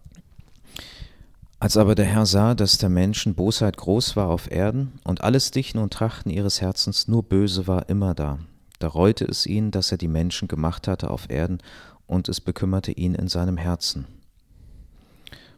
Als 1.64 1.78
aber 1.78 1.94
der 1.94 2.04
Herr 2.04 2.26
sah, 2.26 2.54
dass 2.54 2.76
der 2.76 2.90
Menschen 2.90 3.34
Bosheit 3.34 3.78
groß 3.78 4.16
war 4.16 4.28
auf 4.28 4.50
Erden 4.50 5.00
und 5.02 5.22
alles 5.24 5.50
Dichten 5.50 5.78
und 5.78 5.94
Trachten 5.94 6.30
ihres 6.30 6.60
Herzens 6.60 7.08
nur 7.08 7.22
böse 7.22 7.66
war 7.66 7.88
immer 7.88 8.12
da, 8.12 8.38
da 8.80 8.88
reute 8.88 9.24
es 9.24 9.46
ihn, 9.46 9.70
dass 9.70 9.90
er 9.90 9.96
die 9.96 10.06
Menschen 10.06 10.46
gemacht 10.46 10.86
hatte 10.88 11.08
auf 11.08 11.30
Erden 11.30 11.62
und 12.06 12.28
es 12.28 12.42
bekümmerte 12.42 12.92
ihn 12.92 13.14
in 13.14 13.28
seinem 13.28 13.56
Herzen. 13.56 14.06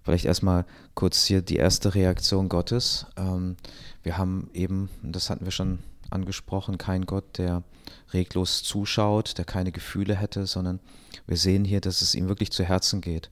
Vielleicht 0.04 0.26
erstmal 0.26 0.64
kurz 0.94 1.24
hier 1.24 1.42
die 1.42 1.56
erste 1.56 1.96
Reaktion 1.96 2.48
Gottes. 2.48 3.06
Ähm, 3.16 3.56
wir 4.04 4.16
haben 4.16 4.48
eben, 4.54 4.90
das 5.02 5.28
hatten 5.28 5.44
wir 5.44 5.50
schon 5.50 5.80
angesprochen, 6.10 6.78
kein 6.78 7.04
Gott, 7.06 7.36
der 7.36 7.64
reglos 8.12 8.62
zuschaut, 8.62 9.38
der 9.38 9.44
keine 9.44 9.72
Gefühle 9.72 10.14
hätte, 10.14 10.46
sondern 10.46 10.78
wir 11.26 11.36
sehen 11.36 11.64
hier, 11.64 11.80
dass 11.80 12.00
es 12.00 12.14
ihm 12.14 12.28
wirklich 12.28 12.52
zu 12.52 12.62
Herzen 12.62 13.00
geht. 13.00 13.28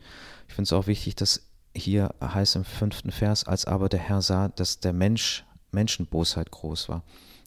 Ich 0.49 0.55
finde 0.55 0.67
es 0.67 0.73
auch 0.73 0.89
wichtig, 0.89 1.15
dass 1.15 1.54
hier 1.75 2.15
heißt 2.21 2.57
im 2.57 2.65
fünften 2.65 3.11
Vers, 3.11 3.45
als 3.45 3.65
aber 3.65 3.89
der 3.89 4.01
Herr 4.01 4.23
sah, 4.23 4.49
dass 4.49 4.81
der 4.81 4.93
Mensch, 4.93 5.45
Menschenbosheit 5.73 6.51
groß 6.51 6.89
war. 6.89 7.03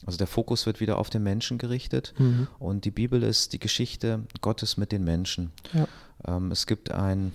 Also 0.06 0.18
der 0.18 0.28
Fokus 0.28 0.66
wird 0.66 0.80
wieder 0.80 0.98
auf 1.00 1.10
den 1.10 1.24
Menschen 1.24 1.58
gerichtet 1.58 2.14
mhm. 2.18 2.48
und 2.60 2.86
die 2.86 2.92
Bibel 2.92 3.24
ist 3.24 3.54
die 3.54 3.60
Geschichte 3.60 4.24
Gottes 4.42 4.78
mit 4.78 4.92
den 4.92 5.04
Menschen. 5.04 5.52
Ja. 5.74 5.88
Ähm, 6.28 6.52
es 6.52 6.68
gibt 6.68 6.92
ein, 6.92 7.34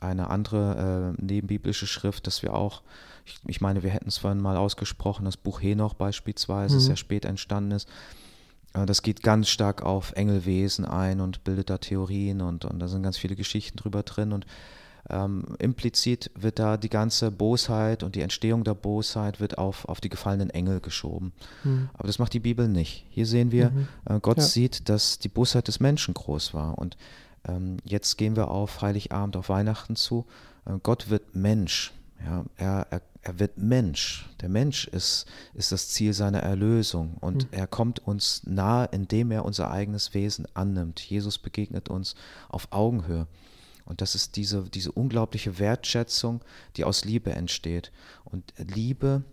eine 0.00 0.30
andere 0.30 1.14
äh, 1.18 1.22
nebenbiblische 1.22 1.86
Schrift, 1.86 2.26
dass 2.26 2.42
wir 2.42 2.54
auch, 2.54 2.82
ich, 3.24 3.38
ich 3.46 3.60
meine, 3.60 3.82
wir 3.82 3.90
hätten 3.90 4.08
es 4.08 4.18
vorhin 4.18 4.40
mal 4.40 4.56
ausgesprochen, 4.56 5.24
das 5.24 5.36
Buch 5.36 5.60
Henoch 5.60 5.94
beispielsweise, 5.94 6.76
mhm. 6.76 6.80
sehr 6.80 6.96
spät 6.96 7.24
entstanden 7.24 7.72
ist. 7.72 7.88
Äh, 8.74 8.86
das 8.86 9.02
geht 9.02 9.22
ganz 9.22 9.48
stark 9.48 9.82
auf 9.82 10.12
Engelwesen 10.12 10.84
ein 10.84 11.20
und 11.20 11.42
bildet 11.42 11.68
da 11.68 11.78
Theorien 11.78 12.42
und, 12.42 12.64
und 12.64 12.78
da 12.78 12.86
sind 12.86 13.02
ganz 13.02 13.18
viele 13.18 13.34
Geschichten 13.34 13.76
drüber 13.76 14.02
drin 14.02 14.32
und 14.32 14.46
ähm, 15.10 15.44
implizit 15.58 16.30
wird 16.34 16.58
da 16.58 16.76
die 16.76 16.90
ganze 16.90 17.30
Bosheit 17.30 18.02
und 18.02 18.14
die 18.14 18.20
Entstehung 18.20 18.64
der 18.64 18.74
Bosheit 18.74 19.40
wird 19.40 19.58
auf, 19.58 19.88
auf 19.88 20.00
die 20.00 20.08
gefallenen 20.08 20.50
Engel 20.50 20.80
geschoben. 20.80 21.32
Mhm. 21.64 21.88
Aber 21.94 22.06
das 22.06 22.18
macht 22.18 22.34
die 22.34 22.40
Bibel 22.40 22.68
nicht. 22.68 23.06
Hier 23.10 23.26
sehen 23.26 23.50
wir, 23.50 23.70
mhm. 23.70 23.88
äh, 24.04 24.20
Gott 24.20 24.38
ja. 24.38 24.44
sieht, 24.44 24.88
dass 24.88 25.18
die 25.18 25.28
Bosheit 25.28 25.68
des 25.68 25.80
Menschen 25.80 26.14
groß 26.14 26.52
war. 26.54 26.78
Und 26.78 26.96
ähm, 27.46 27.78
jetzt 27.84 28.18
gehen 28.18 28.36
wir 28.36 28.50
auf 28.50 28.82
Heiligabend, 28.82 29.36
auf 29.36 29.48
Weihnachten 29.48 29.96
zu. 29.96 30.26
Äh, 30.66 30.78
Gott 30.82 31.08
wird 31.08 31.34
Mensch. 31.34 31.92
Ja, 32.24 32.44
er, 32.56 32.86
er, 32.90 33.02
er 33.22 33.38
wird 33.38 33.58
Mensch. 33.58 34.28
Der 34.40 34.48
Mensch 34.48 34.88
ist, 34.88 35.26
ist 35.54 35.72
das 35.72 35.88
Ziel 35.88 36.12
seiner 36.12 36.40
Erlösung 36.40 37.14
und 37.20 37.44
mhm. 37.44 37.58
er 37.58 37.66
kommt 37.66 38.00
uns 38.00 38.42
nahe, 38.44 38.88
indem 38.92 39.30
er 39.30 39.44
unser 39.44 39.70
eigenes 39.70 40.14
Wesen 40.14 40.46
annimmt. 40.54 41.00
Jesus 41.00 41.38
begegnet 41.38 41.88
uns 41.88 42.14
auf 42.48 42.68
Augenhöhe. 42.72 43.26
Und 43.88 44.02
das 44.02 44.14
ist 44.14 44.36
diese, 44.36 44.64
diese 44.64 44.92
unglaubliche 44.92 45.58
Wertschätzung, 45.58 46.42
die 46.76 46.84
aus 46.84 47.06
Liebe 47.06 47.32
entsteht. 47.32 47.90
Und 48.24 48.52
Liebe 48.58 49.24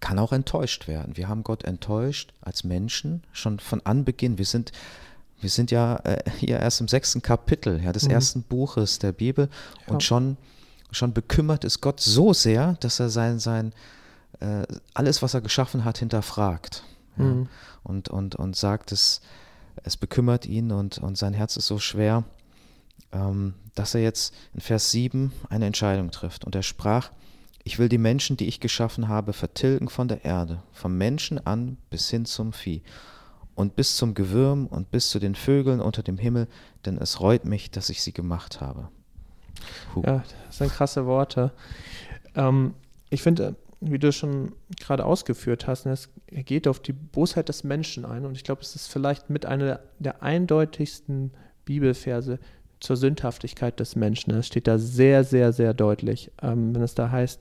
kann 0.00 0.18
auch 0.18 0.32
enttäuscht 0.32 0.88
werden. 0.88 1.18
Wir 1.18 1.28
haben 1.28 1.44
Gott 1.44 1.64
enttäuscht 1.64 2.32
als 2.40 2.64
Menschen 2.64 3.22
schon 3.32 3.60
von 3.60 3.82
Anbeginn. 3.84 4.38
Wir 4.38 4.46
sind, 4.46 4.72
wir 5.38 5.50
sind 5.50 5.70
ja 5.70 5.96
äh, 6.04 6.22
hier 6.38 6.60
erst 6.60 6.80
im 6.80 6.88
sechsten 6.88 7.20
Kapitel 7.20 7.82
ja, 7.82 7.92
des 7.92 8.04
mhm. 8.04 8.12
ersten 8.12 8.42
Buches 8.42 9.00
der 9.00 9.12
Bibel 9.12 9.50
ja. 9.86 9.92
und 9.92 10.02
schon, 10.02 10.38
schon 10.90 11.12
bekümmert 11.12 11.64
ist 11.64 11.82
Gott 11.82 12.00
so 12.00 12.32
sehr, 12.32 12.78
dass 12.80 12.98
er 13.00 13.10
sein, 13.10 13.38
sein 13.38 13.74
äh, 14.40 14.62
alles, 14.94 15.20
was 15.20 15.34
er 15.34 15.42
geschaffen 15.42 15.84
hat, 15.84 15.98
hinterfragt. 15.98 16.84
Ja, 17.18 17.24
mhm. 17.24 17.48
und, 17.82 18.08
und, 18.08 18.34
und 18.34 18.56
sagt, 18.56 18.92
es, 18.92 19.20
es 19.82 19.98
bekümmert 19.98 20.46
ihn 20.46 20.72
und, 20.72 20.96
und 20.98 21.18
sein 21.18 21.34
Herz 21.34 21.58
ist 21.58 21.66
so 21.66 21.78
schwer 21.78 22.24
dass 23.74 23.94
er 23.94 24.02
jetzt 24.02 24.34
in 24.54 24.60
Vers 24.60 24.90
7 24.90 25.32
eine 25.48 25.66
Entscheidung 25.66 26.10
trifft. 26.10 26.44
Und 26.44 26.54
er 26.54 26.62
sprach, 26.62 27.10
ich 27.62 27.78
will 27.78 27.88
die 27.88 27.98
Menschen, 27.98 28.36
die 28.36 28.46
ich 28.46 28.60
geschaffen 28.60 29.08
habe, 29.08 29.32
vertilgen 29.32 29.88
von 29.88 30.08
der 30.08 30.24
Erde, 30.24 30.62
vom 30.72 30.98
Menschen 30.98 31.44
an 31.46 31.76
bis 31.90 32.10
hin 32.10 32.26
zum 32.26 32.52
Vieh 32.52 32.82
und 33.54 33.76
bis 33.76 33.96
zum 33.96 34.14
Gewürm 34.14 34.66
und 34.66 34.90
bis 34.90 35.10
zu 35.10 35.18
den 35.18 35.34
Vögeln 35.34 35.80
unter 35.80 36.02
dem 36.02 36.18
Himmel, 36.18 36.48
denn 36.84 36.98
es 36.98 37.20
reut 37.20 37.44
mich, 37.44 37.70
dass 37.70 37.88
ich 37.88 38.02
sie 38.02 38.12
gemacht 38.12 38.60
habe. 38.60 38.88
Puh. 39.92 40.02
Ja, 40.04 40.24
das 40.46 40.58
sind 40.58 40.72
krasse 40.72 41.06
Worte. 41.06 41.52
Ähm, 42.34 42.74
ich 43.10 43.22
finde, 43.22 43.56
wie 43.80 43.98
du 43.98 44.12
schon 44.12 44.52
gerade 44.80 45.04
ausgeführt 45.04 45.66
hast, 45.66 45.86
es 45.86 46.10
geht 46.26 46.66
auf 46.68 46.80
die 46.80 46.92
Bosheit 46.92 47.48
des 47.48 47.64
Menschen 47.64 48.04
ein 48.04 48.26
und 48.26 48.36
ich 48.36 48.44
glaube, 48.44 48.62
es 48.62 48.74
ist 48.74 48.88
vielleicht 48.88 49.30
mit 49.30 49.46
einer 49.46 49.80
der 49.98 50.22
eindeutigsten 50.22 51.32
Bibelverse, 51.64 52.38
zur 52.84 52.96
Sündhaftigkeit 52.96 53.80
des 53.80 53.96
Menschen. 53.96 54.30
Das 54.32 54.46
steht 54.46 54.66
da 54.66 54.78
sehr, 54.78 55.24
sehr, 55.24 55.52
sehr 55.52 55.74
deutlich, 55.74 56.30
ähm, 56.42 56.74
wenn 56.74 56.82
es 56.82 56.94
da 56.94 57.10
heißt, 57.10 57.40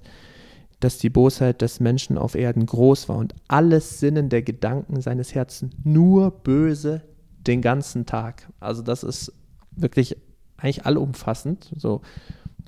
dass 0.80 0.98
die 0.98 1.10
Bosheit 1.10 1.62
des 1.62 1.80
Menschen 1.80 2.18
auf 2.18 2.36
Erden 2.36 2.66
groß 2.66 3.08
war 3.08 3.18
und 3.18 3.36
alles 3.48 4.00
Sinnen 4.00 4.30
der 4.30 4.42
Gedanken 4.42 5.00
seines 5.02 5.34
Herzens 5.34 5.74
nur 5.84 6.32
böse 6.32 7.02
den 7.48 7.62
ganzen 7.62 8.06
Tag. 8.06 8.50
Also 8.60 8.82
das 8.82 9.04
ist 9.04 9.32
wirklich 9.72 10.18
eigentlich 10.58 10.86
allumfassend, 10.86 11.72
so 11.78 12.02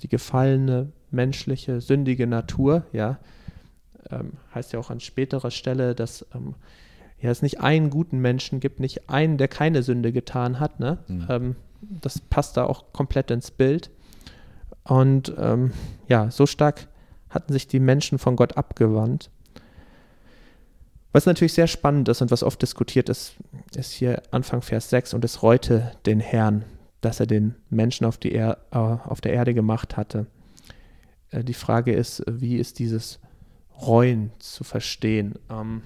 die 0.02 0.08
gefallene 0.08 0.92
menschliche, 1.10 1.80
sündige 1.80 2.26
Natur, 2.26 2.84
ja, 2.92 3.18
ähm, 4.10 4.34
heißt 4.54 4.72
ja 4.72 4.78
auch 4.78 4.90
an 4.90 5.00
späterer 5.00 5.50
Stelle, 5.50 5.94
dass 5.94 6.26
ähm, 6.34 6.54
ja, 7.26 7.32
es 7.32 7.42
nicht 7.42 7.60
einen 7.60 7.90
guten 7.90 8.20
Menschen 8.20 8.60
gibt, 8.60 8.78
nicht 8.78 9.10
einen, 9.10 9.36
der 9.36 9.48
keine 9.48 9.82
Sünde 9.82 10.12
getan 10.12 10.60
hat, 10.60 10.78
ne? 10.78 10.98
Mhm. 11.08 11.26
Ähm, 11.28 11.56
das 11.80 12.20
passt 12.20 12.56
da 12.56 12.64
auch 12.64 12.92
komplett 12.92 13.32
ins 13.32 13.50
Bild. 13.50 13.90
Und 14.84 15.34
ähm, 15.36 15.72
ja, 16.08 16.30
so 16.30 16.46
stark 16.46 16.86
hatten 17.28 17.52
sich 17.52 17.66
die 17.66 17.80
Menschen 17.80 18.18
von 18.18 18.36
Gott 18.36 18.56
abgewandt. 18.56 19.30
Was 21.10 21.26
natürlich 21.26 21.54
sehr 21.54 21.66
spannend 21.66 22.08
ist 22.08 22.22
und 22.22 22.30
was 22.30 22.44
oft 22.44 22.62
diskutiert 22.62 23.08
ist, 23.08 23.34
ist 23.74 23.90
hier 23.90 24.22
Anfang 24.30 24.62
Vers 24.62 24.88
6 24.90 25.12
und 25.12 25.24
es 25.24 25.42
reute 25.42 25.92
den 26.06 26.20
Herrn, 26.20 26.64
dass 27.00 27.18
er 27.18 27.26
den 27.26 27.56
Menschen 27.70 28.06
auf, 28.06 28.18
die 28.18 28.32
er 28.32 28.58
äh, 28.70 28.78
auf 28.78 29.20
der 29.20 29.32
Erde 29.32 29.52
gemacht 29.52 29.96
hatte. 29.96 30.26
Äh, 31.30 31.42
die 31.42 31.54
Frage 31.54 31.92
ist, 31.92 32.22
wie 32.28 32.56
ist 32.56 32.78
dieses 32.78 33.18
Reuen 33.80 34.30
zu 34.38 34.62
verstehen? 34.62 35.34
Ähm, 35.50 35.82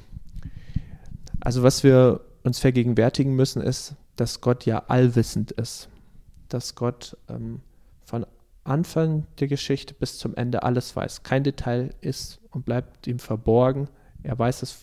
also 1.40 1.62
was 1.62 1.82
wir 1.82 2.20
uns 2.42 2.58
vergegenwärtigen 2.58 3.34
müssen, 3.34 3.62
ist, 3.62 3.94
dass 4.16 4.40
Gott 4.40 4.66
ja 4.66 4.84
allwissend 4.88 5.52
ist, 5.52 5.88
dass 6.48 6.74
Gott 6.74 7.16
ähm, 7.28 7.60
von 8.04 8.26
Anfang 8.64 9.26
der 9.38 9.48
Geschichte 9.48 9.94
bis 9.94 10.18
zum 10.18 10.34
Ende 10.34 10.62
alles 10.62 10.94
weiß. 10.94 11.22
Kein 11.22 11.44
Detail 11.44 11.94
ist 12.00 12.40
und 12.50 12.64
bleibt 12.64 13.06
ihm 13.06 13.18
verborgen. 13.18 13.88
Er 14.22 14.38
weiß 14.38 14.62
es 14.62 14.78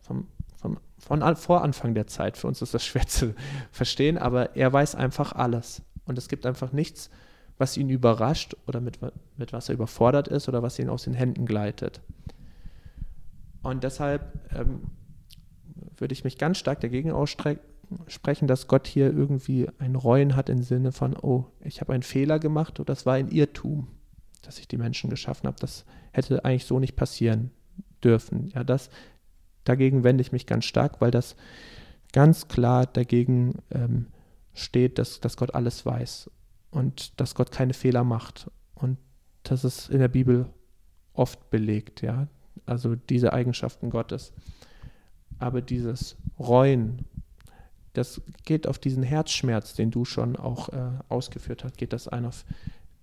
vom, 0.00 0.28
vom, 0.56 0.78
von 0.98 1.36
vor 1.36 1.62
Anfang 1.62 1.94
der 1.94 2.06
Zeit. 2.06 2.36
Für 2.36 2.46
uns 2.46 2.62
ist 2.62 2.74
das 2.74 2.84
schwer 2.86 3.06
zu 3.06 3.34
verstehen, 3.72 4.18
aber 4.18 4.56
er 4.56 4.72
weiß 4.72 4.94
einfach 4.94 5.32
alles. 5.32 5.82
Und 6.04 6.18
es 6.18 6.28
gibt 6.28 6.46
einfach 6.46 6.72
nichts, 6.72 7.10
was 7.58 7.76
ihn 7.76 7.90
überrascht 7.90 8.54
oder 8.66 8.80
mit, 8.80 8.98
mit 9.36 9.52
was 9.52 9.68
er 9.68 9.74
überfordert 9.74 10.28
ist 10.28 10.48
oder 10.48 10.62
was 10.62 10.78
ihn 10.78 10.88
aus 10.88 11.04
den 11.04 11.14
Händen 11.14 11.46
gleitet. 11.46 12.00
Und 13.62 13.82
deshalb 13.82 14.22
ähm, 14.54 14.82
würde 15.96 16.12
ich 16.12 16.24
mich 16.24 16.38
ganz 16.38 16.58
stark 16.58 16.80
dagegen 16.80 17.12
aussprechen, 17.12 18.46
dass 18.46 18.66
Gott 18.66 18.86
hier 18.86 19.06
irgendwie 19.06 19.68
ein 19.78 19.94
Reuen 19.94 20.36
hat 20.36 20.48
im 20.48 20.62
Sinne 20.62 20.92
von, 20.92 21.16
oh, 21.16 21.46
ich 21.60 21.80
habe 21.80 21.92
einen 21.92 22.02
Fehler 22.02 22.38
gemacht 22.38 22.80
oder 22.80 22.86
das 22.86 23.06
war 23.06 23.14
ein 23.14 23.28
Irrtum, 23.28 23.88
dass 24.42 24.58
ich 24.58 24.68
die 24.68 24.78
Menschen 24.78 25.10
geschaffen 25.10 25.46
habe. 25.46 25.58
Das 25.60 25.84
hätte 26.12 26.44
eigentlich 26.44 26.64
so 26.66 26.78
nicht 26.78 26.96
passieren 26.96 27.50
dürfen. 28.02 28.48
Ja, 28.54 28.64
das 28.64 28.90
dagegen 29.64 30.04
wende 30.04 30.22
ich 30.22 30.32
mich 30.32 30.46
ganz 30.46 30.64
stark, 30.64 31.00
weil 31.00 31.10
das 31.10 31.36
ganz 32.12 32.48
klar 32.48 32.86
dagegen 32.86 33.56
ähm, 33.70 34.06
steht, 34.54 34.98
dass, 34.98 35.20
dass 35.20 35.36
Gott 35.36 35.54
alles 35.54 35.84
weiß 35.84 36.30
und 36.70 37.20
dass 37.20 37.34
Gott 37.34 37.50
keine 37.50 37.74
Fehler 37.74 38.04
macht. 38.04 38.50
Und 38.74 38.98
das 39.42 39.64
ist 39.64 39.90
in 39.90 39.98
der 39.98 40.08
Bibel 40.08 40.46
oft 41.12 41.50
belegt, 41.50 42.02
ja. 42.02 42.28
Also 42.64 42.96
diese 42.96 43.32
Eigenschaften 43.32 43.90
Gottes. 43.90 44.32
Aber 45.38 45.60
dieses 45.60 46.16
Reuen, 46.38 47.04
das 47.92 48.20
geht 48.44 48.66
auf 48.66 48.78
diesen 48.78 49.02
Herzschmerz, 49.02 49.74
den 49.74 49.90
du 49.90 50.04
schon 50.04 50.36
auch 50.36 50.68
äh, 50.70 50.90
ausgeführt 51.08 51.64
hast, 51.64 51.78
geht 51.78 51.92
das 51.92 52.08
ein 52.08 52.26
auf 52.26 52.44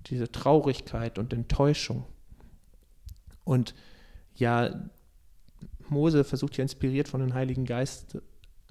diese 0.08 0.32
Traurigkeit 0.32 1.18
und 1.18 1.34
Enttäuschung. 1.34 2.06
Und 3.44 3.74
ja, 4.36 4.90
Mose 5.90 6.24
versucht 6.24 6.58
ja 6.58 6.64
inspiriert 6.64 7.08
von 7.08 7.22
dem 7.22 7.34
Heiligen 7.34 7.66
Geist 7.66 8.18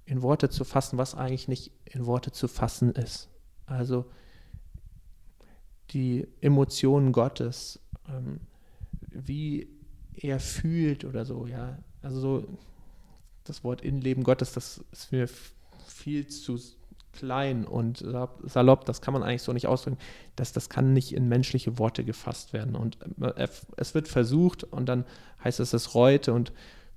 in 0.04 0.22
Worte 0.22 0.50
zu 0.50 0.64
fassen, 0.64 0.98
was 0.98 1.14
eigentlich 1.14 1.48
nicht 1.48 1.72
in 1.84 2.06
Worte 2.06 2.32
zu 2.32 2.48
fassen 2.48 2.92
ist. 2.92 3.28
Also 3.66 4.06
die 5.90 6.26
Emotionen 6.40 7.12
Gottes, 7.12 7.80
ähm, 8.08 8.40
wie 9.08 9.68
er 10.14 10.40
fühlt 10.40 11.04
oder 11.04 11.24
so, 11.24 11.46
ja. 11.46 11.78
Also 12.02 12.20
so 12.20 12.58
das 13.44 13.64
Wort 13.64 13.80
Innenleben 13.82 14.24
Gottes, 14.24 14.52
das 14.52 14.84
ist 14.92 15.12
mir 15.12 15.28
viel 15.86 16.26
zu 16.26 16.58
klein 17.12 17.64
und 17.66 18.04
salopp, 18.44 18.84
das 18.86 19.00
kann 19.00 19.12
man 19.12 19.22
eigentlich 19.22 19.42
so 19.42 19.52
nicht 19.52 19.66
ausdrücken. 19.66 19.98
Das, 20.36 20.52
das 20.52 20.68
kann 20.68 20.92
nicht 20.92 21.14
in 21.14 21.28
menschliche 21.28 21.78
Worte 21.78 22.04
gefasst 22.04 22.52
werden. 22.52 22.74
Und 22.74 22.98
äh, 23.20 23.48
es 23.76 23.94
wird 23.94 24.08
versucht 24.08 24.64
und 24.64 24.86
dann 24.86 25.04
heißt 25.44 25.60
es, 25.60 25.72
es 25.72 25.94
reute 25.94 26.32
und 26.32 26.52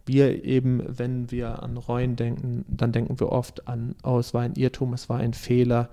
wir 0.05 0.43
eben, 0.43 0.83
wenn 0.87 1.31
wir 1.31 1.63
an 1.63 1.77
Reuen 1.77 2.15
denken, 2.15 2.63
dann 2.67 2.91
denken 2.91 3.19
wir 3.19 3.31
oft 3.31 3.67
an, 3.67 3.95
oh, 4.03 4.19
es 4.19 4.33
war 4.33 4.41
ein 4.41 4.55
Irrtum, 4.55 4.93
es 4.93 5.09
war 5.09 5.17
ein 5.17 5.33
Fehler. 5.33 5.89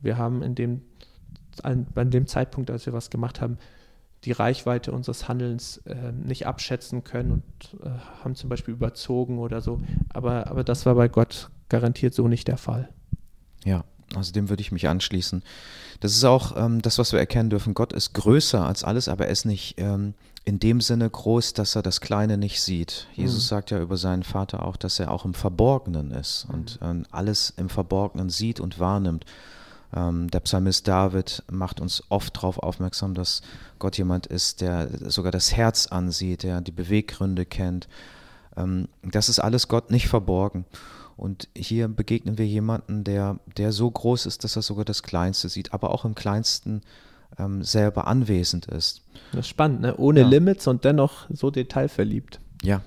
Wir 0.00 0.18
haben 0.18 0.42
in 0.42 0.54
dem, 0.54 0.82
an, 1.62 1.86
an 1.94 2.10
dem 2.10 2.26
Zeitpunkt, 2.26 2.70
als 2.70 2.86
wir 2.86 2.92
was 2.92 3.10
gemacht 3.10 3.40
haben, 3.40 3.58
die 4.24 4.32
Reichweite 4.32 4.92
unseres 4.92 5.28
Handelns 5.28 5.78
äh, 5.86 6.12
nicht 6.12 6.46
abschätzen 6.46 7.04
können 7.04 7.30
und 7.30 7.80
äh, 7.82 7.90
haben 8.22 8.34
zum 8.34 8.48
Beispiel 8.48 8.74
überzogen 8.74 9.38
oder 9.38 9.60
so. 9.60 9.80
Aber, 10.12 10.46
aber 10.46 10.64
das 10.64 10.86
war 10.86 10.94
bei 10.94 11.08
Gott 11.08 11.50
garantiert 11.68 12.14
so 12.14 12.28
nicht 12.28 12.48
der 12.48 12.56
Fall. 12.56 12.88
Ja, 13.64 13.84
also 14.14 14.32
dem 14.32 14.48
würde 14.48 14.60
ich 14.60 14.72
mich 14.72 14.88
anschließen. 14.88 15.42
Das 16.00 16.12
ist 16.12 16.24
auch 16.24 16.56
ähm, 16.56 16.82
das, 16.82 16.98
was 16.98 17.12
wir 17.12 17.20
erkennen 17.20 17.50
dürfen. 17.50 17.74
Gott 17.74 17.92
ist 17.92 18.12
größer 18.14 18.64
als 18.64 18.84
alles, 18.84 19.08
aber 19.08 19.26
er 19.26 19.32
ist 19.32 19.44
nicht 19.44 19.74
ähm, 19.78 20.14
in 20.44 20.58
dem 20.58 20.80
Sinne 20.80 21.08
groß, 21.08 21.54
dass 21.54 21.74
er 21.74 21.82
das 21.82 22.00
Kleine 22.00 22.36
nicht 22.36 22.60
sieht. 22.60 23.08
Jesus 23.14 23.44
mhm. 23.44 23.48
sagt 23.48 23.70
ja 23.70 23.80
über 23.80 23.96
seinen 23.96 24.22
Vater 24.22 24.64
auch, 24.64 24.76
dass 24.76 25.00
er 25.00 25.10
auch 25.10 25.24
im 25.24 25.34
Verborgenen 25.34 26.10
ist 26.10 26.46
und 26.52 26.78
ähm, 26.82 27.06
alles 27.10 27.52
im 27.56 27.68
Verborgenen 27.68 28.30
sieht 28.30 28.60
und 28.60 28.78
wahrnimmt. 28.78 29.24
Ähm, 29.94 30.28
der 30.30 30.40
Psalmist 30.40 30.88
David 30.88 31.42
macht 31.50 31.80
uns 31.80 32.02
oft 32.08 32.36
darauf 32.36 32.58
aufmerksam, 32.58 33.14
dass 33.14 33.42
Gott 33.78 33.96
jemand 33.96 34.26
ist, 34.26 34.60
der 34.60 34.88
sogar 35.10 35.32
das 35.32 35.54
Herz 35.54 35.86
ansieht, 35.86 36.42
der 36.42 36.60
die 36.60 36.72
Beweggründe 36.72 37.44
kennt. 37.44 37.88
Ähm, 38.56 38.88
das 39.02 39.28
ist 39.28 39.38
alles 39.38 39.68
Gott 39.68 39.90
nicht 39.90 40.08
verborgen. 40.08 40.64
Und 41.16 41.48
hier 41.56 41.86
begegnen 41.86 42.38
wir 42.38 42.46
jemanden, 42.46 43.04
der, 43.04 43.38
der 43.56 43.70
so 43.70 43.88
groß 43.88 44.26
ist, 44.26 44.42
dass 44.42 44.56
er 44.56 44.62
sogar 44.62 44.84
das 44.84 45.04
Kleinste 45.04 45.48
sieht, 45.48 45.72
aber 45.72 45.90
auch 45.90 46.04
im 46.04 46.16
Kleinsten 46.16 46.82
ähm, 47.38 47.62
selber 47.62 48.08
anwesend 48.08 48.66
ist. 48.66 49.02
Das 49.30 49.40
ist 49.40 49.48
spannend, 49.48 49.80
ne? 49.80 49.96
ohne 49.96 50.20
ja. 50.20 50.26
Limits 50.26 50.66
und 50.66 50.84
dennoch 50.84 51.26
so 51.30 51.50
detailverliebt. 51.50 52.40
Ja. 52.62 52.80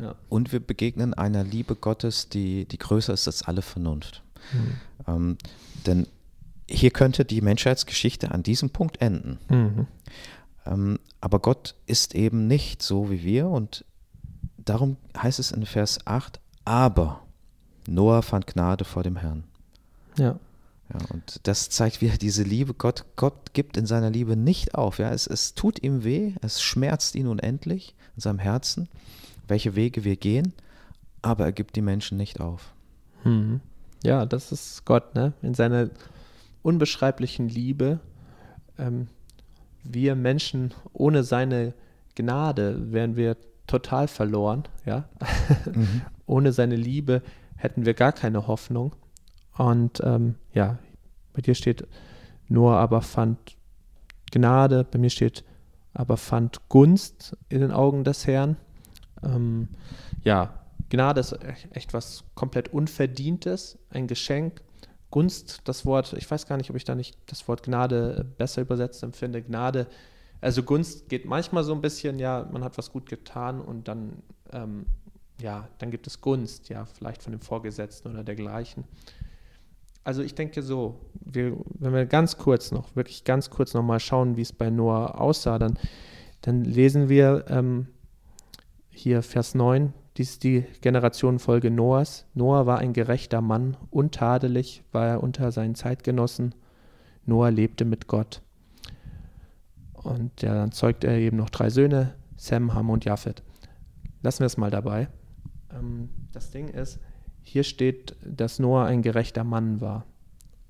ja. 0.00 0.14
Und 0.28 0.52
wir 0.52 0.60
begegnen 0.60 1.14
einer 1.14 1.42
Liebe 1.42 1.74
Gottes, 1.74 2.28
die, 2.28 2.66
die 2.66 2.78
größer 2.78 3.12
ist 3.12 3.26
als 3.26 3.42
alle 3.42 3.62
Vernunft. 3.62 4.22
Mhm. 4.52 4.76
Ähm, 5.08 5.38
denn 5.86 6.06
hier 6.68 6.90
könnte 6.90 7.24
die 7.24 7.40
Menschheitsgeschichte 7.40 8.30
an 8.30 8.42
diesem 8.42 8.70
Punkt 8.70 9.00
enden. 9.00 9.38
Mhm. 9.48 9.86
Ähm, 10.66 10.98
aber 11.20 11.38
Gott 11.40 11.74
ist 11.86 12.14
eben 12.14 12.46
nicht 12.46 12.82
so 12.82 13.10
wie 13.10 13.22
wir 13.22 13.48
und 13.48 13.84
darum 14.58 14.96
heißt 15.16 15.38
es 15.38 15.52
in 15.52 15.66
Vers 15.66 16.06
8, 16.06 16.40
aber 16.64 17.20
Noah 17.86 18.22
fand 18.22 18.46
Gnade 18.46 18.84
vor 18.84 19.02
dem 19.02 19.16
Herrn. 19.16 19.44
Ja. 20.18 20.38
Ja, 20.92 20.98
und 21.12 21.40
das 21.44 21.70
zeigt 21.70 22.02
wieder 22.02 22.18
diese 22.18 22.42
Liebe. 22.42 22.74
Gott, 22.74 23.04
Gott 23.16 23.54
gibt 23.54 23.78
in 23.78 23.86
seiner 23.86 24.10
Liebe 24.10 24.36
nicht 24.36 24.74
auf. 24.74 24.98
Ja, 24.98 25.10
es, 25.10 25.26
es 25.26 25.54
tut 25.54 25.82
ihm 25.82 26.04
weh, 26.04 26.34
es 26.42 26.62
schmerzt 26.62 27.14
ihn 27.14 27.26
unendlich 27.26 27.94
in 28.16 28.20
seinem 28.20 28.38
Herzen, 28.38 28.88
welche 29.48 29.76
Wege 29.76 30.04
wir 30.04 30.16
gehen, 30.16 30.52
aber 31.22 31.46
er 31.46 31.52
gibt 31.52 31.76
die 31.76 31.82
Menschen 31.82 32.18
nicht 32.18 32.40
auf. 32.40 32.74
Hm. 33.22 33.60
Ja, 34.02 34.26
das 34.26 34.52
ist 34.52 34.84
Gott, 34.84 35.14
ne? 35.14 35.32
In 35.40 35.54
seiner 35.54 35.88
unbeschreiblichen 36.64 37.48
Liebe. 37.48 38.00
Ähm, 38.78 39.08
wir 39.84 40.16
Menschen 40.16 40.72
ohne 40.92 41.22
seine 41.22 41.74
Gnade 42.16 42.92
wären 42.92 43.16
wir 43.16 43.36
total 43.66 44.08
verloren, 44.08 44.64
ja. 44.84 45.08
Mhm. 45.72 46.02
ohne 46.26 46.52
seine 46.52 46.76
Liebe 46.76 47.22
hätten 47.56 47.86
wir 47.86 47.94
gar 47.94 48.12
keine 48.12 48.46
Hoffnung. 48.46 48.94
Und 49.56 50.00
ähm, 50.02 50.36
ja, 50.52 50.78
bei 51.32 51.42
dir 51.42 51.54
steht 51.54 51.86
Noah 52.48 52.78
aber 52.78 53.02
fand 53.02 53.56
Gnade, 54.30 54.84
bei 54.84 54.98
mir 54.98 55.10
steht 55.10 55.44
aber 55.92 56.16
fand 56.16 56.68
Gunst 56.68 57.36
in 57.48 57.60
den 57.60 57.70
Augen 57.70 58.04
des 58.04 58.26
Herrn. 58.26 58.56
Ähm, 59.22 59.68
ja, 60.22 60.64
Gnade 60.90 61.20
ist 61.20 61.38
echt 61.72 61.94
was 61.94 62.24
komplett 62.34 62.68
Unverdientes, 62.72 63.78
ein 63.90 64.06
Geschenk. 64.06 64.62
Gunst, 65.14 65.60
das 65.62 65.86
Wort, 65.86 66.12
ich 66.14 66.28
weiß 66.28 66.48
gar 66.48 66.56
nicht, 66.56 66.70
ob 66.70 66.76
ich 66.76 66.82
da 66.82 66.96
nicht 66.96 67.16
das 67.26 67.46
Wort 67.46 67.62
Gnade 67.62 68.26
besser 68.36 68.62
übersetzt 68.62 69.00
empfinde. 69.04 69.42
Gnade, 69.42 69.86
also 70.40 70.64
Gunst 70.64 71.08
geht 71.08 71.24
manchmal 71.24 71.62
so 71.62 71.72
ein 71.72 71.80
bisschen, 71.80 72.18
ja, 72.18 72.48
man 72.50 72.64
hat 72.64 72.76
was 72.78 72.90
gut 72.90 73.08
getan 73.08 73.60
und 73.60 73.86
dann, 73.86 74.24
ähm, 74.52 74.86
ja, 75.40 75.68
dann 75.78 75.92
gibt 75.92 76.08
es 76.08 76.20
Gunst, 76.20 76.68
ja, 76.68 76.84
vielleicht 76.84 77.22
von 77.22 77.30
dem 77.30 77.40
Vorgesetzten 77.40 78.10
oder 78.10 78.24
dergleichen. 78.24 78.82
Also 80.02 80.20
ich 80.20 80.34
denke 80.34 80.64
so, 80.64 80.98
wir, 81.24 81.58
wenn 81.74 81.92
wir 81.92 82.06
ganz 82.06 82.36
kurz 82.36 82.72
noch, 82.72 82.96
wirklich 82.96 83.22
ganz 83.22 83.50
kurz 83.50 83.72
nochmal 83.72 84.00
schauen, 84.00 84.36
wie 84.36 84.42
es 84.42 84.52
bei 84.52 84.68
Noah 84.68 85.20
aussah, 85.20 85.60
dann, 85.60 85.78
dann 86.40 86.64
lesen 86.64 87.08
wir 87.08 87.44
ähm, 87.50 87.86
hier 88.90 89.22
Vers 89.22 89.54
9, 89.54 89.92
dies 90.16 90.30
ist 90.30 90.44
die 90.44 90.64
Generationenfolge 90.80 91.70
Noahs. 91.70 92.26
Noah 92.34 92.66
war 92.66 92.78
ein 92.78 92.92
gerechter 92.92 93.40
Mann, 93.40 93.76
untadelig 93.90 94.84
war 94.92 95.06
er 95.06 95.22
unter 95.22 95.50
seinen 95.50 95.74
Zeitgenossen. 95.74 96.54
Noah 97.26 97.50
lebte 97.50 97.84
mit 97.84 98.06
Gott. 98.06 98.40
Und 99.92 100.42
ja, 100.42 100.54
dann 100.54 100.72
zeugt 100.72 101.02
er 101.02 101.16
eben 101.16 101.36
noch 101.36 101.50
drei 101.50 101.70
Söhne, 101.70 102.14
Sem, 102.36 102.74
Ham 102.74 102.90
und 102.90 103.04
Japhet. 103.04 103.42
Lassen 104.22 104.40
wir 104.40 104.46
es 104.46 104.56
mal 104.56 104.70
dabei. 104.70 105.08
Ähm, 105.72 106.10
das 106.32 106.50
Ding 106.50 106.68
ist, 106.68 107.00
hier 107.42 107.64
steht, 107.64 108.14
dass 108.24 108.58
Noah 108.58 108.84
ein 108.84 109.02
gerechter 109.02 109.44
Mann 109.44 109.80
war 109.80 110.04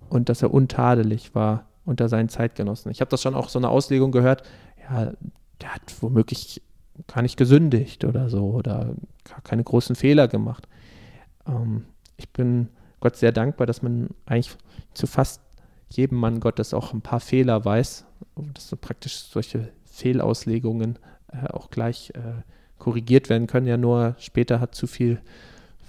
und 0.08 0.28
dass 0.28 0.42
er 0.42 0.54
untadelig 0.54 1.34
war 1.34 1.66
unter 1.84 2.08
seinen 2.08 2.28
Zeitgenossen. 2.28 2.90
Ich 2.90 3.00
habe 3.00 3.10
das 3.10 3.20
schon 3.20 3.34
auch 3.34 3.48
so 3.48 3.58
eine 3.58 3.68
Auslegung 3.68 4.10
gehört, 4.10 4.42
ja, 4.88 5.12
der 5.60 5.74
hat 5.74 5.94
womöglich 6.00 6.62
gar 7.06 7.22
nicht 7.22 7.36
gesündigt 7.36 8.04
oder 8.04 8.28
so 8.28 8.50
oder 8.50 8.94
gar 9.24 9.40
keine 9.42 9.64
großen 9.64 9.96
Fehler 9.96 10.28
gemacht. 10.28 10.68
Ähm, 11.46 11.84
ich 12.16 12.28
bin 12.30 12.68
Gott 13.00 13.16
sehr 13.16 13.32
dankbar, 13.32 13.66
dass 13.66 13.82
man 13.82 14.10
eigentlich 14.26 14.56
zu 14.94 15.06
fast 15.06 15.40
jedem 15.90 16.18
Mann 16.18 16.40
Gottes 16.40 16.74
auch 16.74 16.92
ein 16.92 17.02
paar 17.02 17.20
Fehler 17.20 17.64
weiß, 17.64 18.04
dass 18.54 18.68
so 18.68 18.76
praktisch 18.76 19.16
solche 19.16 19.68
Fehlauslegungen 19.84 20.98
äh, 21.32 21.48
auch 21.48 21.70
gleich 21.70 22.10
äh, 22.14 22.42
korrigiert 22.78 23.28
werden 23.28 23.46
können. 23.46 23.66
Ja, 23.66 23.76
nur 23.76 24.16
später 24.18 24.60
hat 24.60 24.74
zu 24.74 24.86
viel 24.86 25.20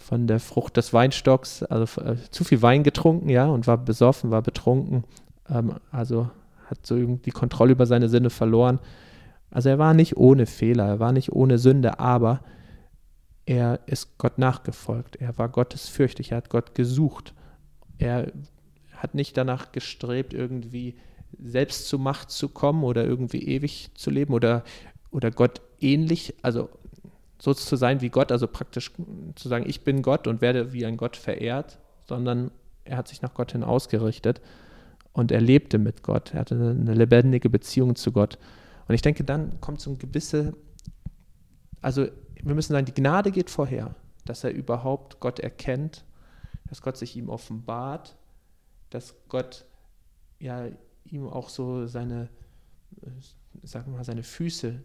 von 0.06 0.28
der 0.28 0.40
Frucht 0.40 0.78
des 0.78 0.94
Weinstocks, 0.94 1.64
also 1.64 2.02
äh, 2.02 2.18
zu 2.30 2.44
viel 2.44 2.62
Wein 2.62 2.84
getrunken, 2.84 3.30
ja, 3.30 3.48
und 3.48 3.66
war 3.66 3.78
besoffen, 3.78 4.30
war 4.30 4.44
betrunken, 4.44 5.04
ähm, 5.50 5.76
also 5.92 6.30
hat 6.70 6.86
so 6.86 6.96
irgendwie 6.96 7.24
die 7.24 7.32
Kontrolle 7.32 7.72
über 7.72 7.86
seine 7.86 8.10
Sinne 8.10 8.30
verloren. 8.30 8.80
Also 9.56 9.70
er 9.70 9.80
war 9.80 9.94
nicht 9.94 10.18
ohne 10.18 10.48
Fehler, 10.48 10.86
er 10.86 11.00
war 11.00 11.14
nicht 11.14 11.32
ohne 11.32 11.58
Sünde, 11.58 11.98
aber 11.98 12.42
er 13.46 13.80
ist 13.86 14.18
Gott 14.18 14.38
nachgefolgt. 14.38 15.16
Er 15.16 15.38
war 15.38 15.48
gottesfürchtig, 15.48 16.32
er 16.32 16.38
hat 16.40 16.50
Gott 16.50 16.76
gesucht. 16.76 17.34
Er 17.98 18.34
hat 18.98 19.16
nicht 19.16 19.38
danach 19.38 19.72
gestrebt, 19.72 20.34
irgendwie 20.34 20.96
selbst 21.40 21.88
zur 21.88 22.02
Macht 22.02 22.32
zu 22.32 22.50
kommen 22.50 22.84
oder 22.84 23.06
irgendwie 23.06 23.44
ewig 23.48 23.92
zu 23.96 24.10
leben 24.10 24.34
oder, 24.34 24.66
oder 25.10 25.32
Gott 25.32 25.62
ähnlich, 25.80 26.34
also 26.42 26.68
so 27.40 27.54
zu 27.54 27.78
sein 27.78 28.02
wie 28.02 28.10
Gott, 28.10 28.34
also 28.34 28.48
praktisch 28.48 28.92
zu 29.36 29.48
sagen, 29.48 29.70
ich 29.70 29.86
bin 29.86 30.02
Gott 30.02 30.28
und 30.28 30.42
werde 30.42 30.74
wie 30.74 30.86
ein 30.86 30.98
Gott 30.98 31.16
verehrt, 31.16 31.80
sondern 32.10 32.52
er 32.84 32.98
hat 32.98 33.08
sich 33.08 33.22
nach 33.22 33.34
Gott 33.34 33.54
hin 33.54 33.64
ausgerichtet 33.64 34.42
und 35.14 35.32
er 35.32 35.40
lebte 35.40 35.78
mit 35.78 36.04
Gott. 36.04 36.34
Er 36.34 36.42
hatte 36.42 36.56
eine 36.56 36.94
lebendige 36.94 37.50
Beziehung 37.50 37.96
zu 37.96 38.12
Gott. 38.12 38.38
Und 38.88 38.96
ich 38.96 39.02
denke, 39.02 39.24
dann 39.24 39.60
kommt 39.62 39.82
so 39.82 39.92
ein 39.92 39.98
gewisse, 39.98 40.56
also 41.82 42.08
wir 42.42 42.56
müssen 42.56 42.74
sagen, 42.74 42.86
die 42.86 42.94
Gnade 42.94 43.32
geht 43.32 43.50
vorher, 43.50 43.96
dass 44.26 44.44
er 44.44 44.52
überhaupt 44.52 45.20
Gott 45.20 45.40
erkennt, 45.40 46.06
dass 46.70 46.82
Gott 46.82 46.98
sich 46.98 47.16
ihm 47.16 47.30
offenbart, 47.30 48.16
dass 48.90 49.16
Gott 49.30 49.66
ja 50.40 50.68
ihm 51.06 51.28
auch 51.28 51.50
so 51.50 51.88
seine, 51.88 52.30
äh, 53.02 53.10
sagen 53.64 53.92
wir 53.92 53.98
mal, 53.98 54.04
seine 54.04 54.24
Füße 54.24 54.82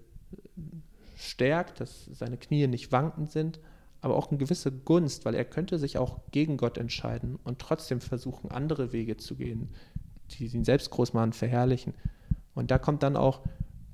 stärkt, 1.16 1.80
dass 1.80 2.07
seine 2.07 2.36
Knie 2.36 2.66
nicht 2.66 2.92
wankend 2.92 3.30
sind, 3.30 3.61
aber 4.01 4.16
auch 4.16 4.30
eine 4.30 4.38
gewisse 4.38 4.72
Gunst, 4.72 5.24
weil 5.24 5.34
er 5.34 5.44
könnte 5.44 5.78
sich 5.78 5.98
auch 5.98 6.20
gegen 6.30 6.57
Gott 6.57 6.78
entscheiden 6.78 7.36
und 7.44 7.59
trotzdem 7.59 8.01
versuchen, 8.01 8.51
andere 8.51 8.92
Wege 8.92 9.16
zu 9.16 9.36
gehen, 9.36 9.74
die 10.30 10.46
ihn 10.46 10.64
selbst 10.64 10.90
groß 10.90 11.12
machen, 11.12 11.32
verherrlichen. 11.32 11.94
Und 12.55 12.70
da 12.70 12.78
kommt 12.78 13.03
dann 13.03 13.16
auch, 13.16 13.42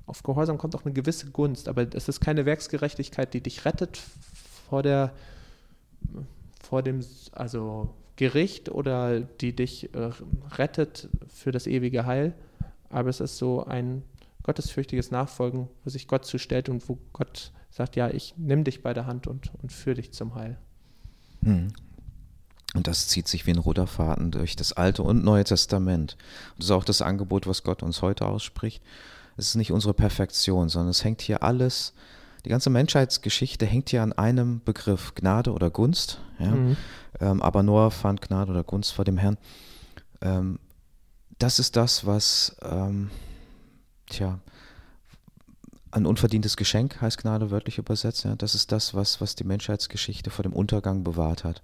auf 0.07 0.23
Gehorsam 0.23 0.57
kommt 0.57 0.75
auch 0.75 0.85
eine 0.85 0.93
gewisse 0.93 1.29
Gunst, 1.29 1.67
aber 1.67 1.85
es 1.93 2.07
ist 2.07 2.21
keine 2.21 2.45
Werksgerechtigkeit, 2.45 3.33
die 3.33 3.41
dich 3.41 3.65
rettet 3.65 3.99
vor 4.69 4.81
der, 4.81 5.13
vor 6.63 6.81
dem, 6.81 7.05
also 7.33 7.93
Gericht 8.15 8.69
oder 8.69 9.19
die 9.19 9.55
dich 9.55 9.93
äh, 9.93 10.09
rettet 10.57 11.09
für 11.27 11.51
das 11.51 11.67
ewige 11.67 12.05
Heil, 12.05 12.33
aber 12.89 13.09
es 13.09 13.19
ist 13.19 13.37
so 13.37 13.63
ein 13.65 14.03
gottesfürchtiges 14.43 15.11
Nachfolgen, 15.11 15.67
wo 15.83 15.89
sich 15.89 16.07
Gott 16.07 16.25
zustellt 16.25 16.69
und 16.69 16.87
wo 16.87 16.97
Gott 17.13 17.51
sagt, 17.69 17.95
ja, 17.97 18.09
ich 18.09 18.33
nehme 18.37 18.63
dich 18.63 18.81
bei 18.81 18.93
der 18.93 19.05
Hand 19.05 19.27
und, 19.27 19.51
und 19.61 19.71
führe 19.71 19.97
dich 19.97 20.13
zum 20.13 20.35
Heil. 20.35 20.57
Hm. 21.43 21.67
Und 22.73 22.87
das 22.87 23.07
zieht 23.07 23.27
sich 23.27 23.45
wie 23.45 23.51
ein 23.51 23.59
roter 23.59 23.87
Faden 23.87 24.31
durch 24.31 24.55
das 24.55 24.73
Alte 24.73 25.03
und 25.03 25.23
Neue 25.23 25.43
Testament. 25.43 26.17
Das 26.57 26.67
ist 26.67 26.71
auch 26.71 26.83
das 26.83 27.01
Angebot, 27.01 27.45
was 27.45 27.63
Gott 27.63 27.83
uns 27.83 28.01
heute 28.01 28.25
ausspricht. 28.25 28.81
Es 29.37 29.49
ist 29.49 29.55
nicht 29.55 29.71
unsere 29.71 29.93
Perfektion, 29.93 30.67
sondern 30.67 30.89
es 30.89 31.03
hängt 31.03 31.21
hier 31.21 31.43
alles, 31.43 31.93
die 32.47 32.49
ganze 32.49 32.69
Menschheitsgeschichte 32.69 33.65
hängt 33.65 33.89
hier 33.89 34.03
an 34.03 34.13
einem 34.13 34.61
Begriff, 34.63 35.13
Gnade 35.15 35.51
oder 35.51 35.69
Gunst. 35.69 36.21
Ja? 36.39 36.51
Mhm. 36.51 36.77
Ähm, 37.19 37.41
aber 37.41 37.61
Noah 37.61 37.91
fand 37.91 38.21
Gnade 38.21 38.51
oder 38.51 38.63
Gunst 38.63 38.93
vor 38.93 39.05
dem 39.05 39.17
Herrn. 39.17 39.37
Ähm, 40.21 40.59
das 41.39 41.59
ist 41.59 41.75
das, 41.75 42.05
was 42.05 42.55
ähm, 42.61 43.09
tja, 44.09 44.39
ein 45.97 46.05
unverdientes 46.05 46.55
Geschenk 46.57 47.01
heißt 47.01 47.17
Gnade 47.17 47.51
wörtlich 47.51 47.77
übersetzt. 47.77 48.23
Ja. 48.23 48.35
Das 48.35 48.55
ist 48.55 48.71
das, 48.71 48.93
was, 48.93 49.19
was 49.19 49.35
die 49.35 49.43
Menschheitsgeschichte 49.43 50.29
vor 50.29 50.43
dem 50.43 50.53
Untergang 50.53 51.03
bewahrt 51.03 51.43
hat. 51.43 51.61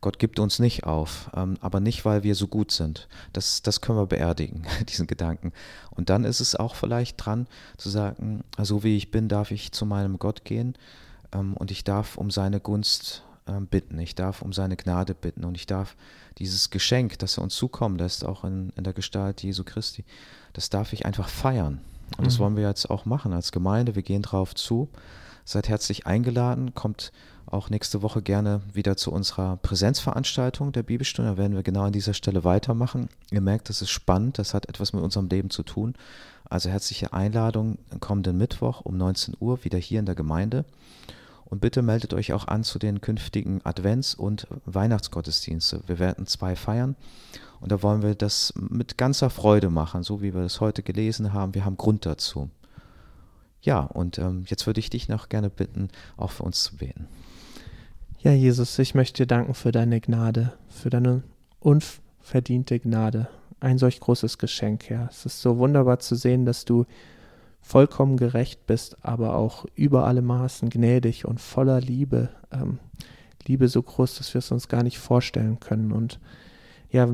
Gott 0.00 0.18
gibt 0.18 0.38
uns 0.38 0.58
nicht 0.58 0.84
auf, 0.84 1.30
ähm, 1.34 1.56
aber 1.60 1.80
nicht, 1.80 2.04
weil 2.04 2.22
wir 2.22 2.34
so 2.34 2.48
gut 2.48 2.72
sind. 2.72 3.08
Das, 3.32 3.62
das 3.62 3.80
können 3.80 3.98
wir 3.98 4.06
beerdigen, 4.06 4.66
diesen 4.88 5.06
Gedanken. 5.06 5.52
Und 5.90 6.10
dann 6.10 6.24
ist 6.24 6.40
es 6.40 6.56
auch 6.56 6.74
vielleicht 6.74 7.24
dran 7.24 7.46
zu 7.76 7.88
sagen, 7.90 8.42
so 8.60 8.82
wie 8.82 8.96
ich 8.96 9.10
bin, 9.10 9.28
darf 9.28 9.50
ich 9.50 9.72
zu 9.72 9.86
meinem 9.86 10.18
Gott 10.18 10.44
gehen 10.44 10.74
ähm, 11.32 11.54
und 11.54 11.70
ich 11.70 11.84
darf 11.84 12.16
um 12.16 12.30
seine 12.30 12.60
Gunst 12.60 13.22
ähm, 13.46 13.66
bitten, 13.66 13.98
ich 13.98 14.14
darf 14.14 14.42
um 14.42 14.52
seine 14.52 14.76
Gnade 14.76 15.14
bitten 15.14 15.44
und 15.44 15.56
ich 15.56 15.66
darf 15.66 15.96
dieses 16.38 16.70
Geschenk, 16.70 17.18
das 17.18 17.38
er 17.38 17.44
uns 17.44 17.54
zukommen 17.54 17.96
lässt, 17.96 18.24
auch 18.24 18.44
in, 18.44 18.72
in 18.76 18.84
der 18.84 18.92
Gestalt 18.92 19.42
Jesu 19.42 19.64
Christi, 19.64 20.04
das 20.52 20.68
darf 20.68 20.92
ich 20.92 21.06
einfach 21.06 21.28
feiern. 21.28 21.80
Und 22.12 22.20
mhm. 22.20 22.24
das 22.24 22.38
wollen 22.38 22.56
wir 22.56 22.66
jetzt 22.66 22.90
auch 22.90 23.04
machen 23.04 23.32
als 23.32 23.52
Gemeinde. 23.52 23.94
Wir 23.94 24.02
gehen 24.02 24.22
drauf 24.22 24.54
zu. 24.54 24.88
Seid 25.44 25.68
herzlich 25.68 26.06
eingeladen. 26.06 26.74
Kommt 26.74 27.12
auch 27.46 27.70
nächste 27.70 28.02
Woche 28.02 28.22
gerne 28.22 28.62
wieder 28.72 28.96
zu 28.96 29.12
unserer 29.12 29.58
Präsenzveranstaltung 29.58 30.72
der 30.72 30.82
Bibelstunde. 30.82 31.32
Da 31.32 31.36
werden 31.36 31.54
wir 31.54 31.62
genau 31.62 31.82
an 31.82 31.92
dieser 31.92 32.14
Stelle 32.14 32.44
weitermachen. 32.44 33.08
Ihr 33.30 33.40
merkt, 33.40 33.68
das 33.68 33.82
ist 33.82 33.90
spannend. 33.90 34.38
Das 34.38 34.54
hat 34.54 34.68
etwas 34.68 34.92
mit 34.92 35.02
unserem 35.02 35.28
Leben 35.28 35.50
zu 35.50 35.62
tun. 35.62 35.94
Also 36.48 36.70
herzliche 36.70 37.12
Einladung 37.12 37.78
kommenden 38.00 38.38
Mittwoch 38.38 38.80
um 38.82 38.96
19 38.96 39.34
Uhr 39.40 39.64
wieder 39.64 39.78
hier 39.78 40.00
in 40.00 40.06
der 40.06 40.14
Gemeinde. 40.14 40.64
Und 41.44 41.60
bitte 41.60 41.82
meldet 41.82 42.14
euch 42.14 42.32
auch 42.32 42.48
an 42.48 42.64
zu 42.64 42.78
den 42.78 43.00
künftigen 43.00 43.60
Advents- 43.62 44.14
und 44.14 44.46
Weihnachtsgottesdienste. 44.64 45.82
Wir 45.86 45.98
werden 45.98 46.26
zwei 46.26 46.56
feiern 46.56 46.96
und 47.64 47.72
da 47.72 47.82
wollen 47.82 48.02
wir 48.02 48.14
das 48.14 48.52
mit 48.56 48.98
ganzer 48.98 49.30
Freude 49.30 49.70
machen, 49.70 50.02
so 50.02 50.20
wie 50.20 50.34
wir 50.34 50.42
das 50.42 50.60
heute 50.60 50.82
gelesen 50.82 51.32
haben. 51.32 51.54
Wir 51.54 51.64
haben 51.64 51.78
Grund 51.78 52.04
dazu. 52.04 52.50
Ja, 53.62 53.80
und 53.80 54.18
ähm, 54.18 54.44
jetzt 54.48 54.66
würde 54.66 54.80
ich 54.80 54.90
dich 54.90 55.08
noch 55.08 55.30
gerne 55.30 55.48
bitten, 55.48 55.88
auch 56.18 56.30
für 56.30 56.42
uns 56.42 56.62
zu 56.62 56.76
beten. 56.76 57.08
Ja, 58.18 58.32
Jesus, 58.32 58.78
ich 58.78 58.94
möchte 58.94 59.22
dir 59.22 59.26
danken 59.26 59.54
für 59.54 59.72
deine 59.72 60.02
Gnade, 60.02 60.52
für 60.68 60.90
deine 60.90 61.22
unverdiente 61.58 62.78
Gnade. 62.80 63.28
Ein 63.60 63.78
solch 63.78 63.98
großes 63.98 64.36
Geschenk, 64.36 64.90
Herr. 64.90 65.08
Es 65.10 65.24
ist 65.24 65.40
so 65.40 65.56
wunderbar 65.56 66.00
zu 66.00 66.16
sehen, 66.16 66.44
dass 66.44 66.66
du 66.66 66.84
vollkommen 67.62 68.18
gerecht 68.18 68.66
bist, 68.66 68.98
aber 69.00 69.36
auch 69.36 69.64
über 69.74 70.04
alle 70.06 70.20
Maßen 70.20 70.68
gnädig 70.68 71.24
und 71.24 71.40
voller 71.40 71.80
Liebe. 71.80 72.28
Ähm, 72.52 72.78
Liebe 73.46 73.68
so 73.68 73.82
groß, 73.82 74.16
dass 74.16 74.34
wir 74.34 74.40
es 74.40 74.50
uns 74.50 74.68
gar 74.68 74.82
nicht 74.82 74.98
vorstellen 74.98 75.60
können. 75.60 75.92
Und 75.92 76.20
ja, 76.90 77.08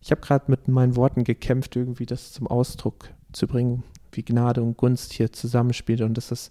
ich 0.00 0.10
habe 0.10 0.20
gerade 0.20 0.44
mit 0.48 0.68
meinen 0.68 0.96
Worten 0.96 1.24
gekämpft, 1.24 1.76
irgendwie 1.76 2.06
das 2.06 2.32
zum 2.32 2.46
Ausdruck 2.46 3.10
zu 3.32 3.46
bringen, 3.46 3.82
wie 4.12 4.22
Gnade 4.22 4.62
und 4.62 4.76
Gunst 4.76 5.12
hier 5.12 5.32
zusammenspielt. 5.32 6.00
Und 6.00 6.14
das 6.14 6.32
ist 6.32 6.50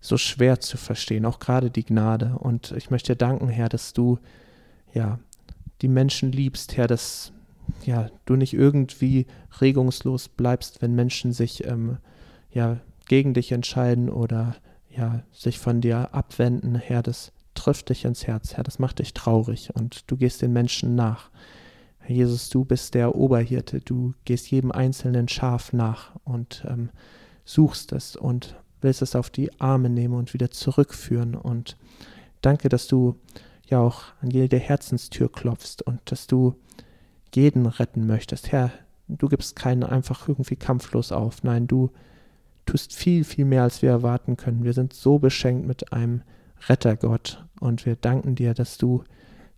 so 0.00 0.16
schwer 0.16 0.60
zu 0.60 0.76
verstehen, 0.76 1.24
auch 1.24 1.38
gerade 1.38 1.70
die 1.70 1.84
Gnade. 1.84 2.36
Und 2.38 2.72
ich 2.72 2.90
möchte 2.90 3.12
dir 3.12 3.16
danken, 3.16 3.48
Herr, 3.48 3.68
dass 3.68 3.92
du 3.92 4.18
ja 4.92 5.18
die 5.80 5.88
Menschen 5.88 6.32
liebst, 6.32 6.76
Herr, 6.76 6.86
dass 6.86 7.32
ja 7.84 8.10
du 8.26 8.36
nicht 8.36 8.52
irgendwie 8.52 9.26
regungslos 9.60 10.28
bleibst, 10.28 10.82
wenn 10.82 10.94
Menschen 10.94 11.32
sich 11.32 11.64
ähm, 11.66 11.98
ja 12.52 12.78
gegen 13.08 13.34
dich 13.34 13.52
entscheiden 13.52 14.08
oder 14.10 14.56
ja 14.90 15.22
sich 15.32 15.58
von 15.58 15.80
dir 15.80 16.14
abwenden, 16.14 16.74
Herr, 16.74 17.02
das 17.02 17.32
trifft 17.54 17.88
dich 17.88 18.04
ins 18.04 18.26
Herz, 18.26 18.54
Herr, 18.54 18.64
das 18.64 18.78
macht 18.78 18.98
dich 18.98 19.14
traurig 19.14 19.70
und 19.74 20.10
du 20.10 20.16
gehst 20.16 20.42
den 20.42 20.52
Menschen 20.52 20.94
nach. 20.94 21.30
Herr 22.02 22.16
Jesus, 22.16 22.48
du 22.48 22.64
bist 22.64 22.94
der 22.94 23.14
Oberhirte, 23.14 23.80
du 23.80 24.14
gehst 24.24 24.50
jedem 24.50 24.72
einzelnen 24.72 25.28
Schaf 25.28 25.72
nach 25.72 26.10
und 26.24 26.64
ähm, 26.68 26.90
suchst 27.44 27.92
es 27.92 28.16
und 28.16 28.56
willst 28.80 29.02
es 29.02 29.14
auf 29.14 29.30
die 29.30 29.60
Arme 29.60 29.88
nehmen 29.88 30.14
und 30.14 30.34
wieder 30.34 30.50
zurückführen. 30.50 31.36
Und 31.36 31.76
danke, 32.40 32.68
dass 32.68 32.88
du 32.88 33.16
ja 33.68 33.78
auch 33.78 34.02
an 34.20 34.30
jede 34.30 34.58
Herzenstür 34.58 35.30
klopfst 35.30 35.82
und 35.84 36.00
dass 36.06 36.26
du 36.26 36.56
jeden 37.32 37.66
retten 37.66 38.06
möchtest. 38.06 38.50
Herr, 38.50 38.72
du 39.06 39.28
gibst 39.28 39.54
keinen 39.54 39.84
einfach 39.84 40.28
irgendwie 40.28 40.56
kampflos 40.56 41.12
auf. 41.12 41.44
Nein, 41.44 41.68
du 41.68 41.90
tust 42.66 42.94
viel, 42.94 43.22
viel 43.22 43.44
mehr, 43.44 43.62
als 43.62 43.80
wir 43.80 43.90
erwarten 43.90 44.36
können. 44.36 44.64
Wir 44.64 44.72
sind 44.72 44.92
so 44.92 45.20
beschenkt 45.20 45.66
mit 45.66 45.92
einem 45.92 46.22
Rettergott 46.68 47.44
und 47.60 47.86
wir 47.86 47.94
danken 47.94 48.34
dir, 48.34 48.54
dass 48.54 48.76
du 48.76 49.04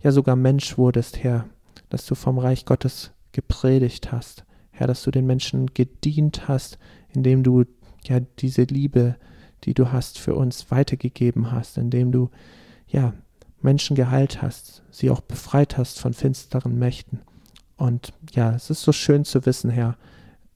ja 0.00 0.12
sogar 0.12 0.36
Mensch 0.36 0.76
wurdest, 0.76 1.22
Herr, 1.22 1.46
dass 1.94 2.06
du 2.06 2.16
vom 2.16 2.38
Reich 2.38 2.64
Gottes 2.64 3.12
gepredigt 3.30 4.10
hast. 4.10 4.44
Herr, 4.72 4.88
dass 4.88 5.04
du 5.04 5.12
den 5.12 5.26
Menschen 5.26 5.68
gedient 5.74 6.48
hast, 6.48 6.76
indem 7.12 7.44
du 7.44 7.66
ja 8.02 8.18
diese 8.40 8.64
Liebe, 8.64 9.14
die 9.62 9.74
du 9.74 9.92
hast 9.92 10.18
für 10.18 10.34
uns 10.34 10.72
weitergegeben 10.72 11.52
hast, 11.52 11.78
indem 11.78 12.10
du 12.10 12.30
ja 12.88 13.14
Menschen 13.62 13.94
geheilt 13.94 14.42
hast, 14.42 14.82
sie 14.90 15.08
auch 15.08 15.20
befreit 15.20 15.78
hast 15.78 16.00
von 16.00 16.14
finsteren 16.14 16.80
Mächten. 16.80 17.20
Und 17.76 18.12
ja, 18.32 18.52
es 18.56 18.70
ist 18.70 18.82
so 18.82 18.90
schön 18.90 19.24
zu 19.24 19.46
wissen, 19.46 19.70
Herr, 19.70 19.96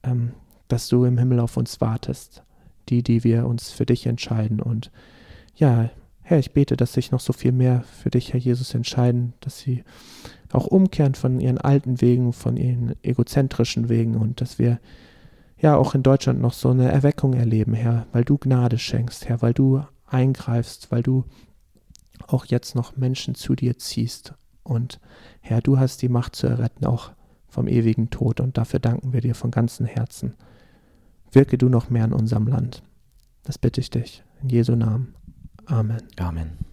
ähm, 0.03 0.33
dass 0.67 0.89
du 0.89 1.05
im 1.05 1.17
Himmel 1.17 1.39
auf 1.39 1.55
uns 1.55 1.79
wartest. 1.79 2.43
die, 2.89 3.01
die 3.01 3.23
wir 3.23 3.45
uns 3.45 3.71
für 3.71 3.85
dich 3.85 4.07
entscheiden. 4.07 4.59
Und 4.59 4.91
ja, 5.55 5.89
Herr, 6.21 6.39
ich 6.39 6.51
bete, 6.51 6.75
dass 6.75 6.93
sich 6.93 7.11
noch 7.11 7.21
so 7.21 7.31
viel 7.31 7.53
mehr 7.53 7.83
für 7.83 8.09
dich, 8.09 8.33
Herr 8.33 8.39
Jesus, 8.39 8.73
entscheiden, 8.73 9.33
dass 9.39 9.59
sie 9.59 9.85
auch 10.51 10.67
umkehren 10.67 11.15
von 11.15 11.39
ihren 11.39 11.57
alten 11.57 12.01
Wegen, 12.01 12.33
von 12.33 12.57
ihren 12.57 12.95
egozentrischen 13.03 13.89
Wegen 13.89 14.15
und 14.15 14.41
dass 14.41 14.59
wir 14.59 14.79
ja 15.57 15.75
auch 15.75 15.93
in 15.93 16.03
Deutschland 16.03 16.41
noch 16.41 16.53
so 16.53 16.69
eine 16.69 16.91
Erweckung 16.91 17.33
erleben, 17.33 17.73
Herr, 17.73 18.07
weil 18.11 18.23
du 18.23 18.37
Gnade 18.37 18.77
schenkst, 18.77 19.27
Herr, 19.27 19.41
weil 19.41 19.53
du 19.53 19.83
eingreifst, 20.05 20.91
weil 20.91 21.03
du 21.03 21.25
auch 22.27 22.45
jetzt 22.45 22.75
noch 22.75 22.97
Menschen 22.97 23.35
zu 23.35 23.55
dir 23.55 23.77
ziehst. 23.77 24.33
Und 24.63 24.99
Herr, 25.41 25.61
du 25.61 25.79
hast 25.79 26.01
die 26.01 26.09
Macht 26.09 26.35
zu 26.35 26.47
erretten, 26.47 26.85
auch 26.85 27.11
vom 27.47 27.67
ewigen 27.67 28.09
Tod. 28.09 28.39
Und 28.39 28.57
dafür 28.57 28.79
danken 28.79 29.13
wir 29.13 29.21
dir 29.21 29.35
von 29.35 29.51
ganzem 29.51 29.85
Herzen. 29.85 30.35
Wirke 31.31 31.57
du 31.57 31.69
noch 31.69 31.89
mehr 31.89 32.05
in 32.05 32.13
unserem 32.13 32.47
Land. 32.47 32.83
Das 33.43 33.57
bitte 33.57 33.81
ich 33.81 33.89
dich. 33.89 34.23
In 34.41 34.49
Jesu 34.49 34.75
Namen. 34.75 35.15
Amen. 35.65 36.03
Amen. 36.17 36.68